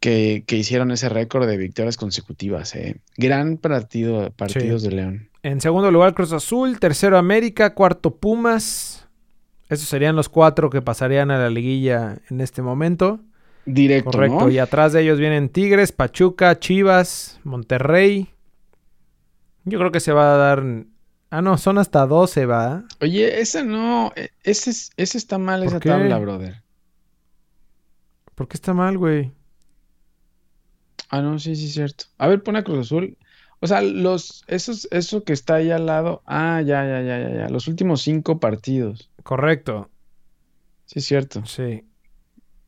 que, 0.00 0.44
que 0.46 0.56
hicieron 0.56 0.90
ese 0.90 1.08
récord 1.08 1.46
de 1.46 1.56
victorias 1.56 1.96
consecutivas, 1.96 2.74
¿eh? 2.74 2.96
Gran 3.16 3.56
partido, 3.56 4.30
partidos 4.32 4.82
de 4.82 4.90
León. 4.90 5.28
En 5.42 5.60
segundo 5.60 5.90
lugar, 5.90 6.14
Cruz 6.14 6.32
Azul. 6.32 6.78
Tercero, 6.78 7.18
América. 7.18 7.74
Cuarto, 7.74 8.14
Pumas. 8.16 9.08
Esos 9.68 9.88
serían 9.88 10.14
los 10.14 10.28
cuatro 10.28 10.70
que 10.70 10.82
pasarían 10.82 11.30
a 11.30 11.38
la 11.38 11.50
liguilla 11.50 12.18
en 12.30 12.40
este 12.40 12.62
momento. 12.62 13.20
Directo, 13.64 14.10
Correcto. 14.10 14.40
¿no? 14.40 14.50
Y 14.50 14.58
atrás 14.58 14.92
de 14.92 15.02
ellos 15.02 15.18
vienen 15.18 15.48
Tigres, 15.48 15.92
Pachuca, 15.92 16.58
Chivas, 16.58 17.40
Monterrey. 17.42 18.28
Yo 19.64 19.78
creo 19.78 19.90
que 19.90 20.00
se 20.00 20.12
va 20.12 20.34
a 20.34 20.36
dar. 20.36 20.62
Ah, 21.34 21.40
no, 21.40 21.56
son 21.56 21.78
hasta 21.78 22.06
12, 22.06 22.44
va. 22.44 22.84
Oye, 23.00 23.40
esa 23.40 23.64
no, 23.64 24.12
e- 24.16 24.30
ese, 24.42 24.68
es- 24.70 24.90
ese 24.98 25.16
está 25.16 25.38
mal, 25.38 25.60
¿Por 25.60 25.68
esa 25.68 25.80
qué? 25.80 25.88
tabla, 25.88 26.18
brother. 26.18 26.62
¿Por 28.34 28.48
qué 28.48 28.56
está 28.56 28.74
mal, 28.74 28.98
güey? 28.98 29.32
Ah, 31.08 31.22
no, 31.22 31.38
sí, 31.38 31.56
sí, 31.56 31.68
cierto. 31.70 32.04
A 32.18 32.28
ver, 32.28 32.42
pon 32.42 32.56
a 32.56 32.62
Cruz 32.64 32.80
Azul. 32.86 33.16
O 33.60 33.66
sea, 33.66 33.80
los, 33.80 34.44
esos, 34.46 34.88
eso 34.90 35.24
que 35.24 35.32
está 35.32 35.54
ahí 35.54 35.70
al 35.70 35.86
lado. 35.86 36.22
Ah, 36.26 36.60
ya, 36.60 36.84
ya, 36.84 37.00
ya, 37.00 37.18
ya, 37.18 37.34
ya. 37.34 37.48
Los 37.48 37.66
últimos 37.66 38.02
cinco 38.02 38.38
partidos. 38.38 39.10
Correcto. 39.22 39.90
Sí, 40.86 41.00
cierto. 41.00 41.46
Sí. 41.46 41.84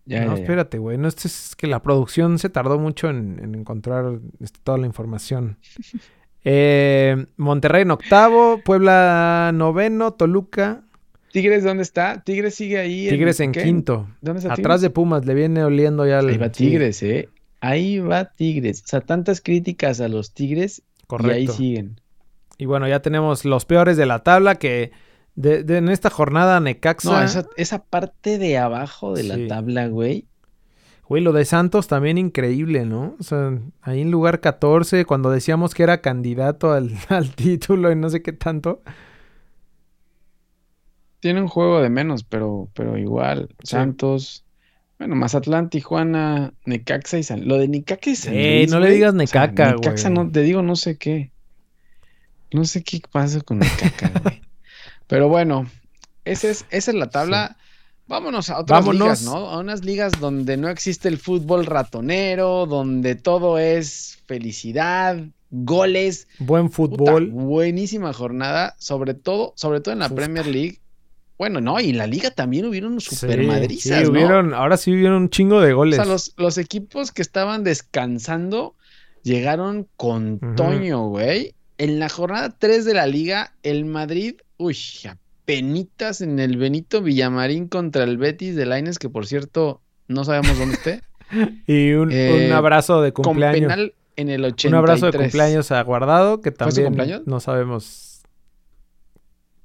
Ya, 0.07 0.25
no, 0.25 0.37
ya, 0.37 0.43
espérate, 0.43 0.79
güey. 0.79 0.97
No, 0.99 1.09
esto 1.09 1.29
es 1.29 1.55
que 1.57 1.67
la 1.67 1.83
producción 1.83 2.39
se 2.39 2.49
tardó 2.49 2.79
mucho 2.79 3.11
en, 3.11 3.41
en 3.43 3.55
encontrar 3.55 4.21
este, 4.41 4.59
toda 4.62 4.79
la 4.79 4.87
información. 4.87 5.59
Eh, 6.45 7.26
Monterrey 7.36 7.82
en 7.82 7.90
octavo, 7.90 8.61
Puebla 8.64 9.51
noveno, 9.55 10.12
Toluca, 10.12 10.84
¿Tigres 11.34 11.64
dónde 11.64 11.82
está? 11.82 12.22
Tigres 12.22 12.55
sigue 12.55 12.78
ahí. 12.78 13.09
Tigres 13.09 13.40
en 13.40 13.51
quinto. 13.51 14.07
¿Dónde 14.20 14.38
está 14.38 14.53
Atrás 14.53 14.80
de 14.82 14.90
Pumas, 14.90 15.26
le 15.26 15.34
viene 15.34 15.64
oliendo 15.64 16.07
ya 16.07 16.20
el... 16.20 16.28
Ahí 16.28 16.36
va. 16.36 16.49
Tigres, 16.51 17.03
¿eh? 17.03 17.28
Ahí 17.61 17.99
va 17.99 18.26
Tigres. 18.26 18.84
O 18.84 18.86
sea, 18.86 19.01
tantas 19.01 19.40
críticas 19.40 20.01
a 20.01 20.07
los 20.07 20.32
Tigres 20.32 20.84
y 21.18 21.30
ahí 21.30 21.49
siguen. 21.49 22.01
Y 22.57 22.66
bueno, 22.66 22.86
ya 22.86 23.03
tenemos 23.03 23.45
los 23.45 23.64
peores 23.64 23.97
de 23.97 24.07
la 24.07 24.20
tabla 24.20 24.55
que 24.55 24.92
de, 25.34 25.64
en 25.66 25.88
esta 25.88 26.09
jornada 26.09 26.61
Necaxa. 26.61 27.11
No, 27.11 27.20
esa, 27.20 27.49
esa 27.57 27.82
parte 27.82 28.38
de 28.38 28.57
abajo 28.57 29.12
de 29.12 29.24
la 29.24 29.49
tabla, 29.49 29.88
güey. 29.88 30.28
Güey, 31.09 31.23
lo 31.23 31.33
de 31.33 31.45
Santos 31.45 31.87
también 31.87 32.17
increíble, 32.17 32.87
¿no? 32.87 33.15
O 33.21 33.23
sea, 33.23 33.59
ahí 33.83 34.01
en 34.01 34.11
lugar 34.11 34.41
14, 34.41 35.05
cuando 35.05 35.31
decíamos 35.31 35.75
que 35.75 35.83
era 35.83 36.01
candidato 36.01 36.73
al, 36.73 37.35
título 37.35 37.93
y 37.93 37.97
no 37.97 38.09
sé 38.09 38.23
qué 38.23 38.33
tanto. 38.33 38.83
Tiene 41.21 41.43
un 41.43 41.49
juego 41.49 41.81
de 41.81 41.91
menos, 41.91 42.25
pero, 42.25 42.69
pero 42.75 42.99
igual. 42.99 43.49
Santos. 43.63 44.45
Bueno, 44.99 45.17
Mazatlán, 45.17 45.71
Tijuana, 45.71 46.55
Necaxa 46.65 47.19
y 47.19 47.23
San. 47.23 47.49
Lo 47.49 47.59
de 47.59 47.69
Necaxa 47.69 48.11
y 48.11 48.17
San 48.17 48.35
no 48.71 48.81
le 48.81 48.91
digas 48.91 49.15
Necaxa, 49.15 49.73
güey. 49.73 49.75
Necaxa 49.75 50.11
no, 50.11 50.31
te 50.31 50.41
digo 50.41 50.63
no 50.63 50.77
sé 50.77 50.97
qué. 50.97 51.33
No 52.53 52.65
sé 52.65 52.83
qué 52.83 53.01
pasa 53.11 53.41
con 53.41 53.59
Necaxa, 53.59 54.13
güey. 54.23 54.43
Pero 55.07 55.29
bueno, 55.29 55.67
esa 56.25 56.49
es, 56.49 56.67
esa 56.71 56.91
es 56.91 56.97
la 56.97 57.11
tabla. 57.11 57.57
Vámonos 58.07 58.51
a 58.51 58.61
otras 58.61 58.87
ligas, 58.87 59.23
¿no? 59.23 59.51
A 59.51 59.59
unas 59.59 59.85
ligas 59.85 60.13
donde 60.21 60.57
no 60.57 60.69
existe 60.69 61.09
el 61.09 61.19
fútbol 61.19 61.65
ratonero, 61.65 62.67
donde 62.67 63.15
todo 63.15 63.59
es 63.59 64.19
felicidad, 64.27 65.19
goles. 65.51 66.29
Buen 66.39 66.71
fútbol. 66.71 67.31
buenísima 67.31 68.13
jornada, 68.13 68.75
sobre 68.79 69.15
todo, 69.15 69.55
sobre 69.57 69.81
todo 69.81 69.93
en 69.93 70.01
la 70.01 70.11
Premier 70.11 70.47
League. 70.47 70.81
Bueno, 71.39 71.61
no, 71.61 71.81
y 71.81 71.91
en 71.91 71.99
la 71.99 72.07
liga 72.07 72.31
también 72.31 72.67
hubieron 72.67 73.01
super 73.01 73.43
madrizas, 73.43 74.09
hubieron, 74.09 74.55
ahora 74.55 74.77
sí 74.77 74.93
hubieron 74.93 75.23
un 75.23 75.31
chingo 75.31 75.61
de 75.61 75.73
goles. 75.73 75.99
O 75.99 76.03
sea, 76.03 76.13
los, 76.13 76.35
los 76.37 76.59
equipos 76.59 77.11
que 77.11 77.23
estaban 77.23 77.65
descansando 77.65 78.77
llegaron 79.23 79.89
con 79.97 80.39
Toño, 80.57 81.09
güey. 81.09 81.55
En 81.77 81.99
la 81.99 82.09
jornada 82.09 82.55
3 82.57 82.85
de 82.85 82.95
la 82.95 83.07
liga, 83.07 83.53
el 83.65 83.85
Madrid, 83.85 84.37
uy, 84.59 84.77
penitas 85.45 86.20
en 86.20 86.38
el 86.38 86.57
Benito 86.57 87.03
Villamarín 87.03 87.68
contra 87.68 88.05
el 88.05 88.18
Betis 88.18 88.57
de 88.57 88.66
Laines, 88.66 88.99
que 88.99 89.09
por 89.09 89.26
cierto, 89.26 89.80
no 90.09 90.24
sabemos 90.24 90.59
dónde 90.59 90.74
esté. 90.74 91.01
y 91.66 91.92
un, 91.92 92.11
eh, 92.12 92.53
abrazo 92.53 93.03
de 93.03 93.12
cumpleaños. 93.12 93.61
Con 93.61 93.68
penal 93.68 93.95
en 94.16 94.28
el 94.28 94.45
83. 94.45 94.72
Un 94.72 94.78
abrazo 94.78 95.07
de 95.07 95.18
cumpleaños 95.18 95.70
a 95.70 95.82
Guardado, 95.82 96.40
que 96.40 96.51
también 96.51 96.95
no 97.26 97.40
sabemos 97.40 98.22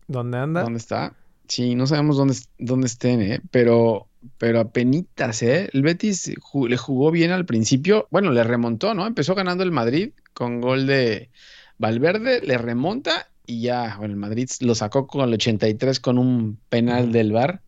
dónde 0.08 0.38
anda. 0.38 0.64
¿Dónde 0.64 0.80
está? 0.80 1.14
Sí, 1.48 1.76
no 1.76 1.88
sabemos 1.88 2.18
dónde, 2.18 2.36
dónde 2.58 2.88
estén, 2.88 3.22
¿eh? 3.22 3.42
Pero, 3.52 4.08
pero 4.38 4.70
penitas, 4.70 5.42
¿eh? 5.42 5.70
El 5.74 5.82
Betis 5.82 6.32
le 6.68 6.78
jugó 6.78 7.12
bien 7.12 7.32
al 7.32 7.46
principio. 7.46 8.08
Bueno, 8.12 8.32
le 8.32 8.44
remontó, 8.44 8.94
¿no? 8.94 9.08
Empezó 9.08 9.34
ganando 9.34 9.64
el 9.64 9.72
Madrid 9.72 10.12
con 10.34 10.62
gol 10.62 10.86
de 10.86 11.30
Valverde, 11.78 12.42
le 12.42 12.58
remonta 12.58 13.29
y 13.50 13.62
ya, 13.62 13.96
bueno, 13.98 14.14
el 14.14 14.20
Madrid 14.20 14.48
lo 14.60 14.76
sacó 14.76 15.08
con 15.08 15.28
el 15.28 15.34
83 15.34 16.00
con 16.00 16.20
un 16.20 16.60
penal 16.70 17.12
del 17.12 17.32
VAR. 17.32 17.64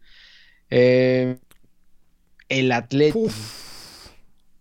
Eh, 0.69 1.39
el 2.49 2.71
Atleti. 2.71 3.19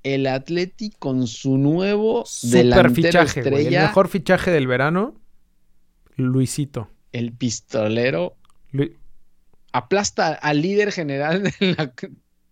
El 0.03 0.27
Atleti 0.27 0.91
con 0.99 1.27
su 1.27 1.59
nuevo 1.59 2.25
Super 2.25 2.91
fichaje, 2.91 3.41
estrella. 3.41 3.83
El 3.83 3.87
mejor 3.89 4.09
fichaje 4.09 4.51
del 4.51 4.67
verano, 4.67 5.21
Luisito. 6.17 6.89
El 7.13 7.33
pistolero. 7.33 8.37
Aplasta 9.73 10.33
al 10.33 10.63
líder 10.63 10.91
general 10.91 11.43
de 11.43 11.75
la, 11.77 11.93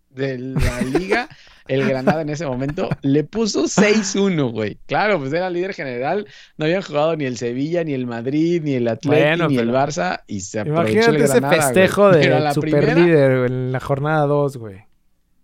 de 0.09 0.37
la 0.37 0.81
liga 0.81 1.29
el 1.67 1.87
Granada 1.87 2.23
en 2.23 2.29
ese 2.29 2.47
momento, 2.47 2.89
le 3.03 3.23
puso 3.23 3.65
6-1, 3.65 4.51
güey. 4.51 4.79
Claro, 4.87 5.19
pues 5.19 5.31
era 5.31 5.51
líder 5.51 5.75
general, 5.75 6.25
no 6.57 6.65
habían 6.65 6.81
jugado 6.81 7.15
ni 7.15 7.25
el 7.25 7.37
Sevilla, 7.37 7.83
ni 7.83 7.93
el 7.93 8.07
Madrid, 8.07 8.61
ni 8.63 8.73
el 8.73 8.87
Atlético, 8.87 9.47
ni 9.47 9.57
el 9.57 9.69
Barça, 9.69 10.21
y 10.25 10.41
se 10.41 10.61
aprovechó 10.61 11.11
el 11.11 11.19
Granada, 11.19 11.55
ese 11.55 11.61
festejo 11.61 12.09
de 12.09 12.51
super 12.53 12.97
líder 12.97 13.51
en 13.51 13.71
la 13.71 13.79
jornada 13.79 14.25
2, 14.25 14.57
güey. 14.57 14.77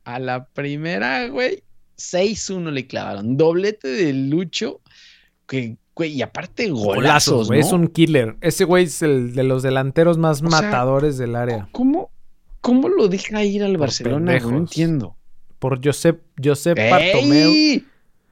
A 0.03 0.18
la 0.18 0.45
primera, 0.45 1.28
güey, 1.28 1.63
6-1 1.97 2.72
le 2.72 2.88
clavaron. 2.88 3.38
Doblete 3.38 3.88
de 3.88 4.13
Lucho, 4.13 4.82
que, 5.45 5.78
güey, 5.95 6.13
y 6.13 6.22
aparte 6.24 6.70
golazos, 6.70 7.47
güey. 7.47 7.59
Es 7.59 7.72
un 7.72 7.88
killer. 7.88 8.36
Ese 8.41 8.63
güey 8.66 8.86
es 8.86 9.03
el 9.03 9.36
de 9.36 9.43
los 9.43 9.61
delanteros 9.61 10.18
más 10.18 10.41
matadores 10.41 11.20
del 11.20 11.36
área. 11.36 11.70
¿Cómo, 11.72 12.09
cómo 12.66 12.89
lo 12.89 13.07
deja 13.07 13.43
ir 13.43 13.63
al 13.63 13.78
Barcelona? 13.78 14.39
No 14.39 14.57
entiendo 14.57 15.16
por 15.59 15.86
Josep, 15.86 16.20
Josep 16.43 16.76
Bartomeu. 16.76 17.84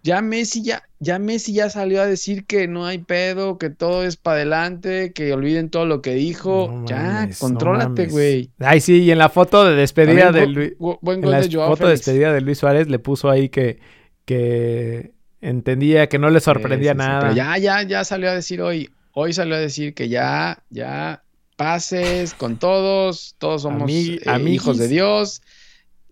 Ya 0.02 0.22
Messi 0.22 0.64
ya, 0.64 0.84
ya 1.00 1.18
Messi 1.18 1.54
ya 1.54 1.70
salió 1.70 2.02
a 2.02 2.06
decir 2.06 2.46
que 2.46 2.68
no 2.68 2.86
hay 2.86 2.98
pedo, 2.98 3.58
que 3.58 3.70
todo 3.70 4.04
es 4.04 4.18
para 4.18 4.38
adelante, 4.38 5.14
que 5.14 5.32
olviden 5.32 5.70
todo 5.70 5.86
lo 5.86 6.02
que 6.02 6.16
dijo. 6.16 6.84
ya, 6.88 7.30
contrólate, 7.40 8.08
güey. 8.08 8.50
Ay, 8.60 8.82
sí, 8.82 9.04
y 9.04 9.12
en 9.12 9.20
la 9.20 9.30
foto 9.30 9.64
de 9.64 9.76
despedida 9.76 10.32
de 10.32 10.48
Luis. 10.48 10.74
en 10.80 11.32
la 11.32 11.42
foto 11.68 11.86
de 11.86 11.92
despedida 11.92 12.34
de 12.34 12.42
Luis 12.42 12.58
Suárez 12.58 12.90
le 12.90 13.00
puso 13.00 13.30
ahí 13.30 13.48
que, 13.48 13.80
que 14.26 15.14
entendía 15.42 16.10
que 16.10 16.20
no 16.20 16.30
le 16.32 16.42
sorprendía 16.42 16.96
nada. 16.96 17.34
ya, 17.34 17.58
ya, 17.60 17.84
ya 17.84 18.04
salió 18.04 18.30
a 18.30 18.34
decir 18.34 18.62
hoy. 18.62 18.90
Hoy 19.14 19.32
salió 19.32 19.56
a 19.56 19.60
decir 19.60 19.94
que 19.94 20.10
ya, 20.10 20.64
ya, 20.72 21.24
pases 21.56 22.34
con 22.34 22.58
todos, 22.58 23.36
todos 23.38 23.64
somos 23.64 23.90
eh, 23.90 24.20
hijos 24.48 24.78
de 24.78 24.88
Dios. 24.88 25.42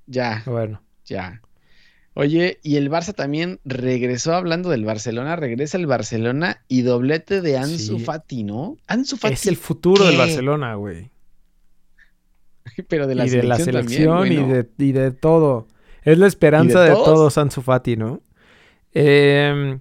Ya. 0.06 0.44
Bueno. 0.46 0.82
Ya. 1.06 1.42
Oye, 2.14 2.60
y 2.62 2.76
el 2.76 2.92
Barça 2.92 3.16
también 3.16 3.60
regresó 3.64 4.34
hablando 4.34 4.70
del 4.70 4.84
Barcelona, 4.84 5.38
regresa 5.38 5.78
el 5.78 5.88
Barcelona 5.88 6.62
y 6.68 6.82
doblete 6.82 7.42
de 7.42 7.58
Ansu 7.58 8.00
Fati, 8.00 8.44
¿no? 8.44 8.78
Ansu 8.88 9.16
Fati. 9.16 9.34
Es 9.36 9.48
el 9.48 9.56
futuro 9.56 10.06
del 10.06 10.18
Barcelona, 10.18 10.76
güey. 10.76 11.10
Pero 12.90 13.08
de 13.08 13.16
la 13.16 13.26
y 13.26 13.30
selección. 13.30 13.58
de 13.58 13.60
la 13.60 13.84
selección 13.84 14.32
y, 14.78 14.92
de, 14.92 15.12
todo. 15.12 15.68
Es 16.04 16.18
la 16.18 16.28
esperanza 16.28 16.82
de, 16.82 16.92
todos? 16.92 17.38
Ansu 17.38 17.62
Fati, 17.62 17.96
¿no? 17.96 18.22
Em, 18.94 19.80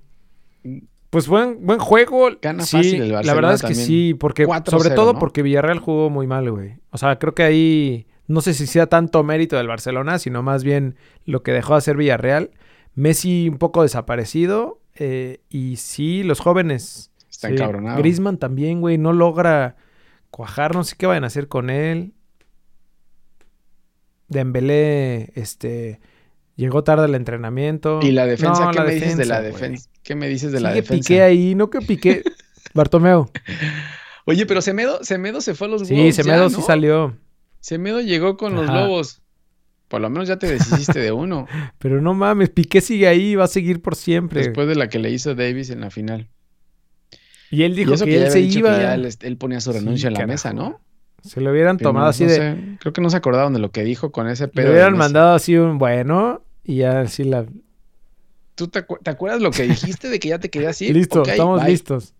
pues 1.10 1.26
buen, 1.26 1.66
buen 1.66 1.80
juego. 1.80 2.30
Gana 2.40 2.64
fácil 2.64 3.02
el 3.02 3.12
Barcelona 3.12 3.22
La 3.22 3.34
verdad 3.34 3.54
es 3.54 3.62
que 3.62 3.74
sí, 3.74 4.14
porque 4.14 4.46
sobre 4.66 4.90
todo 4.90 5.18
porque 5.18 5.42
Villarreal 5.42 5.80
jugó 5.80 6.08
muy 6.08 6.26
mal, 6.26 6.50
güey. 6.50 6.76
O 6.90 6.98
sea, 6.98 7.18
creo 7.18 7.34
que 7.34 7.42
ahí 7.42 8.06
no 8.28 8.40
sé 8.40 8.54
si 8.54 8.68
sea 8.68 8.86
tanto 8.86 9.24
mérito 9.24 9.56
del 9.56 9.66
Barcelona, 9.66 10.20
sino 10.20 10.44
más 10.44 10.62
bien 10.62 10.94
lo 11.24 11.42
que 11.42 11.52
dejó 11.52 11.74
de 11.74 11.78
hacer 11.78 11.96
Villarreal. 11.96 12.52
Messi 12.94 13.48
un 13.48 13.58
poco 13.58 13.82
desaparecido. 13.82 14.80
Eh, 14.94 15.40
y 15.48 15.76
sí, 15.76 16.22
los 16.22 16.38
jóvenes. 16.38 17.10
Está 17.28 17.48
encabronado. 17.48 17.98
Grisman 17.98 18.38
también, 18.38 18.80
güey, 18.80 18.98
no 18.98 19.12
logra 19.12 19.76
cuajar. 20.30 20.76
No 20.76 20.84
sé 20.84 20.94
qué 20.96 21.06
vayan 21.06 21.24
a 21.24 21.28
hacer 21.28 21.48
con 21.48 21.70
él. 21.70 22.14
Dembélé, 24.28 25.32
este... 25.34 26.00
Llegó 26.60 26.84
tarde 26.84 27.06
el 27.06 27.14
entrenamiento. 27.14 28.00
¿Y 28.02 28.10
la 28.10 28.26
defensa? 28.26 28.70
¿Qué 28.70 28.82
me 28.82 28.92
dices 28.92 29.16
de 29.16 29.24
la 29.24 29.40
defensa? 29.40 29.88
¿Qué 30.02 30.14
me 30.14 30.28
dices 30.28 30.52
de 30.52 30.60
la 30.60 30.74
defensa? 30.74 31.08
piqué 31.08 31.22
ahí, 31.22 31.54
no 31.54 31.70
que 31.70 31.80
piqué. 31.80 32.22
Bartomeo. 32.74 33.30
Oye, 34.26 34.44
pero 34.44 34.60
Semedo, 34.60 35.02
Semedo 35.02 35.40
se 35.40 35.54
fue 35.54 35.68
a 35.68 35.70
los 35.70 35.88
Sí, 35.88 36.12
Semedo 36.12 36.50
sí 36.50 36.60
salió. 36.60 37.16
Semedo 37.60 38.02
llegó 38.02 38.36
con 38.36 38.54
los 38.56 38.66
lobos. 38.66 39.22
Por 39.88 40.02
lo 40.02 40.10
menos 40.10 40.28
ya 40.28 40.38
te 40.38 40.48
deshiciste 40.48 41.00
de 41.00 41.12
uno. 41.12 41.46
Pero 41.78 42.02
no 42.02 42.12
mames, 42.12 42.50
Piqué 42.50 42.82
sigue 42.82 43.08
ahí, 43.08 43.36
va 43.36 43.44
a 43.44 43.48
seguir 43.48 43.80
por 43.80 43.96
siempre. 43.96 44.42
Después 44.42 44.68
de 44.68 44.74
la 44.74 44.90
que 44.90 44.98
le 44.98 45.10
hizo 45.10 45.34
Davis 45.34 45.70
en 45.70 45.80
la 45.80 45.90
final. 45.90 46.28
Y 47.50 47.62
él 47.62 47.74
dijo 47.74 47.96
que, 47.96 48.22
él 48.22 48.30
se 48.30 48.40
iba. 48.40 48.94
él, 48.94 49.36
ponía 49.38 49.60
su 49.60 49.72
renuncia 49.72 50.08
en 50.08 50.14
la 50.14 50.26
mesa, 50.26 50.52
¿no? 50.52 50.78
Se 51.22 51.40
lo 51.40 51.52
hubieran 51.52 51.78
tomado 51.78 52.08
así 52.08 52.26
de. 52.26 52.76
creo 52.80 52.92
que 52.92 53.00
no 53.00 53.08
se 53.08 53.16
acordaban 53.16 53.54
de 53.54 53.60
lo 53.60 53.70
que 53.70 53.82
dijo 53.82 54.12
con 54.12 54.28
ese 54.28 54.46
pedo. 54.46 54.66
Le 54.66 54.72
hubieran 54.72 54.98
mandado 54.98 55.34
así 55.34 55.56
un 55.56 55.78
bueno 55.78 56.42
y 56.64 56.76
ya 56.76 57.00
así 57.00 57.24
la. 57.24 57.46
¿Tú 58.54 58.68
te, 58.68 58.78
acuerdas 58.78 59.40
lo 59.40 59.50
que 59.50 59.62
dijiste 59.62 60.08
de 60.08 60.18
que 60.18 60.28
ya 60.28 60.38
te 60.38 60.50
querías 60.50 60.80
ir? 60.82 60.94
Listo, 60.94 61.22
estamos 61.24 61.64
listos. 61.64 62.14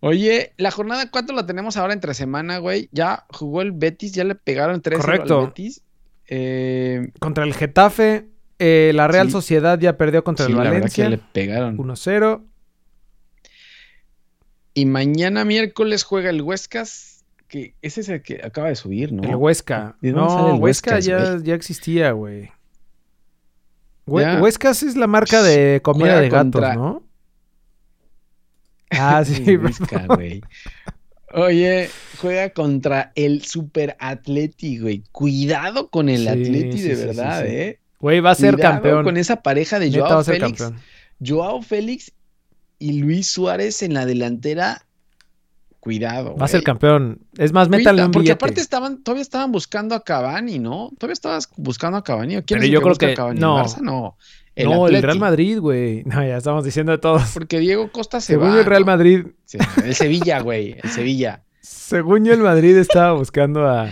Oye, 0.00 0.52
la 0.56 0.70
jornada 0.70 1.10
4 1.10 1.34
la 1.34 1.46
tenemos 1.46 1.76
ahora 1.76 1.92
entre 1.92 2.14
semana, 2.14 2.58
güey. 2.58 2.88
Ya 2.92 3.24
jugó 3.30 3.62
el 3.62 3.72
Betis, 3.72 4.12
ya 4.12 4.24
le 4.24 4.34
pegaron 4.34 4.82
3 4.82 5.00
Correcto. 5.00 5.40
al 5.40 5.46
Betis. 5.46 5.82
Eh, 6.28 7.12
contra 7.18 7.44
el 7.44 7.54
Getafe, 7.54 8.28
eh, 8.58 8.92
la 8.94 9.08
Real 9.08 9.30
Sociedad 9.30 9.78
ya 9.78 9.96
perdió 9.96 10.24
contra 10.24 10.46
el 10.46 10.54
Valencia. 10.54 11.04
La 11.04 11.10
le 11.10 11.18
pegaron. 11.18 11.76
1-0. 11.78 12.44
Y 14.74 14.84
mañana 14.84 15.44
miércoles 15.44 16.04
juega 16.04 16.28
el 16.28 16.42
Huescas, 16.42 17.24
que 17.48 17.74
ese 17.80 18.02
es 18.02 18.08
el 18.10 18.22
que 18.22 18.42
acaba 18.44 18.68
de 18.68 18.76
subir, 18.76 19.12
¿no? 19.12 19.22
El 19.22 19.36
Huesca. 19.36 19.96
no, 20.02 20.54
el 20.54 20.60
Huesca 20.60 20.98
ya, 21.00 21.38
ya, 21.42 21.54
existía, 21.54 22.12
güey. 22.12 22.50
Huescas 24.06 24.82
es 24.82 24.96
la 24.96 25.06
marca 25.06 25.42
de 25.42 25.80
comida 25.82 26.20
de 26.20 26.28
gatos, 26.28 26.62
¿no? 26.74 27.02
Ah, 28.90 29.24
sí, 29.24 29.56
güey. 29.56 30.40
Oye, 31.34 31.90
juega 32.20 32.50
contra 32.50 33.10
el 33.16 33.44
Super 33.44 33.96
Atleti, 33.98 34.78
güey. 34.78 35.02
Cuidado 35.10 35.90
con 35.90 36.08
el 36.08 36.28
Atleti, 36.28 36.80
de 36.80 36.94
verdad, 36.94 37.44
¿eh? 37.46 37.80
Güey, 37.98 38.20
va 38.20 38.30
a 38.30 38.34
ser 38.36 38.54
Cuidado 38.54 38.74
campeón. 38.74 39.04
Con 39.04 39.16
esa 39.16 39.42
pareja 39.42 39.80
de 39.80 39.90
Joao 39.90 40.22
Félix. 40.22 40.60
campeón. 40.60 40.80
Joao 41.24 41.62
Félix 41.62 42.12
y 42.78 43.00
Luis 43.00 43.28
Suárez 43.28 43.82
en 43.82 43.94
la 43.94 44.06
delantera. 44.06 44.85
Cuidado. 45.86 46.34
Va 46.34 46.46
a 46.46 46.48
ser 46.48 46.64
campeón. 46.64 47.20
Es 47.38 47.52
más, 47.52 47.68
métale 47.68 48.04
un 48.04 48.10
Porque 48.10 48.24
billete. 48.24 48.32
aparte 48.44 48.60
estaban, 48.60 49.04
todavía 49.04 49.22
estaban 49.22 49.52
buscando 49.52 49.94
a 49.94 50.02
Cavani, 50.02 50.58
¿no? 50.58 50.90
Todavía 50.98 51.12
estabas 51.12 51.48
buscando 51.56 51.96
a 51.96 52.02
Cavani. 52.02 52.38
¿O 52.38 52.42
¿Quién 52.44 52.58
Pero 52.58 52.62
es 52.62 52.64
el 52.64 52.70
yo 52.72 52.78
que 52.80 52.82
creo 52.82 52.90
busca 52.90 53.06
a 53.06 53.08
que- 53.10 53.14
Cavani? 53.14 53.38
no. 53.38 53.58
¿El 53.60 53.64
Barça? 53.64 53.80
No. 53.82 54.16
El 54.56 54.64
no, 54.68 54.88
el. 54.88 55.00
Real 55.00 55.18
Madrid, 55.20 55.60
güey. 55.60 56.02
No, 56.06 56.26
ya 56.26 56.38
estamos 56.38 56.64
diciendo 56.64 56.90
de 56.90 56.98
todos. 56.98 57.22
Porque 57.34 57.60
Diego 57.60 57.92
Costa 57.92 58.20
se 58.20 58.32
Según 58.32 58.48
va. 58.48 58.54
yo, 58.54 58.58
el 58.60 58.64
Real 58.66 58.80
¿no? 58.80 58.86
Madrid, 58.86 59.26
Sí, 59.44 59.58
el 59.84 59.94
Sevilla, 59.94 60.40
güey. 60.40 60.76
El 60.82 60.90
Sevilla. 60.90 61.44
según 61.60 62.24
yo, 62.24 62.32
el 62.32 62.40
Madrid 62.40 62.76
estaba 62.78 63.12
buscando 63.12 63.64
a. 63.68 63.88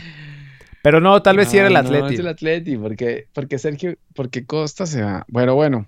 Pero 0.82 1.00
no, 1.00 1.22
tal 1.22 1.36
vez 1.36 1.48
sí 1.48 1.58
era 1.58 1.68
el 1.68 1.74
No, 1.74 1.82
No, 1.84 2.08
es 2.08 2.18
el 2.18 2.26
Atleti, 2.26 2.76
porque, 2.76 3.28
porque 3.32 3.58
Sergio, 3.58 3.94
porque 4.16 4.44
Costa 4.46 4.84
se 4.86 5.00
va. 5.00 5.24
Bueno, 5.28 5.54
bueno. 5.54 5.86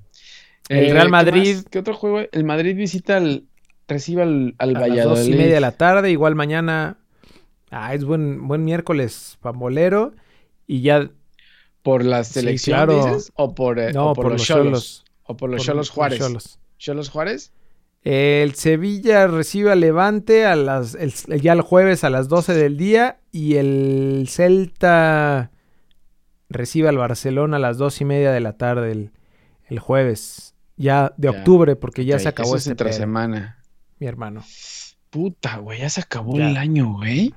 El 0.69 0.93
Real 0.93 1.07
¿qué 1.07 1.11
Madrid-? 1.11 1.65
¿Qué, 1.69 1.81
otro 1.81 1.95
juego? 1.95 2.21
El 2.31 2.45
Madrid 2.45 2.77
visita 2.77 3.17
al, 3.17 3.45
recibe 3.89 4.23
al, 4.23 4.55
al 4.59 4.77
a 4.77 4.81
las 4.81 4.89
Valladolid. 4.91 5.19
dos 5.21 5.29
y 5.29 5.33
media 5.35 5.55
de 5.55 5.61
la 5.61 5.73
tarde, 5.73 6.11
igual 6.11 6.35
mañana. 6.35 6.99
Ah, 7.71 7.95
es 7.95 8.05
buen, 8.05 8.47
buen 8.49 8.65
miércoles 8.65 9.39
pambolero. 9.41 10.13
Y 10.67 10.81
ya. 10.83 11.11
¿Por 11.83 12.05
la 12.05 12.25
Sí, 12.25 12.35
selección, 12.35 12.77
claro. 12.77 13.07
dices? 13.07 13.33
¿O 13.37 13.55
por, 13.55 13.79
eh, 13.79 13.93
No, 13.93 14.11
o 14.11 14.15
por, 14.15 14.33
los 14.33 14.45
Cholos? 14.45 15.05
¿O 15.25 15.37
por 15.37 15.51
los 15.51 15.63
Cholos 15.65 15.91
Juárez? 15.91 16.21
¿Cholos 16.79 17.09
Juárez? 17.11 17.53
El 18.03 18.55
Sevilla 18.55 19.27
recibe 19.27 19.73
a 19.73 19.75
Levante 19.75 20.47
a 20.47 20.55
las, 20.55 20.95
el- 20.95 21.13
ya 21.41 21.53
el 21.53 21.61
jueves 21.61 22.05
a 22.05 22.11
las 22.11 22.29
12 22.29 22.55
del 22.55 22.77
día. 22.77 23.19
Y 23.33 23.57
el 23.57 24.27
Celta 24.29 25.51
recibe 26.49 26.89
al 26.89 26.99
Barcelona 26.99 27.57
a 27.57 27.61
las 27.61 27.79
dos 27.79 28.01
y 28.01 28.05
media 28.05 28.31
de 28.33 28.41
la 28.41 28.57
tarde 28.57 28.93
el, 28.93 29.11
el 29.69 29.79
jueves. 29.79 30.55
Ya 30.77 31.15
de 31.17 31.33
Ya. 31.33 31.39
octubre, 31.39 31.75
porque 31.77 32.05
ya 32.05 32.19
se 32.19 32.29
acabó 32.29 32.51
eso 32.51 32.57
es 32.59 32.67
entre 32.69 32.91
pedo, 32.91 32.99
semana. 32.99 33.59
Mi 33.99 34.07
hermano. 34.07 34.45
Puta, 35.11 35.59
güey, 35.59 35.81
ya 35.81 35.91
se 35.91 36.01
acabó 36.01 36.37
Ya. 36.39 36.51
el 36.51 36.57
año, 36.57 36.93
güey. 36.95 37.35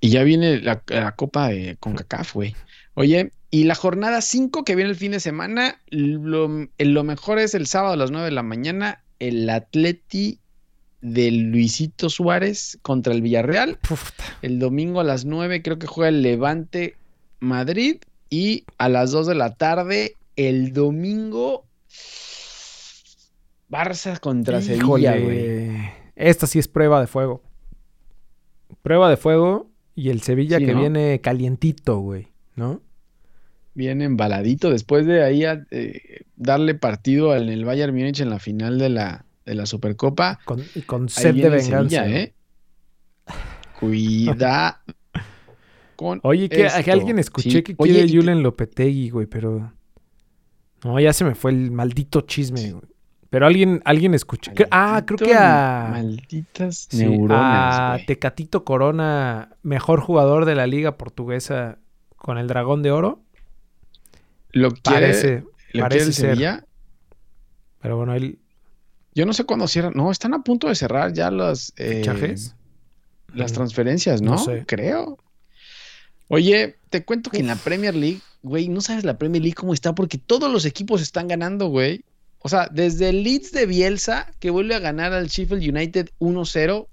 Y 0.00 0.10
ya 0.10 0.22
viene 0.24 0.60
la, 0.60 0.82
la 0.88 1.14
Copa 1.14 1.48
de 1.48 1.76
CONCACAF, 1.78 2.34
güey. 2.34 2.54
Oye, 2.94 3.30
y 3.50 3.64
la 3.64 3.74
jornada 3.74 4.20
5 4.20 4.64
que 4.64 4.74
viene 4.74 4.90
el 4.90 4.96
fin 4.96 5.12
de 5.12 5.20
semana, 5.20 5.80
lo, 5.90 6.68
lo 6.78 7.04
mejor 7.04 7.38
es 7.38 7.54
el 7.54 7.66
sábado 7.66 7.94
a 7.94 7.96
las 7.96 8.10
9 8.10 8.26
de 8.26 8.32
la 8.32 8.42
mañana, 8.42 9.02
el 9.18 9.48
Atleti 9.48 10.38
de 11.00 11.30
Luisito 11.30 12.08
Suárez 12.10 12.78
contra 12.82 13.12
el 13.12 13.22
Villarreal. 13.22 13.76
Puta. 13.76 14.24
El 14.42 14.58
domingo 14.58 15.00
a 15.00 15.04
las 15.04 15.24
9 15.24 15.62
creo 15.62 15.78
que 15.78 15.86
juega 15.86 16.08
el 16.08 16.22
Levante 16.22 16.96
Madrid. 17.40 17.96
Y 18.30 18.64
a 18.78 18.88
las 18.88 19.10
2 19.10 19.26
de 19.26 19.34
la 19.34 19.54
tarde, 19.54 20.16
el 20.36 20.72
domingo, 20.72 21.66
Barça 23.72 24.20
contra 24.20 24.60
Sevilla, 24.60 25.18
güey. 25.18 25.38
Híjole. 25.38 25.92
Esta 26.14 26.46
sí 26.46 26.58
es 26.58 26.68
prueba 26.68 27.00
de 27.00 27.06
fuego. 27.06 27.42
Prueba 28.82 29.08
de 29.08 29.16
fuego 29.16 29.70
y 29.94 30.10
el 30.10 30.20
Sevilla 30.20 30.58
Sí, 30.58 30.66
que 30.66 30.74
¿no? 30.74 30.80
viene 30.80 31.20
calientito, 31.22 31.98
güey, 32.00 32.28
¿no? 32.54 32.82
Bien 33.74 34.02
embaladito. 34.02 34.70
Después 34.70 35.06
de 35.06 35.24
ahí 35.24 35.46
a, 35.46 35.64
eh, 35.70 36.24
darle 36.36 36.74
partido 36.74 37.34
en 37.34 37.48
el 37.48 37.64
Bayern 37.64 37.94
Múnich 37.94 38.20
en 38.20 38.28
la 38.28 38.38
final 38.38 38.78
de 38.78 38.90
la, 38.90 39.24
de 39.46 39.54
la 39.54 39.64
Supercopa. 39.64 40.38
Con, 40.44 40.62
y 40.74 40.82
con 40.82 41.08
sed 41.08 41.28
de 41.28 41.32
viene 41.32 41.48
venganza. 41.48 42.02
Sevilla, 42.04 42.20
¿eh? 42.20 42.34
Cuida 43.80 44.82
con 45.96 46.20
Oye, 46.24 46.50
que, 46.50 46.66
alguien 46.66 47.18
escuché 47.18 47.50
Sí. 47.50 47.62
que 47.62 47.74
Oye, 47.78 47.94
quiere 47.94 48.14
Julen 48.14 48.42
Lopetegui, 48.42 49.08
güey, 49.08 49.26
pero... 49.26 49.72
No, 50.84 51.00
ya 51.00 51.14
se 51.14 51.24
me 51.24 51.34
fue 51.34 51.52
el 51.52 51.70
maldito 51.70 52.20
chisme, 52.22 52.72
güey. 52.72 52.91
Pero 53.32 53.46
alguien, 53.46 53.80
alguien 53.86 54.12
escuché. 54.12 54.52
que- 54.52 54.66
ah, 54.70 55.02
creo 55.06 55.16
que 55.16 55.34
a... 55.34 55.88
Malditas 55.90 56.86
sí, 56.90 56.98
neuronas, 56.98 57.80
a. 57.80 57.98
Tecatito 58.06 58.62
Corona, 58.62 59.56
mejor 59.62 60.00
jugador 60.02 60.44
de 60.44 60.54
la 60.54 60.66
liga 60.66 60.98
portuguesa 60.98 61.78
con 62.16 62.36
el 62.36 62.46
Dragón 62.46 62.82
de 62.82 62.90
Oro. 62.90 63.22
Lo 64.50 64.70
quiere, 64.72 64.82
Parece, 65.06 65.36
lo 65.38 65.50
quiere 65.70 65.80
parece 65.80 66.12
ser. 66.12 66.30
Sevilla. 66.32 66.66
Pero 67.80 67.96
bueno, 67.96 68.12
él... 68.14 68.38
Yo 69.14 69.24
no 69.24 69.32
sé 69.32 69.44
cuándo 69.44 69.66
cierran. 69.66 69.94
No, 69.96 70.10
están 70.10 70.34
a 70.34 70.42
punto 70.42 70.68
de 70.68 70.74
cerrar 70.74 71.14
ya 71.14 71.30
las, 71.30 71.72
eh, 71.78 72.02
las 73.34 73.50
Mm, 73.50 73.54
transferencias, 73.54 74.20
¿no? 74.20 74.32
no 74.32 74.38
sé. 74.38 74.64
Creo. 74.66 75.16
Oye, 76.28 76.76
te 76.90 77.02
cuento 77.02 77.30
que 77.30 77.38
en 77.38 77.46
la 77.46 77.56
Premier 77.56 77.94
League, 77.94 78.20
güey, 78.42 78.68
no 78.68 78.82
sabes 78.82 79.04
la 79.04 79.16
Premier 79.16 79.42
League 79.42 79.54
cómo 79.54 79.72
está 79.72 79.94
porque 79.94 80.18
todos 80.18 80.52
los 80.52 80.66
equipos 80.66 81.00
están 81.00 81.28
ganando, 81.28 81.68
güey. 81.68 82.04
O 82.42 82.48
sea, 82.48 82.68
desde 82.70 83.10
el 83.10 83.22
Leeds 83.22 83.52
de 83.52 83.66
Bielsa, 83.66 84.32
que 84.40 84.50
vuelve 84.50 84.74
a 84.74 84.80
ganar 84.80 85.12
al 85.12 85.28
Sheffield 85.28 85.62
United 85.62 86.10
1-0, 86.18 86.88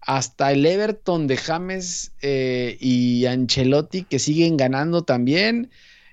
hasta 0.00 0.52
el 0.52 0.64
Everton 0.64 1.26
de 1.26 1.36
James 1.36 2.12
eh, 2.20 2.76
y 2.80 3.24
Ancelotti, 3.26 4.04
que 4.04 4.18
siguen 4.18 4.56
ganando 4.56 5.02
también. 5.02 5.70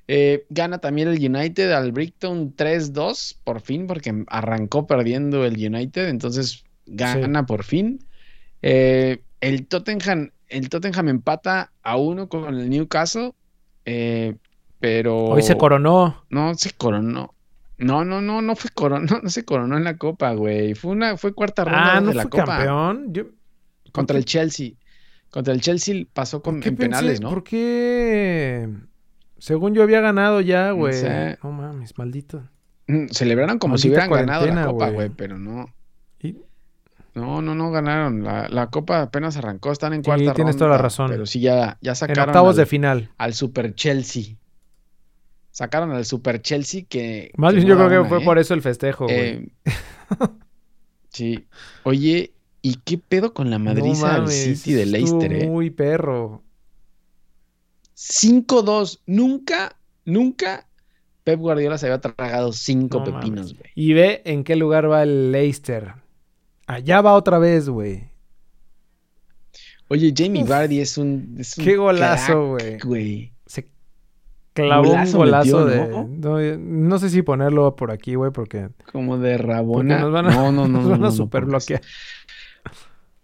Eh, 0.07 0.45
gana 0.49 0.77
también 0.79 1.07
el 1.09 1.17
United 1.17 1.71
al 1.71 1.91
Brighton 1.91 2.55
3-2, 2.55 3.37
por 3.43 3.61
fin, 3.61 3.87
porque 3.87 4.23
arrancó 4.27 4.87
perdiendo 4.87 5.45
el 5.45 5.53
United, 5.53 6.07
entonces 6.07 6.63
gana 6.85 7.45
por 7.45 7.63
fin. 7.63 8.05
Eh, 8.61 9.21
el 9.41 9.67
Tottenham, 9.67 10.31
el 10.47 10.69
Tottenham 10.69 11.09
empata 11.09 11.71
a 11.83 11.97
uno 11.97 12.29
con 12.29 12.53
el 12.53 12.69
Newcastle, 12.69 13.33
pero 14.79 15.25
Hoy 15.25 15.41
se 15.41 15.57
coronó. 15.57 16.23
no 16.29 16.55
se 16.55 16.71
coronó. 16.71 17.34
No, 17.77 18.05
no, 18.05 18.21
no, 18.21 18.41
no 18.41 18.55
fue 18.55 18.69
coronó, 18.73 19.19
no 19.23 19.29
se 19.29 19.43
coronó 19.45 19.77
en 19.77 19.83
la 19.83 19.97
Copa, 19.97 20.33
güey. 20.33 20.75
Fue 20.75 20.91
una, 20.91 21.17
fue 21.17 21.33
cuarta 21.33 21.63
ronda 21.65 21.95
Ah, 21.97 22.01
¿no 22.01 22.07
de 22.09 22.15
la 22.15 22.21
fue 22.23 22.31
Copa 22.31 22.45
campeón? 22.45 23.13
Yo, 23.13 23.23
contra 23.91 24.17
el 24.17 24.25
Chelsea. 24.25 24.71
Contra 25.29 25.53
el 25.53 25.59
Chelsea 25.61 26.05
pasó 26.13 26.41
con, 26.41 26.61
¿qué 26.61 26.69
en 26.69 26.77
penales, 26.77 27.19
¿no? 27.19 27.29
¿Por 27.29 27.43
qué? 27.43 28.69
Según 29.37 29.73
yo 29.73 29.83
había 29.83 29.99
ganado 29.99 30.39
ya, 30.41 30.69
No 30.69 30.75
güey. 30.77 30.93
sé. 30.93 31.37
No 31.43 31.51
mames, 31.51 31.97
maldito. 31.97 32.43
Mm, 32.87 33.07
Celebraron 33.07 33.59
como 33.59 33.77
si 33.77 33.89
hubieran 33.89 34.09
ganado 34.09 34.45
la 34.45 34.65
Copa, 34.67 34.89
güey. 34.91 35.09
pero 35.09 35.37
no. 35.37 35.65
Y- 36.21 36.37
No, 37.13 37.41
no, 37.41 37.55
no 37.55 37.71
ganaron. 37.71 38.23
La, 38.23 38.47
la 38.49 38.67
Copa 38.67 39.01
apenas 39.01 39.35
arrancó, 39.37 39.71
están 39.71 39.93
en 39.93 39.99
Sí, 40.01 40.05
cuarta 40.05 40.21
ronda. 40.23 40.33
tienes 40.35 40.57
toda 40.57 40.69
la 40.71 40.77
razón. 40.77 41.09
Pero 41.09 41.25
sí, 41.25 41.39
ya, 41.41 41.77
ya 41.81 41.91
En 41.91 41.95
sacaron 41.95 42.29
octavos 42.29 42.51
al, 42.51 42.55
de 42.57 42.65
final. 42.65 43.09
al 43.17 43.33
Super 43.33 43.75
Chelsea. 43.75 44.35
Sacaron 45.55 45.93
al 45.93 46.03
Super 46.03 46.41
Chelsea 46.41 46.83
que. 46.83 47.31
Más 47.37 47.53
bien 47.55 47.65
yo 47.65 47.77
creo 47.77 47.87
que 47.87 47.99
una, 47.99 48.09
fue 48.09 48.21
¿eh? 48.21 48.25
por 48.25 48.37
eso 48.37 48.53
el 48.53 48.61
festejo, 48.61 49.05
güey. 49.05 49.17
Eh, 49.17 49.49
sí. 51.07 51.47
Oye, 51.83 52.33
¿y 52.61 52.75
qué 52.83 52.97
pedo 52.97 53.33
con 53.33 53.49
la 53.49 53.57
madriza 53.57 54.07
no 54.07 54.13
del 54.15 54.21
mames, 54.23 54.59
City 54.59 54.73
de 54.73 54.85
Leicester, 54.85 55.31
eh? 55.31 55.47
muy 55.47 55.69
perro. 55.69 56.43
5-2. 57.95 58.99
Nunca, 59.05 59.77
nunca 60.03 60.67
Pep 61.23 61.39
Guardiola 61.39 61.77
se 61.77 61.85
había 61.85 62.01
tragado 62.01 62.51
cinco 62.51 62.99
No 62.99 63.05
pepinos, 63.05 63.53
güey. 63.57 63.71
Y 63.75 63.93
ve 63.93 64.23
en 64.25 64.43
qué 64.43 64.57
lugar 64.57 64.91
va 64.91 65.03
el 65.03 65.31
Leicester. 65.31 65.93
Allá 66.67 66.99
va 66.99 67.13
otra 67.13 67.39
vez, 67.39 67.69
güey. 67.69 68.09
Oye, 69.87 70.13
Jamie. 70.13 70.43
Vardy 70.43 70.81
es 70.81 70.97
un, 70.97 71.37
es 71.39 71.57
un 71.57 71.63
Qué 71.63 71.77
golazo, 71.77 72.57
güey. 72.83 73.31
Clavó 74.55 74.87
Golazo 74.89 75.11
un 75.19 75.25
golazo 75.25 75.65
metió, 75.65 75.83
de... 75.83 75.87
¿no? 75.89 76.07
No, 76.07 76.57
no 76.57 76.99
sé 76.99 77.09
si 77.11 77.21
ponerlo 77.21 77.75
por 77.75 77.91
aquí, 77.91 78.15
güey, 78.15 78.31
porque, 78.31 78.69
Como 78.91 79.17
de 79.19 79.37
Rabona. 79.37 79.99
nos 79.99 80.11
van 80.11 80.25
a, 80.27 80.31
no, 80.31 80.51
no, 80.51 80.67
no, 80.67 80.67
nos 80.67 80.83
no, 80.85 80.89
van 80.89 80.99
no, 81.01 81.05
a 81.07 81.09
no, 81.09 81.15
super 81.15 81.45
bloquear. 81.45 81.81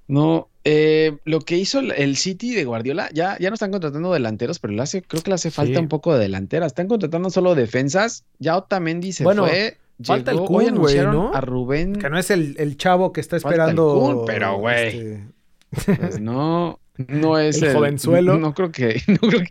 No, 0.07 0.49
eh, 0.65 1.17
lo 1.23 1.39
que 1.39 1.57
hizo 1.57 1.79
el- 1.79 1.91
el 1.91 2.17
City 2.17 2.53
de 2.53 2.65
Guardiola, 2.65 3.09
ya, 3.13 3.37
ya 3.39 3.49
no 3.49 3.53
están 3.53 3.71
contratando 3.71 4.11
delanteros, 4.11 4.59
pero 4.59 4.73
le 4.73 4.81
hace, 4.81 5.01
creo 5.01 5.23
que 5.23 5.29
le 5.31 5.35
hace 5.35 5.51
falta 5.51 5.75
Sí. 5.75 5.79
un 5.79 5.87
poco 5.87 6.13
de 6.13 6.19
delantera. 6.19 6.65
Están 6.65 6.87
contratando 6.87 7.29
solo 7.29 7.55
defensas. 7.55 8.25
Ya 8.37 8.57
Otamendi 8.57 9.13
se 9.13 9.23
Bueno, 9.23 9.45
fue. 9.47 9.77
falta 10.03 10.31
el 10.31 10.39
Kun, 10.39 10.75
güey, 10.75 10.97
¿no? 10.99 11.33
a 11.33 11.39
Rubén. 11.39 11.95
Que 11.95 12.09
no 12.09 12.17
es 12.19 12.29
el, 12.29 12.55
el 12.59 12.75
chavo 12.75 13.13
que 13.13 13.21
está 13.21 13.39
Falta 13.39 13.55
el 13.55 13.69
esperando. 13.69 13.99
Kun, 13.99 14.25
pero, 14.25 14.57
güey. 14.57 14.87
este, 14.87 15.95
Pues 15.97 16.19
no, 16.19 16.79
no 17.07 17.37
es 17.39 17.61
El 17.61 17.73
jovenzuelo. 17.73 18.37
No 18.37 18.53
creo 18.53 18.71
que, 18.71 19.01
no 19.07 19.17
creo 19.17 19.39
que, 19.39 19.49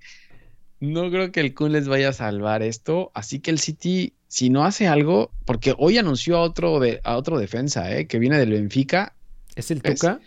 no 0.80 1.10
creo 1.10 1.30
que 1.32 1.40
el 1.40 1.54
Kun 1.54 1.72
les 1.72 1.88
vaya 1.88 2.08
a 2.08 2.12
salvar 2.12 2.62
esto. 2.62 3.10
Así 3.14 3.40
que 3.40 3.50
el 3.50 3.58
City, 3.58 4.14
si 4.28 4.50
no 4.50 4.64
hace 4.64 4.88
algo, 4.88 5.30
porque 5.44 5.74
hoy 5.78 5.98
anunció 5.98 6.36
a 6.38 6.42
otro 6.42 6.80
de, 6.80 7.00
a 7.04 7.16
otro 7.16 7.38
defensa, 7.38 7.94
eh, 7.96 8.06
que 8.06 8.18
viene 8.18 8.38
del 8.38 8.52
Benfica. 8.52 9.14
¿Es 9.54 9.70
el 9.70 9.80
Es- 9.84 10.00
Tuca? 10.00 10.20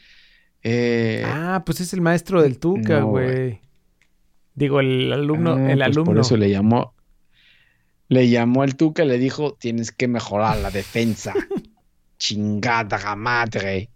eh, 0.64 1.24
Ah, 1.26 1.64
pues 1.66 1.82
es 1.82 1.94
el 1.94 2.02
maestro 2.02 2.42
del 2.42 2.60
Tuca, 2.60 3.02
güey. 3.02 3.26
güey. 3.26 3.60
Digo, 4.56 4.80
el 4.80 5.12
alumno, 5.12 5.54
ah, 5.56 5.72
el 5.72 5.78
pues 5.80 5.88
alumno. 5.88 6.04
Por 6.06 6.20
eso 6.20 6.38
le 6.38 6.50
llamó, 6.50 6.94
le 8.08 8.30
llamó 8.30 8.62
al 8.62 8.76
Tuca 8.76 9.04
y 9.04 9.08
le 9.08 9.18
dijo, 9.18 9.56
tienes 9.60 9.92
que 9.92 10.08
mejorar 10.08 10.58
la 10.60 10.70
defensa. 10.70 11.34
Chingada 12.20 13.16
madre. 13.16 13.90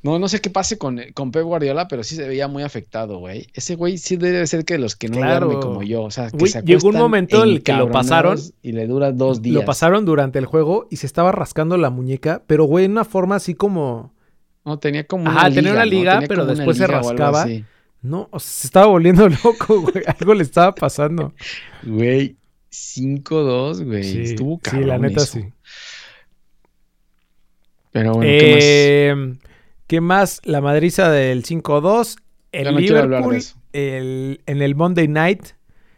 No, 0.00 0.18
no 0.20 0.28
sé 0.28 0.40
qué 0.40 0.48
pase 0.48 0.78
con, 0.78 1.00
con 1.12 1.32
Pep 1.32 1.42
Guardiola, 1.42 1.88
pero 1.88 2.04
sí 2.04 2.14
se 2.14 2.28
veía 2.28 2.46
muy 2.46 2.62
afectado, 2.62 3.18
güey. 3.18 3.48
Ese 3.52 3.74
güey 3.74 3.98
sí 3.98 4.16
debe 4.16 4.46
ser 4.46 4.64
que 4.64 4.74
de 4.74 4.78
los 4.78 4.94
que 4.94 5.08
no 5.08 5.16
Claro. 5.16 5.58
como 5.58 5.82
yo. 5.82 6.02
O 6.04 6.10
sea, 6.12 6.30
que 6.30 6.36
Güey, 6.36 6.52
se 6.52 6.62
llegó 6.62 6.88
un 6.88 6.96
momento 6.96 7.42
en 7.42 7.50
el 7.50 7.62
que 7.64 7.72
lo 7.72 7.90
pasaron. 7.90 8.38
Y 8.62 8.72
le 8.72 8.86
dura 8.86 9.10
dos 9.10 9.42
días. 9.42 9.54
Lo 9.56 9.64
pasaron 9.64 10.04
durante 10.04 10.38
el 10.38 10.46
juego 10.46 10.86
y 10.90 10.96
se 10.96 11.06
estaba 11.06 11.32
rascando 11.32 11.76
la 11.76 11.90
muñeca, 11.90 12.42
pero 12.46 12.64
güey, 12.64 12.84
en 12.84 12.92
una 12.92 13.04
forma 13.04 13.36
así 13.36 13.54
como. 13.54 14.14
No, 14.64 14.78
tenía 14.78 15.04
como 15.04 15.28
Ajá, 15.28 15.46
una 15.46 15.54
tenía 15.54 15.60
liga, 15.60 15.72
una 15.72 15.84
¿no? 15.84 15.90
liga, 15.90 16.12
Tenía 16.14 16.28
pero 16.28 16.46
después 16.46 16.76
se 16.76 16.86
rascaba. 16.86 17.46
No, 18.00 18.28
o 18.30 18.38
sea, 18.38 18.50
se 18.52 18.66
estaba 18.68 18.86
volviendo 18.86 19.28
loco, 19.44 19.80
güey. 19.80 20.04
Algo 20.06 20.34
le 20.34 20.42
estaba 20.44 20.72
pasando. 20.74 21.32
Güey, 21.82 22.36
5-2, 22.70 23.84
güey. 23.84 24.04
Sí, 24.04 24.20
Estuvo 24.20 24.56
sí, 24.56 24.60
cabrón 24.62 24.88
la 24.88 24.98
neta 24.98 25.22
eso. 25.22 25.38
sí. 25.38 25.44
Pero 27.90 28.12
bueno, 28.14 28.30
¿qué 28.38 29.14
más? 29.16 29.47
¿Qué 29.88 30.00
más? 30.00 30.40
La 30.44 30.60
madriza 30.60 31.10
del 31.10 31.42
5-2. 31.42 32.18
El 32.52 32.72
no 32.72 32.78
quiero 32.78 32.98
hablar 33.00 33.22
de 33.22 33.28
Liverpool, 33.28 33.36
eso. 33.36 33.56
el- 33.72 34.40
en 34.46 34.62
el 34.62 34.74
Monday 34.74 35.08
Night, 35.08 35.42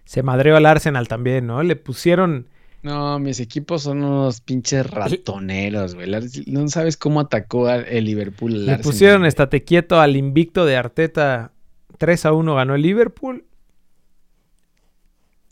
se 0.04 0.22
madreó 0.22 0.56
al 0.56 0.64
Arsenal 0.66 1.06
también, 1.08 1.46
¿no? 1.46 1.62
Le 1.62 1.76
pusieron. 1.76 2.48
No, 2.82 3.18
mis 3.18 3.40
equipos 3.40 3.82
son 3.82 4.02
unos 4.02 4.40
pinches 4.40 4.88
ratoneros, 4.88 5.94
güey. 5.94 6.08
No 6.46 6.66
sabes 6.68 6.96
cómo 6.96 7.20
atacó 7.20 7.68
el 7.68 8.04
Liverpool. 8.04 8.52
al 8.52 8.66
Le 8.66 8.72
Arsenal, 8.72 8.82
pusieron 8.92 9.26
estate 9.26 9.64
quieto 9.64 10.00
al 10.00 10.16
invicto 10.16 10.64
de 10.64 10.76
Arteta. 10.76 11.52
3 11.98 12.24
a 12.26 12.32
1 12.32 12.54
ganó 12.54 12.74
el 12.74 12.82
Liverpool. 12.82 13.44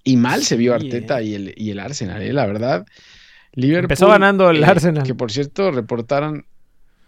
Y 0.04 0.16
mal 0.16 0.42
se 0.42 0.56
vio 0.56 0.74
Arteta 0.74 1.20
eh. 1.20 1.24
y, 1.24 1.34
el, 1.34 1.54
y 1.56 1.70
el 1.70 1.80
Arsenal, 1.80 2.22
¿eh? 2.22 2.32
La 2.32 2.46
verdad. 2.46 2.86
Liverpool. 3.52 3.84
Empezó 3.84 4.08
ganando 4.08 4.48
el 4.48 4.62
eh, 4.62 4.66
Arsenal. 4.66 5.02
Que 5.06 5.14
por 5.14 5.30
cierto, 5.30 5.70
reportaron. 5.70 6.46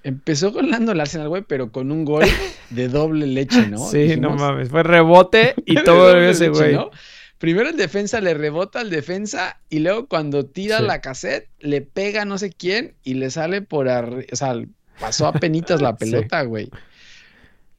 Empezó 0.02 0.52
ganando 0.52 0.92
el 0.92 1.00
Arsenal, 1.00 1.28
güey, 1.28 1.42
pero 1.46 1.70
con 1.70 1.92
un 1.92 2.04
gol 2.04 2.24
de 2.70 2.88
doble 2.88 3.26
leche, 3.26 3.68
¿no? 3.68 3.78
sí, 3.78 4.16
no 4.18 4.30
mames. 4.36 4.68
Fue 4.70 4.82
rebote 4.82 5.54
y 5.66 5.74
todo 5.82 6.16
ese, 6.18 6.48
güey. 6.48 6.74
¿no? 6.74 6.90
Primero 7.38 7.68
el 7.70 7.76
defensa 7.76 8.20
le 8.20 8.34
rebota 8.34 8.80
al 8.80 8.90
defensa 8.90 9.58
y 9.70 9.78
luego 9.78 10.06
cuando 10.06 10.44
tira 10.46 10.78
Sí. 10.78 10.84
la 10.84 11.00
cassette 11.00 11.48
le 11.58 11.80
pega 11.80 12.24
no 12.24 12.36
sé 12.38 12.50
quién 12.50 12.94
y 13.02 13.14
le 13.14 13.30
sale 13.30 13.62
por 13.62 13.88
arriba. 13.88 14.22
O 14.32 14.36
sea, 14.36 14.54
pasó 14.98 15.26
a 15.26 15.32
penitas 15.32 15.80
la 15.80 15.96
pelota, 15.98 16.42
güey. 16.42 16.70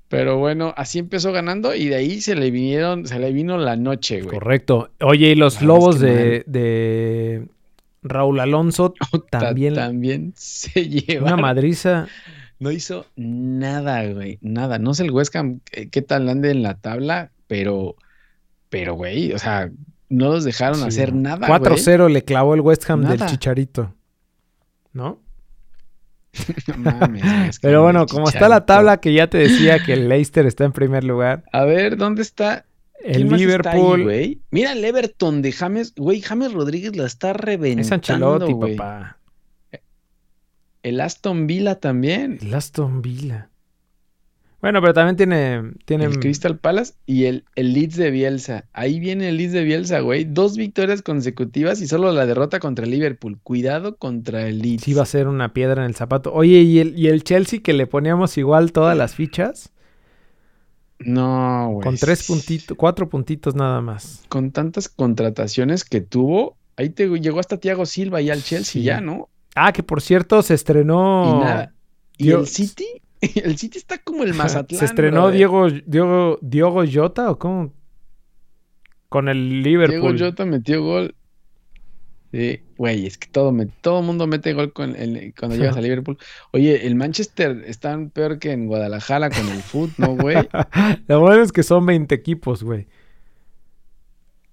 Pero 0.07 0.37
bueno, 0.39 0.73
así 0.75 0.99
empezó 0.99 1.31
ganando 1.31 1.73
y 1.73 1.87
de 1.87 1.95
ahí 1.95 2.19
se 2.21 2.35
le 2.35 2.51
vinieron, 2.51 3.07
se 3.07 3.17
le 3.17 3.31
vino 3.31 3.57
la 3.57 3.77
noche, 3.77 4.21
güey. 4.21 4.33
Correcto. 4.37 4.91
Oye, 4.99 5.29
y 5.29 5.35
los 5.35 5.57
es 5.57 5.61
lobos 5.61 5.97
que 5.99 6.05
de, 6.05 6.43
de 6.47 7.47
Raúl 8.03 8.39
Alonso 8.39 8.93
Ta- 9.29 9.39
también. 9.39 9.73
también 9.75 10.33
se 10.35 10.81
Una 10.81 10.89
llevaron. 10.89 11.41
madriza. 11.41 12.07
No 12.59 12.71
hizo 12.71 13.05
nada, 13.15 14.05
güey. 14.05 14.37
Nada. 14.41 14.77
No 14.79 14.93
sé 14.93 15.03
el 15.03 15.11
West 15.11 15.35
Ham 15.35 15.61
eh, 15.71 15.89
qué 15.89 16.01
tal 16.01 16.29
ande 16.29 16.51
en 16.51 16.61
la 16.63 16.75
tabla, 16.75 17.31
pero, 17.47 17.95
pero, 18.69 18.93
güey, 18.93 19.33
o 19.33 19.39
sea, 19.39 19.71
no 20.09 20.29
los 20.29 20.43
dejaron 20.43 20.77
Sí, 20.79 20.87
hacer 20.87 21.13
nada, 21.15 21.47
güey. 21.47 21.59
4-0 21.59 22.09
le 22.11 22.23
clavó 22.23 22.53
el 22.53 22.61
West 22.61 22.89
Ham 22.89 23.03
del. 23.05 23.25
Chicharito. 23.25 23.95
¿No? 24.93 25.19
No 26.77 26.91
mames, 26.91 27.23
güey, 27.23 27.49
es 27.49 27.59
que 27.59 27.67
Pero 27.67 27.79
no, 27.79 27.83
bueno, 27.83 28.05
como 28.05 28.29
está 28.29 28.47
la 28.47 28.65
tabla 28.65 28.97
que 29.01 29.13
ya 29.13 29.27
te 29.27 29.37
decía 29.37 29.83
que 29.83 29.93
el 29.93 30.07
Leicester 30.07 30.45
está 30.45 30.63
en 30.63 30.71
primer 30.71 31.03
lugar. 31.03 31.43
A 31.51 31.65
ver, 31.65 31.97
¿dónde 31.97 32.21
está? 32.21 32.65
El 33.03 33.13
¿Quién 33.13 33.29
más 33.29 33.41
está 33.41 33.71
ahí, 33.71 33.79
Liverpool? 33.81 34.41
Mira 34.51 34.73
el 34.73 34.85
Everton 34.85 35.41
de 35.41 35.51
James, 35.51 35.93
güey, 35.95 36.21
James 36.21 36.53
Rodríguez 36.53 36.95
la 36.95 37.05
está 37.05 37.33
reventando, 37.33 37.81
es 37.81 37.91
Ancelotti, 37.91 38.53
güey. 38.53 38.75
papá. 38.75 39.17
El 40.83 40.99
Aston 40.99 41.47
Villa 41.47 41.75
también. 41.75 42.39
El 42.41 42.53
Aston 42.53 43.01
Villa. 43.01 43.49
Bueno, 44.61 44.79
pero 44.79 44.93
también 44.93 45.15
tiene. 45.15 45.73
tiene 45.85 46.05
El 46.05 46.19
Crystal 46.19 46.57
Palace 46.57 46.93
y 47.07 47.25
el, 47.25 47.45
el 47.55 47.73
Leeds 47.73 47.95
de 47.97 48.11
Bielsa. 48.11 48.65
Ahí 48.73 48.99
viene 48.99 49.29
el 49.29 49.37
Leeds 49.37 49.53
de 49.53 49.63
Bielsa, 49.63 50.01
güey. 50.01 50.23
Dos 50.23 50.55
victorias 50.55 51.01
consecutivas 51.01 51.81
y 51.81 51.87
solo 51.87 52.11
la 52.11 52.27
derrota 52.27 52.59
contra 52.59 52.85
el 52.85 52.91
Liverpool. 52.91 53.39
Cuidado 53.41 53.97
contra 53.97 54.47
el 54.47 54.59
Leeds. 54.59 54.83
Sí, 54.83 54.93
va 54.93 55.01
a 55.01 55.07
ser 55.07 55.27
una 55.27 55.53
piedra 55.53 55.83
en 55.83 55.89
el 55.89 55.95
zapato. 55.95 56.31
Oye, 56.31 56.61
¿y 56.61 56.77
el, 56.79 56.97
y 56.97 57.07
el 57.07 57.23
Chelsea 57.23 57.61
que 57.63 57.73
le 57.73 57.87
poníamos 57.87 58.37
igual 58.37 58.71
todas 58.71 58.95
las 58.95 59.15
fichas? 59.15 59.71
No, 61.05 61.69
güey. 61.73 61.83
Con 61.85 61.95
tres 61.97 62.25
puntitos, 62.27 62.77
cuatro 62.77 63.09
puntitos 63.09 63.55
nada 63.55 63.81
más. 63.81 64.23
Con 64.29 64.51
tantas 64.51 64.89
contrataciones 64.89 65.83
que 65.83 66.01
tuvo, 66.01 66.57
ahí 66.77 66.89
te 66.89 67.07
llegó 67.19 67.39
hasta 67.39 67.57
Thiago 67.57 67.85
Silva 67.85 68.21
y 68.21 68.29
al 68.29 68.43
Chelsea 68.43 68.81
Sí. 68.81 68.83
ya, 68.83 69.01
¿no? 69.01 69.29
Ah, 69.55 69.73
que 69.73 69.83
por 69.83 70.01
cierto 70.01 70.41
se 70.43 70.53
estrenó. 70.53 71.39
Y 71.39 71.43
nada. 71.43 71.73
¿Y 72.17 72.31
el 72.31 72.47
City? 72.47 72.85
El 73.21 73.55
City 73.57 73.77
está 73.77 73.99
como 73.99 74.23
el 74.23 74.33
Mazatlán. 74.33 74.79
Se 74.79 74.85
estrenó 74.85 75.21
brother. 75.21 75.35
Diego, 75.37 75.69
Diego, 75.85 76.39
Diogo 76.41 76.83
Jota 76.91 77.29
o 77.29 77.37
cómo? 77.37 77.71
Con 79.09 79.29
el 79.29 79.61
Diego 79.63 79.83
Liverpool. 79.85 80.19
Jota 80.19 80.45
metió 80.45 80.81
gol. 80.83 81.15
Sí, 82.31 82.61
güey, 82.77 83.05
es 83.05 83.17
que 83.17 83.27
todo, 83.27 83.51
me, 83.51 83.65
todo 83.65 84.01
mundo 84.01 84.25
mete 84.25 84.53
gol 84.53 84.71
con 84.71 84.95
el- 84.95 85.33
cuando 85.37 85.57
llegas 85.57 85.75
a 85.75 85.81
Liverpool. 85.81 86.17
Oye, 86.53 86.87
el 86.87 86.95
Manchester 86.95 87.63
está 87.67 87.99
peor 88.13 88.39
que 88.39 88.51
en 88.53 88.67
Guadalajara 88.67 89.29
con 89.29 89.47
el 89.49 89.61
foot, 89.61 89.91
¿no, 89.97 90.15
güey? 90.15 90.37
Lo 91.07 91.19
bueno 91.19 91.43
es 91.43 91.51
que 91.51 91.63
son 91.63 91.85
20 91.85 92.15
equipos, 92.15 92.63
güey. 92.63 92.87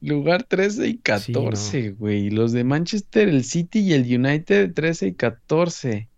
Lugar 0.01 0.45
13 0.45 0.87
y 0.89 0.99
14, 0.99 1.91
güey. 1.93 2.31
Los 2.31 2.53
de 2.53 2.63
Manchester, 2.65 3.29
el 3.29 3.45
City 3.45 3.81
y 3.81 3.93
el 3.95 4.03
United 4.03 4.73
13 4.73 5.09
y 5.09 5.15
14. 5.15 6.09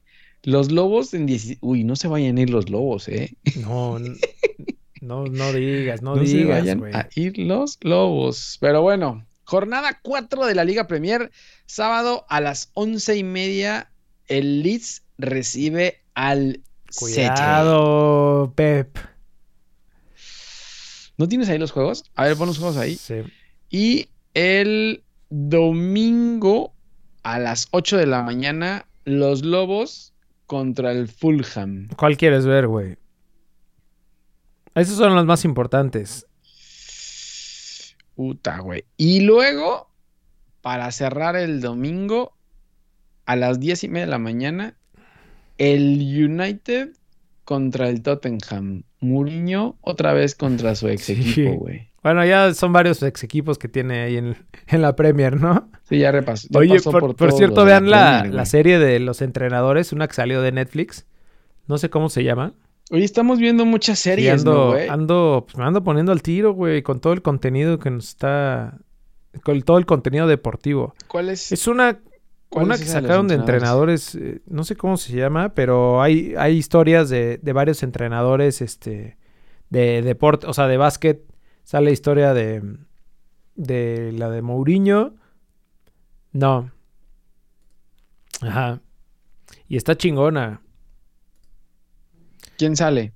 Los 0.42 0.70
Lobos 0.70 1.14
en 1.14 1.26
10. 1.26 1.58
Uy, 1.60 1.84
no 1.84 1.96
se 1.96 2.08
vayan 2.08 2.36
a 2.38 2.42
ir 2.42 2.50
los 2.50 2.68
Lobos, 2.68 3.08
¿eh? 3.08 3.36
No, 3.56 3.98
no, 5.00 5.24
no 5.24 5.52
digas, 5.52 6.02
no, 6.02 6.16
No, 6.16 6.26
se 6.26 6.36
digas, 6.38 6.60
vayan 6.60 6.78
güey. 6.78 6.92
a 6.94 7.08
ir 7.14 7.38
los 7.38 7.78
Lobos. 7.82 8.58
Pero 8.60 8.82
bueno, 8.82 9.26
jornada 9.50 9.98
4 10.00 10.46
de 10.46 10.54
la 10.54 10.64
Liga 10.64 10.86
Premier. 10.86 11.32
Sábado 11.66 12.24
a 12.28 12.40
las 12.40 12.70
once 12.74 13.16
y 13.16 13.24
media, 13.24 13.90
el 14.28 14.62
Leeds 14.62 15.02
recibe 15.18 16.02
al 16.14 16.60
City. 16.88 17.14
Cuidado, 17.14 18.52
Pep. 18.54 18.96
¿No 21.18 21.26
tienes 21.28 21.48
ahí 21.48 21.58
los 21.58 21.72
juegos? 21.72 22.04
A 22.14 22.26
ver, 22.26 22.36
pon 22.36 22.46
los 22.46 22.58
juegos 22.58 22.76
ahí. 22.76 22.94
Sí. 22.94 23.22
Y 23.70 24.08
el 24.34 25.02
domingo 25.30 26.72
a 27.24 27.40
las 27.40 27.66
8 27.72 27.96
de 27.96 28.06
la 28.06 28.22
mañana, 28.22 28.86
los 29.04 29.44
Lobos 29.44 30.14
contra 30.46 30.92
el 30.92 31.08
Fulham. 31.08 31.88
¿Cuál 31.96 32.16
quieres 32.16 32.46
ver, 32.46 32.68
güey? 32.68 32.98
Esos 34.76 34.96
son 34.96 35.16
los 35.16 35.26
más 35.26 35.44
importantes. 35.44 36.28
Puta, 38.20 38.58
güey. 38.58 38.84
Y 38.98 39.20
luego, 39.20 39.88
para 40.60 40.92
cerrar 40.92 41.36
el 41.36 41.62
domingo, 41.62 42.36
a 43.24 43.34
las 43.34 43.58
10 43.60 43.84
y 43.84 43.88
media 43.88 44.04
de 44.04 44.10
la 44.10 44.18
mañana, 44.18 44.76
el 45.56 46.02
United 46.02 46.90
contra 47.44 47.88
el 47.88 48.02
Tottenham. 48.02 48.82
Mourinho 49.00 49.78
otra 49.80 50.12
vez 50.12 50.34
contra 50.34 50.74
su 50.74 50.88
ex 50.88 51.08
equipo, 51.08 51.54
güey. 51.60 51.88
Bueno, 52.02 52.22
ya 52.26 52.52
son 52.52 52.74
varios 52.74 53.02
ex 53.02 53.24
equipos 53.24 53.56
que 53.56 53.68
tiene 53.68 54.02
ahí 54.02 54.18
en, 54.18 54.36
en 54.66 54.82
la 54.82 54.94
Premier, 54.94 55.40
¿no? 55.40 55.70
Sí, 55.88 55.96
ya 55.96 56.12
repasó. 56.12 56.46
ya 56.50 56.58
Oye, 56.58 56.74
pasó 56.74 56.90
por, 56.90 57.00
por 57.00 57.14
todos 57.14 57.38
cierto, 57.38 57.64
vean 57.64 57.88
la, 57.88 58.18
Premier, 58.18 58.34
la 58.34 58.44
serie 58.44 58.78
de 58.78 59.00
los 59.00 59.22
entrenadores, 59.22 59.94
una 59.94 60.06
que 60.06 60.12
salió 60.12 60.42
de 60.42 60.52
Netflix. 60.52 61.06
No 61.68 61.78
sé 61.78 61.88
cómo 61.88 62.10
se 62.10 62.22
llama. 62.22 62.52
Oye, 62.90 63.04
estamos 63.04 63.38
viendo 63.38 63.64
muchas 63.64 64.00
Sí, 64.00 64.10
series, 64.10 64.40
ando, 64.40 64.52
¿no, 64.54 64.66
güey? 64.72 64.88
ando, 64.88 65.44
pues 65.46 65.56
me 65.56 65.64
ando 65.64 65.82
poniendo 65.84 66.12
al 66.12 66.22
tiro, 66.22 66.52
güey, 66.52 66.82
con 66.82 67.00
todo 67.00 67.12
el 67.12 67.22
contenido 67.22 67.78
que 67.78 67.90
nos 67.90 68.08
está. 68.08 68.78
Con 69.44 69.62
todo 69.62 69.78
el 69.78 69.86
contenido 69.86 70.26
deportivo. 70.26 70.94
¿Cuál 71.06 71.28
es? 71.28 71.52
Es 71.52 71.68
una, 71.68 72.00
¿Cuál 72.48 72.64
una 72.66 72.74
es 72.74 72.80
que 72.80 72.88
sacaron 72.88 73.28
de 73.28 73.36
entrenadores, 73.36 74.16
eh, 74.16 74.42
no 74.46 74.64
sé 74.64 74.74
cómo 74.74 74.96
se 74.96 75.14
llama, 75.14 75.54
pero 75.54 76.02
hay, 76.02 76.34
hay 76.36 76.56
historias 76.56 77.08
de, 77.08 77.38
de 77.40 77.52
varios 77.52 77.84
entrenadores 77.84 78.60
este, 78.60 79.16
de 79.68 80.02
deporte, 80.02 80.48
o 80.48 80.52
sea, 80.52 80.66
de 80.66 80.76
básquet. 80.76 81.22
Sale 81.62 81.92
historia 81.92 82.34
de, 82.34 82.60
de 83.54 84.10
la 84.12 84.28
de 84.30 84.42
Mourinho. 84.42 85.14
No. 86.32 86.72
Ajá. 88.40 88.80
Y 89.68 89.76
está 89.76 89.96
chingona. 89.96 90.62
¿Quién 92.60 92.76
sale? 92.76 93.14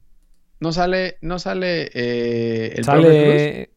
No 0.59 0.73
sale, 0.73 1.19
no 1.21 1.39
sale 1.39 1.91
eh, 1.93 2.77
el 2.79 2.87
Cruz? 2.87 2.87
Sale. 3.05 3.71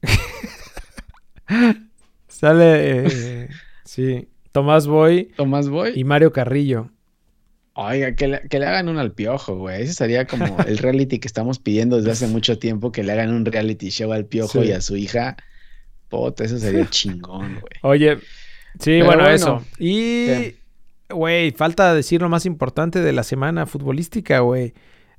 sale. 2.29 3.03
eh, 3.05 3.49
sí. 3.83 4.29
Tomás 4.53 4.87
Boy 4.87 5.25
Tomás 5.35 5.67
Boy. 5.67 5.91
y 5.93 6.05
Mario 6.05 6.31
Carrillo. 6.31 6.89
Oiga, 7.73 8.15
que 8.15 8.29
le, 8.29 8.41
que 8.49 8.59
le 8.59 8.65
hagan 8.65 8.87
un 8.87 8.97
al 8.97 9.11
piojo, 9.11 9.57
güey. 9.57 9.81
Ese 9.81 9.93
sería 9.93 10.25
como 10.25 10.57
el 10.65 10.77
reality 10.77 11.19
que 11.19 11.27
estamos 11.27 11.59
pidiendo 11.59 11.97
desde 11.97 12.11
hace 12.11 12.27
mucho 12.27 12.57
tiempo, 12.57 12.93
que 12.93 13.03
le 13.03 13.11
hagan 13.11 13.33
un 13.33 13.43
reality 13.43 13.89
show 13.89 14.13
al 14.13 14.25
piojo 14.25 14.61
Sí. 14.63 14.69
y 14.69 14.71
a 14.71 14.79
su 14.79 14.95
hija. 14.95 15.35
Puta, 16.07 16.45
eso 16.45 16.57
sería 16.59 16.85
chingón, 16.89 17.59
güey. 17.59 17.73
Oye, 17.81 18.19
sí, 18.79 19.01
bueno, 19.01 19.23
bueno, 19.23 19.29
eso. 19.29 19.65
Y, 19.79 20.55
güey, 21.09 21.51
falta 21.51 21.93
decir 21.93 22.21
lo 22.21 22.29
más 22.29 22.45
importante 22.45 23.01
de 23.01 23.11
la 23.11 23.23
semana 23.23 23.65
futbolística, 23.65 24.39
güey. 24.39 24.73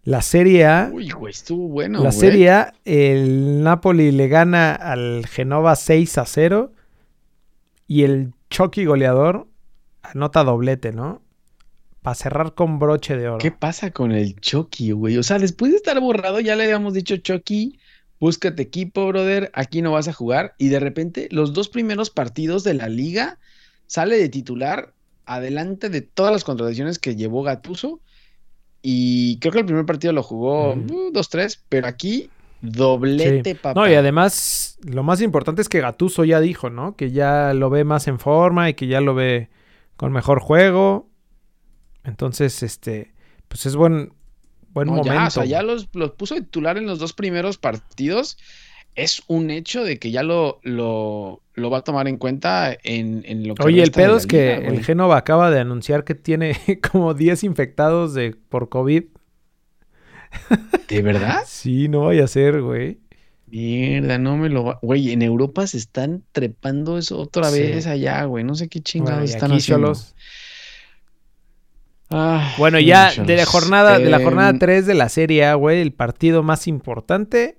La 0.09 0.23
Serie 0.23 0.65
A. 0.65 0.91
Uy, 0.91 1.11
güey, 1.11 1.33
estuvo 1.33 1.69
bueno. 1.69 1.99
La 1.99 2.09
güey. 2.09 2.19
Serie 2.19 2.51
A, 2.51 2.73
el 2.87 3.63
Napoli 3.63 4.11
le 4.11 4.29
gana 4.29 4.75
al 4.75 5.27
Genova 5.27 5.77
6 5.77 6.17
a 6.17 6.25
0. 6.25 6.73
Y 7.87 8.05
el 8.05 8.33
Chucky 8.49 8.87
goleador 8.87 9.49
anota 10.01 10.45
doblete, 10.45 10.93
¿no? 10.93 11.21
Para 12.01 12.15
cerrar 12.15 12.55
con 12.55 12.79
broche 12.79 13.19
de 13.19 13.29
oro. 13.29 13.37
¿Qué 13.37 13.51
pasa 13.51 13.91
con 13.91 14.13
el 14.13 14.41
Chucky, 14.41 14.93
güey? 14.93 15.19
O 15.19 15.23
sea, 15.23 15.39
después 15.39 15.73
de 15.73 15.77
estar 15.77 16.01
borrado, 16.01 16.41
ya 16.41 16.57
le 16.57 16.65
habíamos 16.65 16.95
dicho, 16.95 17.19
Chucky, 17.19 17.79
búscate 18.19 18.63
equipo, 18.63 19.09
brother, 19.09 19.51
aquí 19.53 19.83
no 19.83 19.93
vas 19.93 20.09
a 20.09 20.15
jugar. 20.15 20.55
Y 20.57 20.69
de 20.69 20.81
repente, 20.81 21.29
los 21.33 21.53
dos 21.53 21.69
primeros 21.69 22.09
partidos 22.09 22.65
de 22.65 22.73
la 22.73 22.89
liga 22.89 23.39
sale 23.87 24.17
de 24.17 24.31
titular 24.31 24.95
adelante 25.27 25.91
de 25.91 26.01
todas 26.01 26.33
las 26.33 26.45
contrataciones 26.45 26.99
que 26.99 27.15
llevó 27.15 27.43
Gatuso. 27.43 28.01
Y 28.83 29.39
creo 29.41 29.53
que 29.53 29.59
el 29.61 29.67
primer 29.67 29.87
partido 29.87 30.13
lo 30.13 30.23
jugó 30.23 30.73
Ujú. 30.75 31.09
uh, 31.09 31.13
2-3, 31.13 31.61
pero 31.69 31.87
aquí 31.89 32.31
doblete, 32.61 33.51
Sí. 33.51 33.55
papá. 33.61 33.81
No, 33.81 33.89
y 33.91 33.95
además, 33.95 34.79
lo 34.83 35.03
más 35.03 35.21
importante 35.21 35.63
es 35.63 35.69
que 35.69 35.81
Gatuso 35.81 36.25
ya 36.25 36.41
dijo, 36.41 36.71
¿no? 36.71 36.97
Que 36.97 37.11
ya 37.11 37.55
lo 37.55 37.71
ve 37.71 37.85
más 37.85 38.09
en 38.09 38.19
forma 38.19 38.69
y 38.71 38.75
que 38.75 38.87
ya 38.87 39.01
lo 39.01 39.15
ve 39.15 39.49
con 39.97 40.13
mejor 40.13 40.41
juego. 40.41 41.09
Entonces, 42.05 42.63
este, 42.63 43.13
pues 43.49 43.67
es 43.67 43.77
buen, 43.77 44.13
buen 44.71 44.87
No, 44.89 44.95
momento. 44.97 45.13
ya, 45.13 45.27
o 45.27 45.31
sea, 45.31 45.45
ya 45.45 45.63
los, 45.63 45.89
los 45.93 46.13
puso 46.13 46.35
titular 46.37 46.79
en 46.79 46.87
los 46.87 46.99
dos 46.99 47.13
primeros 47.13 47.59
partidos. 47.59 48.39
Es 48.95 49.23
un 49.29 49.51
hecho 49.51 49.85
de 49.85 49.99
que 49.99 50.11
ya 50.11 50.23
lo, 50.23 50.59
lo, 50.63 51.43
lo 51.59 51.71
va 51.71 51.79
a 51.79 51.83
tomar 51.83 52.09
en 52.09 52.17
cuenta 52.17 52.77
en, 52.85 53.23
en 53.27 53.47
lo 53.47 53.55
que 53.55 53.65
Oye, 53.65 53.83
el 53.83 53.91
pedo 53.91 54.17
es 54.17 54.27
que 54.27 54.57
liga, 54.59 54.69
el. 54.69 54.85
Génova 54.85 55.17
acaba 55.17 55.51
de 55.51 55.61
anunciar 55.61 56.05
que 56.05 56.15
tiene 56.15 56.57
como 56.93 57.15
10 57.15 57.45
infectados 57.45 58.15
de, 58.15 58.35
por 58.49 58.69
COVID. 58.69 59.05
¿De 60.89 61.03
verdad? 61.03 61.43
Sí, 61.47 61.89
no 61.89 62.07
vaya 62.07 62.25
a 62.25 62.29
ser, 62.29 62.63
güey. 62.63 63.01
Mierda, 63.47 64.19
no 64.19 64.37
me 64.37 64.51
lo 64.51 64.63
va. 64.65 64.79
Güey, 64.83 65.11
en 65.13 65.23
Europa 65.23 65.67
se 65.67 65.79
están 65.79 66.23
trepando 66.33 66.99
eso 66.99 67.19
otra 67.19 67.45
Sí. 67.45 67.61
vez 67.61 67.87
allá, 67.87 68.25
güey. 68.25 68.45
No 68.45 68.55
sé 68.55 68.69
qué 68.69 68.81
chingados 68.81 69.21
Bueno, 69.21 69.35
están 69.35 69.51
aquí 69.53 69.59
haciendo. 69.61 69.95
solos. 69.95 70.15
Ah, 72.11 72.55
Bueno, 72.59 72.79
ya 72.81 73.13
de 73.15 73.37
la 73.37 73.45
jornada, 73.47 73.99
de 73.99 74.09
la 74.11 74.21
jornada 74.21 74.51
Em, 74.51 74.59
3 74.59 74.87
de 74.87 74.95
la 74.95 75.09
Serie 75.09 75.45
A, 75.47 75.55
güey, 75.55 75.81
el 75.81 75.93
partido 75.93 76.43
más 76.43 76.67
importante. 76.67 77.57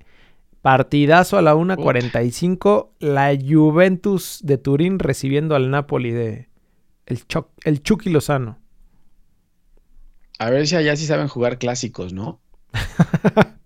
Partidazo 0.61 1.37
a 1.37 1.41
la 1.41 1.55
1.45. 1.55 2.89
La 2.99 3.35
Juventus 3.37 4.39
de 4.43 4.57
Turín 4.57 4.99
recibiendo 4.99 5.55
al 5.55 5.71
Napoli 5.71 6.11
de 6.11 6.49
el, 7.05 7.25
Cho- 7.27 7.51
el 7.63 7.81
Chucky 7.81 8.09
Lozano. 8.09 8.59
A 10.39 10.49
ver 10.49 10.67
si 10.67 10.75
allá 10.75 10.95
sí 10.95 11.05
saben 11.05 11.27
jugar 11.27 11.57
clásicos, 11.59 12.13
¿no? 12.13 12.39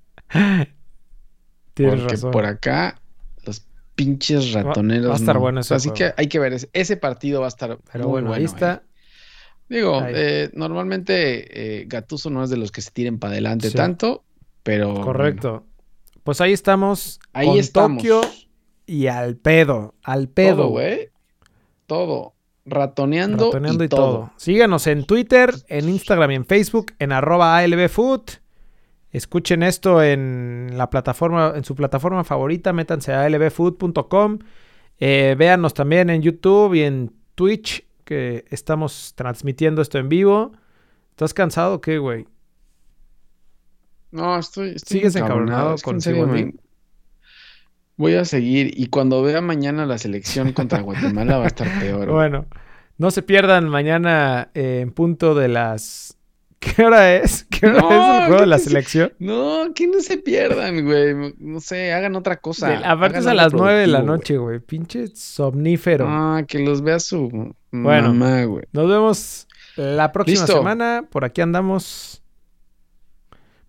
Tienes 1.73 2.01
Porque 2.01 2.13
razón. 2.15 2.31
por 2.31 2.45
acá 2.45 3.01
los 3.45 3.65
pinches 3.95 4.51
ratoneros. 4.53 5.09
va 5.09 5.13
a 5.13 5.17
estar 5.17 5.35
no. 5.35 5.41
bueno 5.41 5.59
ese 5.61 5.73
Así 5.75 5.89
juego. 5.89 5.97
que 6.15 6.21
hay 6.21 6.27
que 6.27 6.39
ver, 6.39 6.53
ese, 6.53 6.69
ese 6.73 6.97
partido 6.97 7.41
va 7.41 7.47
a 7.47 7.49
estar 7.49 7.77
Pero 7.91 8.05
muy 8.05 8.21
bueno, 8.21 8.33
ahí 8.33 8.45
¿eh? 8.45 8.79
Digo, 9.69 10.01
eh, 10.07 10.51
normalmente 10.53 11.81
eh, 11.81 11.85
Gattuso 11.87 12.29
no 12.29 12.43
es 12.43 12.49
de 12.49 12.57
los 12.57 12.71
que 12.71 12.81
se 12.81 12.91
tiren 12.91 13.17
para 13.17 13.31
adelante 13.33 13.69
Sí. 13.69 13.77
tanto, 13.77 14.23
pero 14.61 14.89
bueno, 14.89 15.05
Correcto. 15.05 15.65
Pues 16.23 16.41
ahí 16.41 16.53
estamos. 16.53 17.19
ahí 17.33 17.47
con 17.47 17.57
estamos. 17.57 17.97
Tokio 17.97 18.21
y 18.85 19.07
al 19.07 19.35
pedo. 19.37 19.95
Al 20.03 20.29
pedo. 20.29 20.57
Todo, 20.57 20.67
güey. 20.69 21.09
Todo. 21.87 22.33
Ratoneando, 22.65 23.47
Ratoneando 23.47 23.83
y, 23.83 23.87
y 23.87 23.89
todo. 23.89 24.31
Síganos 24.37 24.87
en 24.87 25.03
Twitter, 25.05 25.53
en 25.67 25.89
Instagram 25.89 26.31
y 26.31 26.35
en 26.35 26.45
Facebook, 26.45 26.93
en 26.97 27.11
arroba 27.11 27.57
ALBFood. 27.57 28.21
Escuchen 29.11 29.63
esto 29.63 30.01
en 30.01 30.71
la 30.73 30.89
plataforma, 30.89 31.53
en 31.55 31.63
su 31.65 31.75
plataforma 31.75 32.23
favorita, 32.23 32.71
métanse 32.73 33.13
a 33.13 33.25
albfood.com. 33.25 34.39
Eh, 34.99 35.35
véanos 35.37 35.73
también 35.73 36.09
en 36.09 36.21
YouTube 36.21 36.73
y 36.73 36.81
en 36.81 37.13
Twitch, 37.35 37.85
que 38.05 38.45
estamos 38.49 39.13
transmitiendo 39.15 39.81
esto 39.81 39.99
en 39.99 40.07
vivo. 40.09 40.53
¿Estás 41.11 41.33
cansado 41.33 41.75
o 41.75 41.81
qué, 41.81 41.97
güey? 41.99 42.25
No, 44.13 44.37
estoy, 44.37 44.69
estoy 44.75 44.97
¿Sigues 44.99 45.15
encabronado 45.15 45.75
mismo? 45.75 46.27
me- 46.27 46.53
Voy 47.97 48.15
a 48.15 48.25
seguir 48.25 48.71
y 48.79 48.87
cuando 48.87 49.21
vea 49.21 49.41
mañana 49.41 49.85
la 49.85 49.97
selección 49.97 50.53
contra 50.53 50.81
Guatemala 50.81 51.37
va 51.37 51.43
a 51.45 51.47
estar 51.47 51.67
peor. 51.79 52.09
Bueno, 52.09 52.45
no 52.97 53.11
se 53.11 53.21
pierdan 53.23 53.67
mañana 53.69 54.49
eh, 54.53 54.79
en 54.81 54.91
punto 54.91 55.35
de 55.35 55.47
las... 55.47 56.17
¿Qué 56.59 56.81
hora 56.83 57.13
es? 57.15 57.45
¿Qué 57.49 57.65
hora 57.67 57.81
No, 57.81 57.89
es 57.91 58.21
el 58.21 58.27
juego 58.27 58.41
de 58.41 58.47
la 58.47 58.57
selección? 58.57 59.11
No, 59.19 59.73
que 59.75 59.85
no 59.87 59.99
se 59.99 60.17
pierdan, 60.17 60.85
güey. 60.85 61.33
No 61.37 61.59
sé, 61.59 61.91
hagan 61.91 62.15
otra 62.15 62.37
cosa. 62.37 62.69
De- 62.69 62.85
aparte 62.85 63.19
es 63.19 63.27
a 63.27 63.33
las 63.33 63.51
9 63.51 63.81
de 63.81 63.87
la 63.87 64.01
noche, 64.01 64.37
güey. 64.37 64.59
Pinche 64.59 65.07
somnífero. 65.13 66.05
Ah, 66.07 66.43
que 66.47 66.59
los 66.59 66.81
vea 66.81 66.99
su 67.01 67.53
Bueno. 67.71 68.13
mamá, 68.13 68.45
güey. 68.45 68.63
Nos 68.71 68.87
vemos 68.87 69.47
la 69.75 70.11
próxima 70.13 70.39
Listo. 70.45 70.57
semana. 70.57 71.05
Por 71.11 71.25
aquí 71.25 71.41
andamos. 71.41 72.22